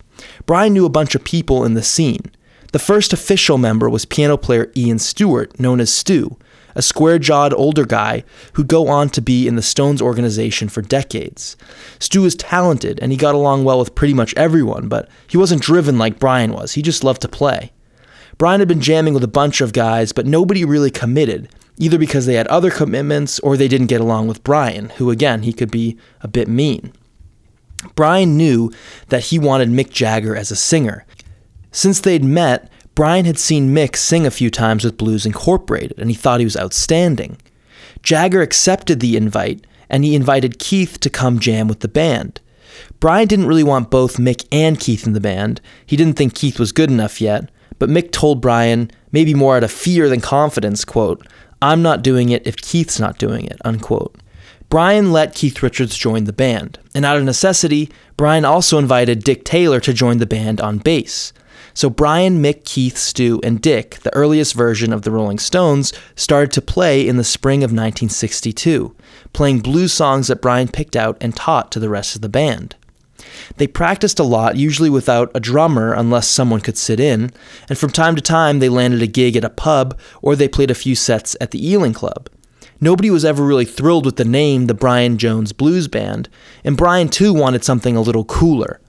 Brian 0.44 0.74
knew 0.74 0.84
a 0.84 0.90
bunch 0.90 1.14
of 1.14 1.24
people 1.24 1.64
in 1.64 1.74
the 1.74 1.82
scene. 1.82 2.30
The 2.72 2.78
first 2.78 3.12
official 3.12 3.58
member 3.58 3.90
was 3.90 4.04
piano 4.04 4.36
player 4.36 4.70
Ian 4.76 4.98
Stewart, 4.98 5.58
known 5.58 5.80
as 5.80 5.92
Stu, 5.92 6.36
a 6.74 6.82
square 6.82 7.18
jawed 7.18 7.52
older 7.52 7.84
guy 7.84 8.22
who'd 8.52 8.68
go 8.68 8.88
on 8.88 9.08
to 9.10 9.20
be 9.20 9.48
in 9.48 9.56
the 9.56 9.62
Stones 9.62 10.00
organization 10.00 10.68
for 10.68 10.82
decades. 10.82 11.56
Stu 11.98 12.22
was 12.22 12.36
talented 12.36 13.00
and 13.00 13.10
he 13.10 13.18
got 13.18 13.34
along 13.34 13.64
well 13.64 13.78
with 13.78 13.94
pretty 13.94 14.14
much 14.14 14.34
everyone, 14.34 14.88
but 14.88 15.08
he 15.26 15.36
wasn't 15.36 15.62
driven 15.62 15.98
like 15.98 16.20
Brian 16.20 16.52
was. 16.52 16.72
He 16.72 16.82
just 16.82 17.02
loved 17.02 17.22
to 17.22 17.28
play. 17.28 17.72
Brian 18.38 18.60
had 18.60 18.68
been 18.68 18.80
jamming 18.80 19.14
with 19.14 19.24
a 19.24 19.28
bunch 19.28 19.60
of 19.60 19.72
guys, 19.72 20.12
but 20.12 20.26
nobody 20.26 20.64
really 20.64 20.90
committed, 20.90 21.48
either 21.76 21.98
because 21.98 22.24
they 22.24 22.34
had 22.34 22.46
other 22.46 22.70
commitments 22.70 23.38
or 23.40 23.56
they 23.56 23.68
didn't 23.68 23.88
get 23.88 24.00
along 24.00 24.28
with 24.28 24.44
Brian, 24.44 24.90
who 24.90 25.10
again, 25.10 25.42
he 25.42 25.52
could 25.52 25.70
be 25.70 25.98
a 26.22 26.28
bit 26.28 26.48
mean. 26.48 26.92
Brian 27.94 28.36
knew 28.36 28.70
that 29.08 29.24
he 29.24 29.38
wanted 29.38 29.68
Mick 29.68 29.90
Jagger 29.90 30.36
as 30.36 30.50
a 30.50 30.56
singer, 30.56 31.04
since 31.72 32.00
they'd 32.00 32.24
met, 32.24 32.70
Brian 32.94 33.24
had 33.24 33.38
seen 33.38 33.74
Mick 33.74 33.96
sing 33.96 34.26
a 34.26 34.30
few 34.30 34.50
times 34.50 34.84
with 34.84 34.96
Blues 34.96 35.24
Incorporated, 35.24 35.98
and 35.98 36.10
he 36.10 36.16
thought 36.16 36.40
he 36.40 36.44
was 36.44 36.56
outstanding. 36.56 37.38
Jagger 38.02 38.42
accepted 38.42 39.00
the 39.00 39.16
invite, 39.16 39.66
and 39.88 40.04
he 40.04 40.14
invited 40.14 40.58
Keith 40.58 41.00
to 41.00 41.10
come 41.10 41.38
jam 41.38 41.68
with 41.68 41.80
the 41.80 41.88
band. 41.88 42.40
Brian 42.98 43.28
didn't 43.28 43.46
really 43.46 43.64
want 43.64 43.90
both 43.90 44.18
Mick 44.18 44.46
and 44.52 44.78
Keith 44.78 45.06
in 45.06 45.12
the 45.12 45.20
band. 45.20 45.60
He 45.86 45.96
didn't 45.96 46.16
think 46.16 46.34
Keith 46.34 46.58
was 46.58 46.72
good 46.72 46.90
enough 46.90 47.20
yet, 47.20 47.50
but 47.78 47.88
Mick 47.88 48.12
told 48.12 48.40
Brian, 48.40 48.90
maybe 49.12 49.34
more 49.34 49.56
out 49.56 49.64
of 49.64 49.72
fear 49.72 50.08
than 50.08 50.20
confidence, 50.20 50.84
quote, 50.84 51.26
I'm 51.62 51.82
not 51.82 52.02
doing 52.02 52.30
it 52.30 52.46
if 52.46 52.56
Keith's 52.56 53.00
not 53.00 53.18
doing 53.18 53.44
it, 53.46 53.60
unquote. 53.64 54.16
Brian 54.68 55.12
let 55.12 55.34
Keith 55.34 55.62
Richards 55.62 55.96
join 55.96 56.24
the 56.24 56.32
band, 56.32 56.78
and 56.94 57.04
out 57.04 57.16
of 57.16 57.24
necessity, 57.24 57.90
Brian 58.16 58.44
also 58.44 58.78
invited 58.78 59.24
Dick 59.24 59.44
Taylor 59.44 59.80
to 59.80 59.92
join 59.92 60.18
the 60.18 60.26
band 60.26 60.60
on 60.60 60.78
bass. 60.78 61.32
So 61.80 61.88
Brian, 61.88 62.42
Mick, 62.42 62.66
Keith, 62.66 62.98
Stu, 62.98 63.40
and 63.42 63.58
Dick, 63.58 64.00
the 64.00 64.14
earliest 64.14 64.52
version 64.52 64.92
of 64.92 65.00
the 65.00 65.10
Rolling 65.10 65.38
Stones, 65.38 65.94
started 66.14 66.52
to 66.52 66.60
play 66.60 67.08
in 67.08 67.16
the 67.16 67.24
spring 67.24 67.60
of 67.60 67.70
1962, 67.70 68.94
playing 69.32 69.60
blues 69.60 69.90
songs 69.90 70.26
that 70.26 70.42
Brian 70.42 70.68
picked 70.68 70.94
out 70.94 71.16
and 71.22 71.34
taught 71.34 71.72
to 71.72 71.80
the 71.80 71.88
rest 71.88 72.14
of 72.14 72.20
the 72.20 72.28
band. 72.28 72.76
They 73.56 73.66
practiced 73.66 74.18
a 74.18 74.24
lot, 74.24 74.58
usually 74.58 74.90
without 74.90 75.30
a 75.34 75.40
drummer 75.40 75.94
unless 75.94 76.28
someone 76.28 76.60
could 76.60 76.76
sit 76.76 77.00
in, 77.00 77.30
and 77.70 77.78
from 77.78 77.88
time 77.88 78.14
to 78.14 78.20
time 78.20 78.58
they 78.58 78.68
landed 78.68 79.00
a 79.00 79.06
gig 79.06 79.34
at 79.34 79.42
a 79.42 79.48
pub 79.48 79.98
or 80.20 80.36
they 80.36 80.48
played 80.48 80.70
a 80.70 80.74
few 80.74 80.94
sets 80.94 81.34
at 81.40 81.50
the 81.50 81.66
Ealing 81.66 81.94
Club. 81.94 82.28
Nobody 82.78 83.08
was 83.08 83.24
ever 83.24 83.42
really 83.42 83.64
thrilled 83.64 84.04
with 84.04 84.16
the 84.16 84.26
name 84.26 84.66
the 84.66 84.74
Brian 84.74 85.16
Jones 85.16 85.54
Blues 85.54 85.88
Band, 85.88 86.28
and 86.62 86.76
Brian 86.76 87.08
too 87.08 87.32
wanted 87.32 87.64
something 87.64 87.96
a 87.96 88.02
little 88.02 88.26
cooler. 88.26 88.82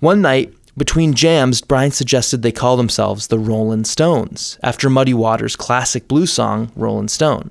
One 0.00 0.20
night, 0.20 0.52
between 0.76 1.14
jams, 1.14 1.60
Brian 1.60 1.90
suggested 1.90 2.42
they 2.42 2.52
call 2.52 2.76
themselves 2.76 3.26
the 3.26 3.38
Rollin' 3.38 3.84
Stones, 3.84 4.58
after 4.62 4.90
Muddy 4.90 5.14
Waters' 5.14 5.56
classic 5.56 6.06
blues 6.06 6.32
song, 6.32 6.70
Rollin' 6.76 7.08
Stone. 7.08 7.50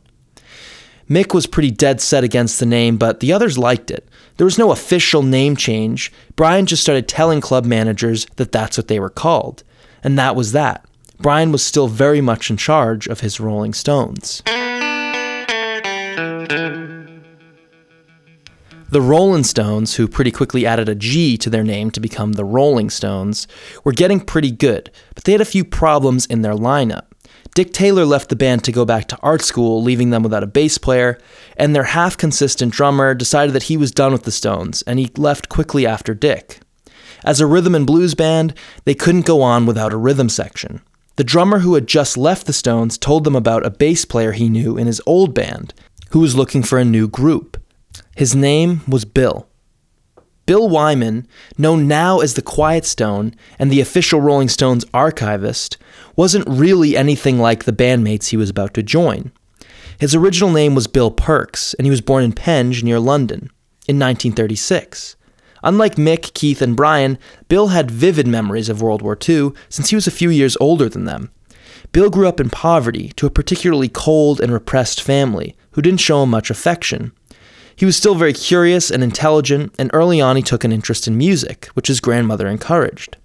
Mick 1.09 1.33
was 1.33 1.47
pretty 1.47 1.71
dead 1.71 2.01
set 2.01 2.23
against 2.23 2.59
the 2.59 2.65
name, 2.65 2.97
but 2.97 3.19
the 3.19 3.31
others 3.31 3.57
liked 3.57 3.91
it. 3.91 4.07
There 4.38 4.45
was 4.45 4.57
no 4.57 4.71
official 4.71 5.23
name 5.23 5.55
change. 5.55 6.11
Brian 6.35 6.65
just 6.65 6.81
started 6.81 7.07
telling 7.07 7.41
club 7.41 7.65
managers 7.65 8.25
that 8.35 8.51
that's 8.51 8.77
what 8.77 8.88
they 8.88 8.99
were 8.99 9.09
called. 9.09 9.63
And 10.03 10.17
that 10.17 10.35
was 10.35 10.51
that. 10.51 10.85
Brian 11.19 11.51
was 11.51 11.63
still 11.63 11.88
very 11.88 12.21
much 12.21 12.49
in 12.49 12.57
charge 12.57 13.07
of 13.07 13.21
his 13.21 13.39
Rolling 13.39 13.73
Stones. 13.73 14.43
The 18.88 19.02
Rollin' 19.02 19.43
Stones, 19.43 19.95
who 19.95 20.08
pretty 20.08 20.30
quickly 20.30 20.63
added 20.63 20.88
a 20.88 20.93
G 20.93 21.38
to 21.39 21.50
their 21.50 21.63
name 21.63 21.89
to 21.91 22.00
become 22.00 22.34
the 22.34 22.45
Rolling 22.45 22.91
Stones, 22.91 23.48
were 23.84 23.91
getting 23.91 24.19
pretty 24.19 24.52
good, 24.52 24.91
but 25.15 25.24
they 25.24 25.32
had 25.32 25.41
a 25.41 25.45
few 25.45 25.65
problems 25.65 26.28
in 26.28 26.43
their 26.43 26.54
lineup. 26.54 27.06
Dick 27.56 27.74
Taylor 27.74 28.06
left 28.06 28.30
the 28.30 28.36
band 28.36 28.63
to 28.63 28.71
go 28.71 28.86
back 28.86 29.08
to 29.08 29.17
art 29.24 29.41
school, 29.41 29.82
leaving 29.82 30.12
them 30.12 30.21
without 30.21 30.43
a 30.43 30.48
bass 30.48 30.78
player, 30.78 31.17
and 31.58 31.76
their 31.76 31.84
half 31.86 32.15
consistent 32.15 32.74
drummer 32.74 33.15
decided 33.15 33.56
that 33.56 33.63
he 33.63 33.76
was 33.76 33.91
done 33.91 34.12
with 34.12 34.24
the 34.24 34.32
Stones, 34.32 34.84
and 34.84 35.00
he 35.00 35.10
left 35.17 35.50
quickly 35.50 35.88
after 35.88 36.13
Dick. 36.13 36.60
As 37.23 37.42
a 37.42 37.48
rhythm 37.48 37.73
and 37.73 37.88
blues 37.88 38.13
band, 38.13 38.54
they 38.83 38.94
couldn't 38.94 39.25
go 39.25 39.42
on 39.42 39.65
without 39.65 39.94
a 39.94 39.98
rhythm 39.98 40.29
section. 40.29 40.81
The 41.15 41.23
drummer 41.23 41.60
who 41.60 41.73
had 41.73 41.88
just 41.88 42.17
left 42.17 42.46
the 42.46 42.54
Stones 42.54 43.00
told 43.00 43.23
them 43.23 43.36
about 43.36 43.65
a 43.65 43.71
bass 43.71 44.06
player 44.06 44.33
he 44.33 44.48
knew 44.48 44.77
in 44.77 44.86
his 44.86 45.02
old 45.08 45.33
band, 45.33 45.73
who 46.12 46.19
was 46.19 46.36
looking 46.36 46.62
for 46.62 46.77
a 46.77 46.86
new 46.86 47.08
group. 47.08 47.58
His 48.15 48.33
name 48.33 48.79
was 48.87 49.03
Bill. 49.03 49.47
Bill 50.45 50.69
Wyman, 50.69 51.27
known 51.57 51.85
now 51.85 52.21
as 52.21 52.35
the 52.35 52.41
Quiet 52.41 52.85
Stone 52.85 53.35
and 53.59 53.69
the 53.69 53.81
official 53.81 54.21
Rolling 54.21 54.47
Stones 54.47 54.85
archivist, 54.93 55.75
wasn't 56.15 56.47
really 56.47 56.95
anything 56.95 57.39
like 57.39 57.65
the 57.65 57.73
bandmates 57.73 58.27
he 58.27 58.37
was 58.37 58.49
about 58.49 58.73
to 58.75 58.83
join. 58.83 59.33
His 59.99 60.15
original 60.15 60.49
name 60.49 60.75
was 60.75 60.87
Bill 60.87 61.11
Perks, 61.11 61.73
and 61.73 61.85
he 61.85 61.91
was 61.91 61.99
born 61.99 62.23
in 62.23 62.31
Penge 62.31 62.83
near 62.85 63.01
London 63.01 63.49
in 63.85 63.99
1936. 63.99 65.17
Unlike 65.61 65.95
Mick, 65.95 66.33
Keith, 66.33 66.61
and 66.61 66.77
Brian, 66.77 67.17
Bill 67.49 67.67
had 67.67 67.91
vivid 67.91 68.27
memories 68.27 68.69
of 68.69 68.81
World 68.81 69.01
War 69.01 69.17
II 69.27 69.51
since 69.67 69.89
he 69.89 69.95
was 69.95 70.07
a 70.07 70.11
few 70.11 70.29
years 70.29 70.55
older 70.61 70.87
than 70.87 71.03
them. 71.03 71.31
Bill 71.91 72.09
grew 72.09 72.29
up 72.29 72.39
in 72.39 72.49
poverty 72.49 73.11
to 73.17 73.25
a 73.25 73.31
particularly 73.31 73.89
cold 73.89 74.39
and 74.39 74.53
repressed 74.53 75.01
family 75.01 75.55
who 75.71 75.81
didn't 75.81 75.99
show 75.99 76.23
him 76.23 76.29
much 76.29 76.49
affection. 76.49 77.11
He 77.76 77.86
was 77.86 77.98
still 77.98 78.15
very 78.15 78.34
curious 78.34 78.90
and 78.90 79.04
intelligent, 79.04 79.73
and 79.78 79.92
early 79.94 80.21
on 80.21 80.36
he 80.36 80.42
took 80.42 80.63
an 80.63 80.71
interest 80.71 81.08
in 81.08 81.17
music, 81.17 81.67
which 81.73 81.88
his 81.88 82.00
grandmother 82.00 82.48
encouraged. 82.48 83.17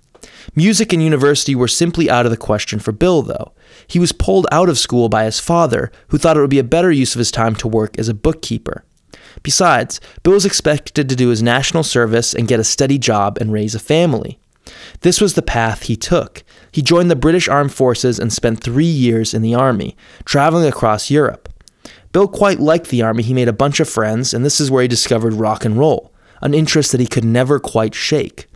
Music 0.54 0.92
and 0.92 1.02
university 1.02 1.54
were 1.54 1.68
simply 1.68 2.10
out 2.10 2.26
of 2.26 2.30
the 2.30 2.36
question 2.36 2.80
for 2.80 2.92
Bill, 2.92 3.22
though. 3.22 3.52
He 3.86 3.98
was 3.98 4.12
pulled 4.12 4.46
out 4.50 4.68
of 4.68 4.78
school 4.78 5.08
by 5.08 5.24
his 5.24 5.38
father, 5.38 5.92
who 6.08 6.18
thought 6.18 6.36
it 6.36 6.40
would 6.40 6.50
be 6.50 6.58
a 6.58 6.64
better 6.64 6.90
use 6.90 7.14
of 7.14 7.20
his 7.20 7.30
time 7.30 7.54
to 7.56 7.68
work 7.68 7.98
as 7.98 8.08
a 8.08 8.14
bookkeeper. 8.14 8.84
Besides, 9.42 10.00
Bill 10.22 10.34
was 10.34 10.44
expected 10.44 11.08
to 11.08 11.16
do 11.16 11.28
his 11.28 11.42
national 11.42 11.84
service 11.84 12.34
and 12.34 12.48
get 12.48 12.60
a 12.60 12.64
steady 12.64 12.98
job 12.98 13.38
and 13.38 13.52
raise 13.52 13.74
a 13.74 13.78
family. 13.78 14.40
This 15.00 15.20
was 15.20 15.34
the 15.34 15.42
path 15.42 15.84
he 15.84 15.96
took. 15.96 16.42
He 16.72 16.82
joined 16.82 17.10
the 17.10 17.16
British 17.16 17.48
Armed 17.48 17.72
Forces 17.72 18.18
and 18.18 18.32
spent 18.32 18.62
three 18.62 18.84
years 18.84 19.32
in 19.32 19.42
the 19.42 19.54
Army, 19.54 19.96
traveling 20.24 20.66
across 20.66 21.10
Europe. 21.10 21.48
Bill 22.12 22.26
quite 22.26 22.58
liked 22.58 22.88
the 22.88 23.02
Army. 23.02 23.22
He 23.22 23.34
made 23.34 23.48
a 23.48 23.52
bunch 23.52 23.78
of 23.78 23.88
friends, 23.88 24.34
and 24.34 24.44
this 24.44 24.60
is 24.60 24.70
where 24.70 24.82
he 24.82 24.88
discovered 24.88 25.34
rock 25.34 25.64
and 25.64 25.78
roll, 25.78 26.12
an 26.42 26.54
interest 26.54 26.92
that 26.92 27.00
he 27.00 27.06
could 27.06 27.24
never 27.24 27.60
quite 27.60 27.94
shake. 27.94 28.46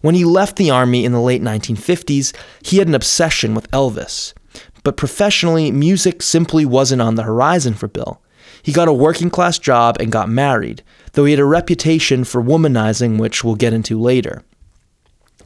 When 0.00 0.14
he 0.14 0.24
left 0.24 0.56
the 0.56 0.70
Army 0.70 1.04
in 1.04 1.12
the 1.12 1.20
late 1.20 1.42
1950s, 1.42 2.34
he 2.62 2.78
had 2.78 2.88
an 2.88 2.94
obsession 2.94 3.54
with 3.54 3.70
Elvis. 3.72 4.32
But 4.84 4.96
professionally, 4.96 5.70
music 5.70 6.22
simply 6.22 6.64
wasn't 6.64 7.02
on 7.02 7.16
the 7.16 7.24
horizon 7.24 7.74
for 7.74 7.88
Bill. 7.88 8.22
He 8.62 8.72
got 8.72 8.88
a 8.88 8.92
working 8.92 9.28
class 9.28 9.58
job 9.58 9.96
and 10.00 10.12
got 10.12 10.28
married, 10.28 10.82
though 11.12 11.24
he 11.24 11.32
had 11.32 11.40
a 11.40 11.44
reputation 11.44 12.24
for 12.24 12.42
womanizing, 12.42 13.18
which 13.18 13.44
we'll 13.44 13.54
get 13.54 13.72
into 13.72 14.00
later. 14.00 14.42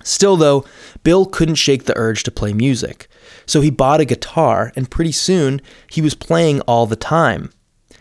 Still, 0.02 0.36
though, 0.36 0.64
Bill 1.02 1.26
couldn't 1.26 1.56
shake 1.56 1.84
the 1.84 1.96
urge 1.96 2.22
to 2.24 2.30
play 2.30 2.52
music, 2.52 3.08
so 3.46 3.60
he 3.60 3.70
bought 3.70 4.00
a 4.00 4.04
guitar, 4.04 4.72
and 4.76 4.90
pretty 4.90 5.12
soon 5.12 5.60
he 5.88 6.00
was 6.02 6.14
playing 6.14 6.60
all 6.62 6.86
the 6.86 6.96
time. 6.96 7.50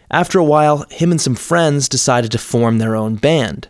After 0.10 0.39
a 0.39 0.43
while, 0.43 0.86
him 0.89 1.12
and 1.12 1.22
some 1.22 1.36
friends 1.36 1.88
decided 1.88 2.32
to 2.32 2.38
form 2.38 2.78
their 2.78 2.95
own 2.95 3.16
band. 3.16 3.70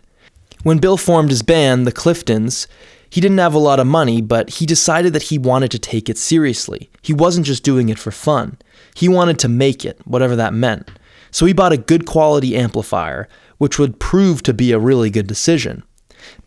When 0.62 0.78
Bill 0.78 0.96
formed 0.96 1.30
his 1.30 1.42
band, 1.42 1.86
the 1.86 1.92
Cliftons, 1.92 2.66
he 3.08 3.20
didn't 3.20 3.38
have 3.38 3.54
a 3.54 3.58
lot 3.58 3.78
of 3.78 3.86
money, 3.86 4.22
but 4.22 4.48
he 4.48 4.66
decided 4.66 5.12
that 5.12 5.24
he 5.24 5.38
wanted 5.38 5.70
to 5.72 5.78
take 5.78 6.08
it 6.08 6.16
seriously. 6.16 6.90
He 7.02 7.12
wasn't 7.12 7.46
just 7.46 7.62
doing 7.62 7.90
it 7.90 7.98
for 7.98 8.10
fun. 8.10 8.58
He 8.94 9.08
wanted 9.08 9.38
to 9.40 9.48
make 9.48 9.84
it, 9.84 10.00
whatever 10.04 10.34
that 10.36 10.54
meant. 10.54 10.90
So 11.30 11.44
he 11.44 11.52
bought 11.52 11.72
a 11.72 11.76
good 11.76 12.06
quality 12.06 12.56
amplifier, 12.56 13.28
which 13.58 13.78
would 13.78 14.00
prove 14.00 14.42
to 14.44 14.54
be 14.54 14.72
a 14.72 14.78
really 14.78 15.10
good 15.10 15.26
decision. 15.26 15.82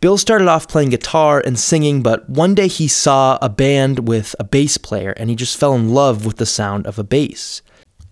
Bill 0.00 0.16
started 0.16 0.48
off 0.48 0.68
playing 0.68 0.90
guitar 0.90 1.42
and 1.44 1.58
singing, 1.58 2.02
but 2.02 2.28
one 2.28 2.54
day 2.54 2.68
he 2.68 2.88
saw 2.88 3.38
a 3.40 3.48
band 3.48 4.08
with 4.08 4.34
a 4.38 4.44
bass 4.44 4.78
player 4.78 5.10
and 5.12 5.30
he 5.30 5.36
just 5.36 5.56
fell 5.56 5.74
in 5.74 5.90
love 5.90 6.24
with 6.24 6.36
the 6.36 6.46
sound 6.46 6.86
of 6.86 6.98
a 6.98 7.04
bass. 7.04 7.62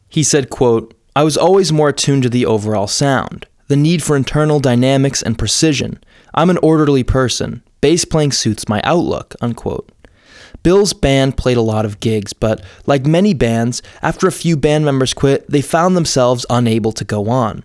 He 0.08 0.22
said, 0.22 0.50
quote, 0.50 0.94
I 1.16 1.24
was 1.24 1.36
always 1.36 1.72
more 1.72 1.90
attuned 1.90 2.24
to 2.24 2.28
the 2.28 2.46
overall 2.46 2.86
sound, 2.86 3.46
the 3.68 3.76
need 3.76 4.02
for 4.02 4.16
internal 4.16 4.60
dynamics 4.60 5.22
and 5.22 5.38
precision. 5.38 6.02
I'm 6.34 6.50
an 6.50 6.58
orderly 6.58 7.04
person. 7.04 7.62
Bass 7.80 8.04
playing 8.04 8.32
suits 8.32 8.68
my 8.68 8.80
outlook, 8.82 9.34
unquote. 9.40 9.90
Bill's 10.62 10.94
band 10.94 11.36
played 11.36 11.58
a 11.58 11.62
lot 11.62 11.84
of 11.84 12.00
gigs, 12.00 12.32
but 12.32 12.64
like 12.86 13.04
many 13.04 13.34
bands, 13.34 13.82
after 14.02 14.26
a 14.26 14.32
few 14.32 14.56
band 14.56 14.84
members 14.84 15.12
quit, 15.12 15.48
they 15.48 15.60
found 15.60 15.94
themselves 15.94 16.46
unable 16.48 16.90
to 16.92 17.04
go 17.04 17.28
on. 17.28 17.64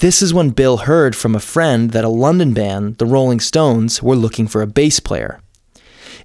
This 0.00 0.20
is 0.20 0.34
when 0.34 0.50
Bill 0.50 0.76
heard 0.76 1.16
from 1.16 1.34
a 1.34 1.40
friend 1.40 1.92
that 1.92 2.04
a 2.04 2.10
London 2.10 2.52
band, 2.52 2.98
the 2.98 3.06
Rolling 3.06 3.40
Stones, 3.40 4.02
were 4.02 4.14
looking 4.14 4.46
for 4.46 4.60
a 4.60 4.66
bass 4.66 5.00
player. 5.00 5.40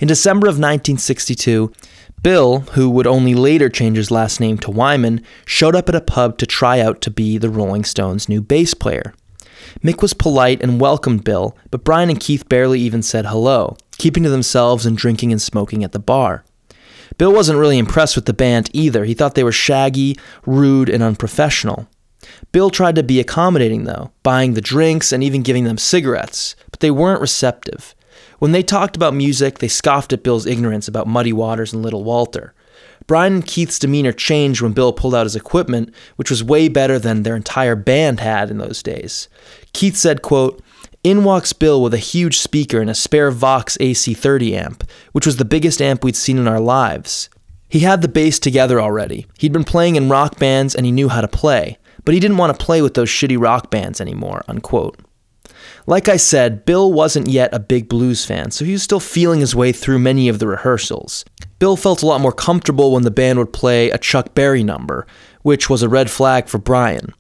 In 0.02 0.10
December 0.10 0.48
of 0.48 0.56
1962, 0.56 1.72
Bill, 2.22 2.60
who 2.74 2.90
would 2.90 3.08
only 3.08 3.34
later 3.34 3.70
change 3.70 3.96
his 3.96 4.12
last 4.12 4.42
name 4.42 4.58
to 4.58 4.72
Wyman, 4.72 5.24
showed 5.46 5.74
up 5.74 5.88
at 5.88 5.96
a 5.96 6.02
pub 6.02 6.38
to 6.40 6.46
try 6.46 6.82
out 6.82 7.00
to 7.00 7.10
be 7.10 7.38
the 7.38 7.50
Rolling 7.50 7.86
Stones' 7.86 8.28
new 8.28 8.42
bass 8.42 8.74
player. 8.74 9.14
Mick 9.82 10.02
was 10.02 10.14
polite 10.14 10.62
and 10.62 10.82
welcomed 10.82 11.24
Bill, 11.24 11.56
but 11.70 11.86
Brian 11.86 12.10
and 12.10 12.20
Keith 12.20 12.50
barely 12.50 12.82
even 12.82 13.02
said 13.02 13.28
hello, 13.28 13.78
keeping 13.98 14.24
to 14.24 14.30
themselves 14.30 14.86
and 14.86 14.98
drinking 14.98 15.32
and 15.32 15.42
smoking 15.42 15.82
at 15.82 15.94
the 15.94 16.00
bar. 16.00 16.44
Bill 17.18 17.32
wasn't 17.32 17.60
really 17.60 17.78
impressed 17.78 18.18
with 18.18 18.26
the 18.26 18.34
band 18.34 18.70
either. 18.74 19.06
He 19.06 19.14
thought 19.14 19.36
they 19.36 19.46
were 19.46 19.54
shaggy, 19.54 20.18
rude, 20.46 20.90
and 20.90 21.02
unprofessional. 21.02 21.88
Bill 22.52 22.70
tried 22.70 22.96
to 22.96 23.04
be 23.04 23.20
accommodating, 23.20 23.86
though, 23.86 24.12
buying 24.24 24.54
the 24.54 24.62
drinks 24.62 25.12
and 25.12 25.24
even 25.24 25.42
giving 25.42 25.64
them 25.64 25.78
cigarettes, 25.78 26.56
but 26.70 26.80
they 26.80 26.92
weren't 26.92 27.22
receptive. 27.22 27.96
When 28.40 28.52
they 28.52 28.64
talked 28.64 28.96
about 28.96 29.14
music, 29.14 29.60
they 29.60 29.68
scoffed 29.68 30.14
at 30.14 30.24
Bill's 30.24 30.46
ignorance 30.46 30.88
about 30.88 31.08
Muddy 31.08 31.34
Waters 31.34 31.74
and 31.74 31.84
Little 31.84 32.04
Walter. 32.04 32.54
Brian 33.08 33.34
and 33.34 33.46
Keith's 33.46 33.80
demeanor 33.80 34.12
changed 34.12 34.62
when 34.62 34.74
Bill 34.74 34.94
pulled 34.94 35.16
out 35.16 35.26
his 35.26 35.36
equipment, 35.36 35.94
which 36.16 36.30
was 36.30 36.44
way 36.44 36.68
better 36.68 36.98
than 36.98 37.24
their 37.24 37.36
entire 37.36 37.76
band 37.76 38.20
had 38.20 38.50
in 38.50 38.58
those 38.58 38.82
days. 38.82 39.28
Keith 39.74 39.96
said, 39.96 40.22
quote, 40.22 40.62
in 41.04 41.24
walks 41.24 41.52
Bill 41.52 41.82
with 41.82 41.94
a 41.94 41.98
huge 41.98 42.38
speaker 42.38 42.80
and 42.80 42.90
a 42.90 42.96
spare 42.96 43.32
Vox 43.32 43.78
AC30 43.78 44.54
amp, 44.54 44.90
which 45.14 45.26
was 45.26 45.38
the 45.38 45.46
biggest 45.46 45.82
amp 45.82 46.04
we'd 46.04 46.16
seen 46.16 46.38
in 46.38 46.48
our 46.48 46.60
lives. 46.60 47.30
He 47.68 47.80
had 47.80 48.02
the 48.02 48.08
bass 48.08 48.38
together 48.38 48.80
already. 48.80 49.26
He'd 49.40 49.54
been 49.54 49.64
playing 49.64 49.96
in 49.96 50.10
rock 50.10 50.38
bands 50.38 50.76
and 50.76 50.86
he 50.86 50.92
knew 50.92 51.10
how 51.10 51.22
to 51.22 51.28
play 51.28 51.78
but 52.06 52.14
he 52.14 52.20
didn't 52.20 52.38
want 52.38 52.58
to 52.58 52.66
play 52.66 52.82
with 52.82 52.94
those 52.94 53.10
shitty 53.10 53.40
rock 53.40 53.70
bands 53.70 54.02
anymore, 54.02 54.44
unquote. 54.48 55.00
Like 55.88 56.08
I 56.08 56.18
said, 56.18 56.66
Bill 56.66 56.92
wasn't 56.94 57.28
yet 57.28 57.54
a 57.54 57.60
big 57.60 57.90
blues 57.90 58.24
fan, 58.24 58.52
so 58.52 58.66
he 58.66 58.74
was 58.74 58.84
still 58.84 59.00
feeling 59.00 59.40
his 59.40 59.56
way 59.56 59.72
through 59.72 60.00
many 60.00 60.30
of 60.30 60.40
the 60.40 60.48
rehearsals. 60.48 61.26
Bill 61.60 61.76
felt 61.76 62.04
a 62.04 62.06
lot 62.06 62.22
more 62.22 62.32
comfortable 62.32 62.92
when 62.92 63.04
the 63.04 63.12
band 63.12 63.40
would 63.40 63.54
play 63.54 63.90
a 63.90 63.98
Chuck 63.98 64.34
Berry 64.36 64.64
number, 64.64 65.08
which 65.42 65.70
was 65.70 65.82
a 65.82 65.90
red 65.90 66.10
flag 66.10 66.48
for 66.48 66.60
Brian. 66.60 67.14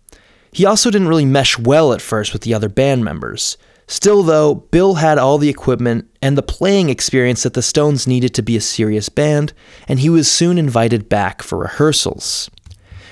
He 0.51 0.65
also 0.65 0.91
didn't 0.91 1.07
really 1.07 1.25
mesh 1.25 1.57
well 1.57 1.93
at 1.93 2.01
first 2.01 2.34
with 2.34 2.43
the 2.43 2.53
other 2.53 2.69
band 2.69 3.03
members. 3.03 3.57
Still, 3.88 4.23
though, 4.23 4.55
Bill 4.55 4.95
had 4.95 5.17
all 5.17 5.38
the 5.38 5.49
equipment 5.49 6.09
and 6.21 6.38
the 6.38 6.43
playing 6.43 6.89
experience 6.89 7.43
that 7.43 7.55
the 7.55 7.61
Stones 7.61 8.07
needed 8.07 8.34
to 8.36 8.41
be 8.41 8.55
a 8.55 8.61
serious 8.61 9.09
band, 9.09 9.53
and 9.88 9.99
he 9.99 10.09
was 10.09 10.32
soon 10.32 10.57
invited 10.57 11.09
back 11.09 11.41
for 11.41 11.57
rehearsals. 11.57 12.49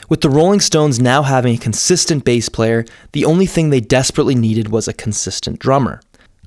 With 0.10 0.22
the 0.22 0.30
Rolling 0.30 0.60
Stones 0.60 0.99
now 0.99 1.22
having 1.22 1.53
a 1.53 1.60
consistent 1.60 2.26
bass 2.26 2.49
player, 2.49 2.84
the 3.12 3.26
only 3.26 3.45
thing 3.45 3.70
they 3.70 3.80
desperately 3.80 4.34
needed 4.34 4.70
was 4.70 4.88
a 4.88 4.93
consistent 4.93 5.60
drummer. 5.60 6.01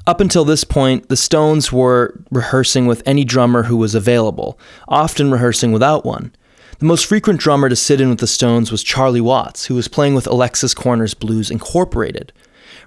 Up 0.05 0.21
until 0.21 0.45
this 0.45 0.65
point, 0.65 1.09
the 1.09 1.17
Stones 1.17 1.71
were 1.71 2.21
rehearsing 2.33 2.87
with 2.87 3.05
any 3.07 3.23
drummer 3.23 3.63
who 3.63 3.77
was 3.77 3.95
available, 3.95 4.59
often 4.89 5.31
rehearsing 5.31 5.71
without 5.71 6.05
one. 6.05 6.35
The 6.81 6.87
most 6.87 7.07
frequent 7.07 7.39
drummer 7.39 7.69
to 7.69 7.77
sit 7.77 8.01
in 8.01 8.09
with 8.09 8.19
the 8.19 8.27
Stones 8.27 8.73
was 8.73 8.83
Charlie 8.83 9.21
Watts, 9.21 9.67
who 9.67 9.77
was 9.77 9.87
playing 9.87 10.17
with 10.17 10.27
Alexis 10.27 10.75
Korner's 10.75 11.15
Blues 11.15 11.49
Incorporated. 11.49 12.33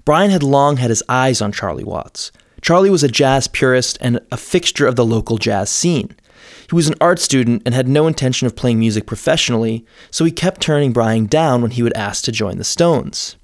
Brian 0.04 0.30
had 0.30 0.44
long 0.44 0.76
had 0.76 0.90
his 0.90 1.04
eyes 1.08 1.42
on 1.42 1.54
Charlie 1.54 1.86
Watts. 1.86 2.34
Charlie 2.62 2.90
was 2.90 3.04
a 3.04 3.08
jazz 3.08 3.48
purist 3.48 3.98
and 4.02 4.20
a 4.30 4.36
fixture 4.36 4.88
of 4.88 4.98
the 4.98 5.06
local 5.06 5.38
jazz 5.38 5.70
scene. 5.70 6.18
He 6.70 6.76
was 6.76 6.88
an 6.88 6.96
art 7.00 7.20
student 7.20 7.62
and 7.66 7.76
had 7.76 7.88
no 7.88 8.08
intention 8.08 8.48
of 8.48 8.56
playing 8.56 8.80
music 8.80 9.06
professionally, 9.06 9.86
so 10.12 10.26
he 10.26 10.32
kept 10.32 10.62
turning 10.62 10.94
Brian 10.94 11.26
down 11.26 11.62
when 11.62 11.72
he 11.72 11.84
would 11.84 11.96
ask 11.96 12.24
to 12.26 12.32
join 12.32 12.58
the 12.58 12.64
Stones. 12.64 13.36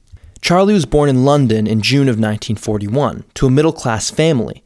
Charlie 0.42 0.74
was 0.74 0.88
born 0.88 1.08
in 1.08 1.24
London 1.24 1.68
in 1.68 1.82
June 1.82 2.08
of 2.08 2.16
1941 2.16 3.26
to 3.36 3.46
a 3.46 3.52
middle 3.52 3.74
class 3.74 4.10
family. 4.10 4.64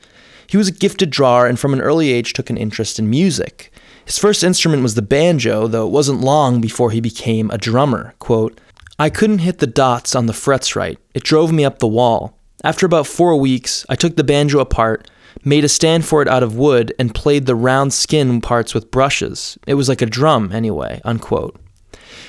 He 0.48 0.58
was 0.58 0.70
a 0.70 0.74
gifted 0.74 1.10
drawer 1.10 1.48
and 1.48 1.60
from 1.60 1.74
an 1.74 1.82
early 1.82 2.14
age 2.14 2.34
took 2.34 2.50
an 2.50 2.58
interest 2.58 2.98
in 2.98 3.10
music. 3.10 3.72
His 4.06 4.18
first 4.18 4.44
instrument 4.44 4.84
was 4.84 4.96
the 4.96 5.02
banjo, 5.02 5.68
though 5.68 5.86
it 5.86 5.92
wasn't 5.92 6.22
long 6.22 6.62
before 6.62 6.92
he 6.92 7.02
became 7.02 7.50
a 7.50 7.58
drummer. 7.58 8.14
Quote, 8.20 8.62
I 8.98 9.10
couldn't 9.10 9.40
hit 9.40 9.58
the 9.58 9.68
dots 9.68 10.16
on 10.16 10.28
the 10.28 10.34
frets 10.34 10.76
right. 10.76 10.98
It 11.14 11.24
drove 11.24 11.52
me 11.52 11.66
up 11.66 11.80
the 11.80 11.88
wall. 11.88 12.38
After 12.64 12.86
about 12.86 13.08
four 13.08 13.36
weeks, 13.36 13.86
I 13.90 13.96
took 13.96 14.16
the 14.16 14.24
banjo 14.24 14.60
apart, 14.60 15.10
made 15.46 15.64
a 15.64 15.70
stand 15.70 16.06
for 16.06 16.22
it 16.22 16.28
out 16.28 16.44
of 16.44 16.58
wood, 16.58 16.94
and 17.00 17.16
played 17.16 17.46
the 17.46 17.56
round 17.56 17.94
skin 17.94 18.42
parts 18.42 18.74
with 18.74 18.92
brushes. 18.92 19.58
It 19.68 19.76
was 19.76 19.88
like 19.88 20.02
a 20.02 20.08
drum, 20.08 20.52
anyway. 20.52 21.00
Unquote. 21.06 21.56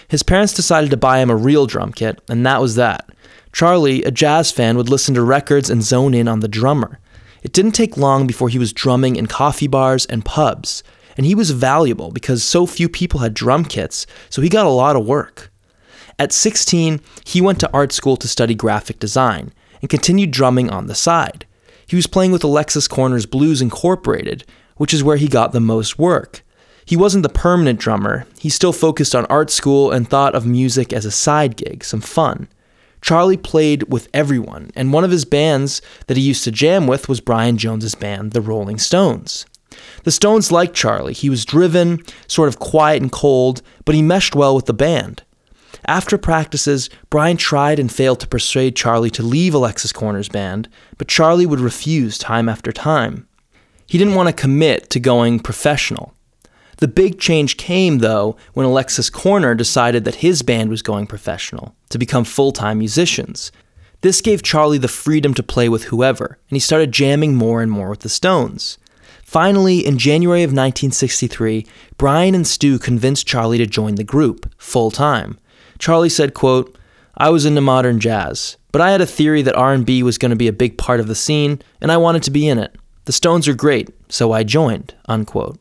His 0.09 0.23
parents 0.23 0.53
decided 0.53 0.91
to 0.91 0.97
buy 0.97 1.19
him 1.19 1.31
a 1.31 1.37
real 1.37 1.67
drum 1.67 1.93
kit, 1.93 2.21
and 2.29 2.47
that 2.47 2.61
was 2.61 2.77
that. 2.77 3.09
Charlie, 3.53 4.05
a 4.05 4.11
jazz 4.11 4.53
fan, 4.53 4.77
would 4.77 4.89
listen 4.89 5.15
to 5.15 5.23
records 5.23 5.71
and 5.71 5.83
zone 5.83 6.15
in 6.15 6.29
on 6.29 6.41
the 6.41 6.49
drummer. 6.49 7.01
It 7.43 7.53
didn't 7.53 7.73
take 7.73 7.97
long 7.97 8.27
before 8.27 8.49
he 8.49 8.59
was 8.59 8.73
drumming 8.73 9.17
in 9.17 9.27
coffee 9.27 9.67
bars 9.67 10.05
and 10.07 10.25
pubs, 10.25 10.83
and 11.17 11.25
he 11.25 11.35
was 11.35 11.53
valuable 11.53 12.11
because 12.11 12.45
so 12.45 12.67
few 12.67 12.89
people 12.89 13.21
had 13.21 13.35
drum 13.35 13.65
kits, 13.65 14.07
so 14.29 14.43
he 14.43 14.49
got 14.49 14.67
a 14.67 14.71
lot 14.71 14.97
of 14.97 15.07
work. 15.07 15.51
At 16.19 16.33
16, 16.33 17.01
he 17.25 17.41
went 17.41 17.61
to 17.61 17.73
art 17.73 17.93
school 17.93 18.17
to 18.19 18.29
study 18.29 18.55
graphic 18.55 18.99
design 18.99 19.53
and 19.81 19.91
continued 19.91 20.31
drumming 20.31 20.71
on 20.71 20.87
the 20.87 20.95
side. 20.95 21.47
He 21.87 21.97
was 21.97 22.07
playing 22.07 22.33
with 22.33 22.43
Alexis 22.45 22.89
Korner's 22.89 23.27
Blues 23.27 23.63
Incorporated, 23.63 24.45
which 24.77 24.93
is 24.93 25.05
where 25.05 25.17
he 25.17 25.29
got 25.29 25.53
the 25.53 25.61
most 25.61 25.99
work. 25.99 26.43
He 26.85 26.97
wasn't 26.97 27.23
the 27.23 27.29
permanent 27.29 27.81
drummer, 27.81 28.27
he 28.39 28.49
still 28.49 28.73
focused 28.73 29.15
on 29.15 29.27
art 29.27 29.51
school 29.51 29.91
and 29.91 30.09
thought 30.09 30.35
of 30.35 30.47
music 30.47 30.93
as 30.93 31.05
a 31.05 31.11
side 31.11 31.57
gig, 31.57 31.83
some 31.85 32.01
fun. 32.01 32.49
Charlie 33.03 33.37
played 33.37 33.85
with 33.85 34.09
everyone, 34.15 34.71
and 34.75 34.93
one 34.93 35.05
of 35.05 35.11
his 35.11 35.25
bands 35.25 35.83
that 36.07 36.17
he 36.17 36.23
used 36.23 36.45
to 36.45 36.51
jam 36.51 36.87
with 36.87 37.09
was 37.09 37.21
Brian 37.21 37.57
Jones's 37.57 37.95
band, 37.95 38.33
the 38.33 38.41
Rolling 38.41 38.79
Stones. 38.79 39.47
The 40.05 40.11
Stones 40.11 40.53
liked 40.53 40.75
Charlie. 40.75 41.13
He 41.13 41.31
was 41.31 41.45
driven, 41.45 42.01
sort 42.27 42.49
of 42.49 42.59
quiet 42.59 43.03
and 43.03 43.13
cold, 43.13 43.63
but 43.85 43.95
he 43.95 44.03
meshed 44.03 44.35
well 44.35 44.55
with 44.55 44.67
the 44.67 44.73
band. 44.73 45.23
After 45.87 46.19
practices, 46.19 46.91
Brian 47.11 47.37
tried 47.37 47.79
and 47.79 47.91
failed 47.91 48.19
to 48.21 48.27
persuade 48.27 48.75
Charlie 48.75 49.11
to 49.11 49.23
leave 49.23 49.55
Alexis 49.55 49.93
Korner's 49.93 50.29
band, 50.29 50.69
but 50.99 51.07
Charlie 51.07 51.47
would 51.47 51.61
refuse 51.61 52.19
time 52.19 52.49
after 52.49 52.73
time. 52.73 53.29
He 53.87 53.97
didn't 53.97 54.17
want 54.17 54.29
to 54.29 54.33
commit 54.33 54.91
to 54.91 55.01
going 55.01 55.39
professional. 55.39 56.13
The 56.79 56.89
big 56.89 57.21
change 57.21 57.57
came, 57.57 57.99
though, 57.99 58.37
when 58.53 58.67
Alexis 58.67 59.09
Korner 59.11 59.57
decided 59.57 60.05
that 60.05 60.17
his 60.17 60.43
band 60.43 60.71
was 60.71 60.83
going 60.83 61.07
professional, 61.07 61.75
to 61.91 61.99
become 61.99 62.25
full 62.25 62.51
time 62.51 62.79
musicians. 62.79 63.53
This 64.03 64.21
gave 64.21 64.43
Charlie 64.43 64.79
the 64.79 64.89
freedom 64.89 65.35
to 65.35 65.43
play 65.43 65.69
with 65.69 65.85
whoever, 65.85 66.39
and 66.51 66.57
he 66.57 66.61
started 66.61 66.93
jamming 66.93 67.35
more 67.35 67.63
and 67.63 67.71
more 67.71 67.91
with 67.91 68.01
the 68.01 68.09
Stones. 68.09 68.77
Finally, 69.25 69.87
in 69.87 69.99
January 69.99 70.43
of 70.43 70.51
1963, 70.51 71.67
Brian 71.97 72.35
and 72.35 72.47
Stu 72.47 72.79
convinced 72.79 73.27
Charlie 73.27 73.59
to 73.59 73.67
join 73.67 73.95
the 73.95 74.05
group, 74.05 74.53
full 74.59 74.91
time. 74.91 75.39
Charlie 75.79 76.09
said, 76.09 76.35
quote, 76.35 76.77
I 77.17 77.31
was 77.31 77.47
into 77.47 77.61
modern 77.61 77.99
jazz, 78.01 78.57
but 78.73 78.81
I 78.83 78.91
had 78.91 79.01
a 79.01 79.07
theory 79.07 79.43
that 79.43 79.57
R&B 79.57 80.03
was 80.03 80.19
going 80.19 80.31
to 80.31 80.37
be 80.37 80.49
a 80.49 80.53
big 80.53 80.77
part 80.77 81.01
of 81.01 81.07
the 81.07 81.15
scene, 81.15 81.63
and 81.81 81.91
I 81.91 81.97
wanted 81.97 82.23
to 82.25 82.31
be 82.31 82.47
in 82.47 82.59
it. 82.59 82.77
The 83.07 83.13
Stones 83.13 83.49
are 83.49 83.55
great, 83.55 83.89
so 84.11 84.33
I 84.33 84.43
joined, 84.43 84.95
unquote. 85.09 85.59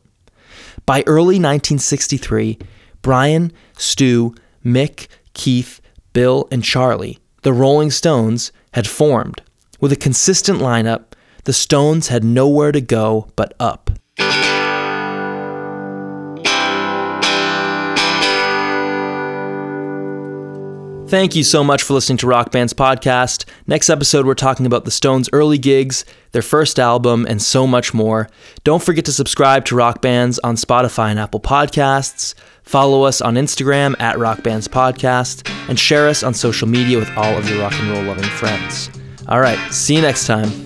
By 0.84 1.02
early 1.06 1.36
1963, 1.36 2.58
Brian, 3.02 3.52
Stu, 3.78 4.34
Mick, 4.64 5.08
Keith, 5.32 5.80
Bill, 6.12 6.48
and 6.50 6.62
Charlie, 6.62 7.18
the 7.42 7.52
Rolling 7.52 7.90
Stones, 7.90 8.52
had 8.72 8.86
formed. 8.86 9.42
With 9.80 9.92
a 9.92 9.96
consistent 9.96 10.58
lineup, 10.58 11.12
the 11.44 11.52
Stones 11.52 12.08
had 12.08 12.24
nowhere 12.24 12.72
to 12.72 12.80
go 12.80 13.28
but 13.36 13.54
up. 13.60 13.90
Thank 21.08 21.36
you 21.36 21.44
so 21.44 21.62
much 21.62 21.84
for 21.84 21.94
listening 21.94 22.18
to 22.18 22.26
Rock 22.26 22.50
Band's 22.50 22.72
podcast. 22.74 23.44
Next 23.68 23.88
episode, 23.88 24.26
we're 24.26 24.34
talking 24.34 24.66
about 24.66 24.84
the 24.84 24.90
Stones' 24.90 25.30
early 25.32 25.56
gigs, 25.56 26.04
their 26.32 26.42
first 26.42 26.80
album, 26.80 27.26
and 27.28 27.40
so 27.40 27.64
much 27.64 27.94
more. 27.94 28.28
Don't 28.64 28.82
forget 28.82 29.04
to 29.04 29.12
subscribe 29.12 29.64
to 29.66 29.76
Rock 29.76 30.02
Bands 30.02 30.40
on 30.40 30.56
Spotify 30.56 31.10
and 31.10 31.20
Apple 31.20 31.38
Podcasts. 31.38 32.34
Follow 32.64 33.04
us 33.04 33.20
on 33.20 33.36
Instagram 33.36 33.94
at 34.00 34.18
Rock 34.18 34.42
Bands 34.42 34.66
Podcast, 34.66 35.48
and 35.68 35.78
share 35.78 36.08
us 36.08 36.24
on 36.24 36.34
social 36.34 36.66
media 36.66 36.98
with 36.98 37.10
all 37.16 37.36
of 37.38 37.48
your 37.48 37.60
rock 37.60 37.74
and 37.74 37.88
roll 37.88 38.02
loving 38.02 38.24
friends. 38.24 38.90
All 39.28 39.40
right, 39.40 39.58
see 39.72 39.94
you 39.94 40.02
next 40.02 40.26
time. 40.26 40.65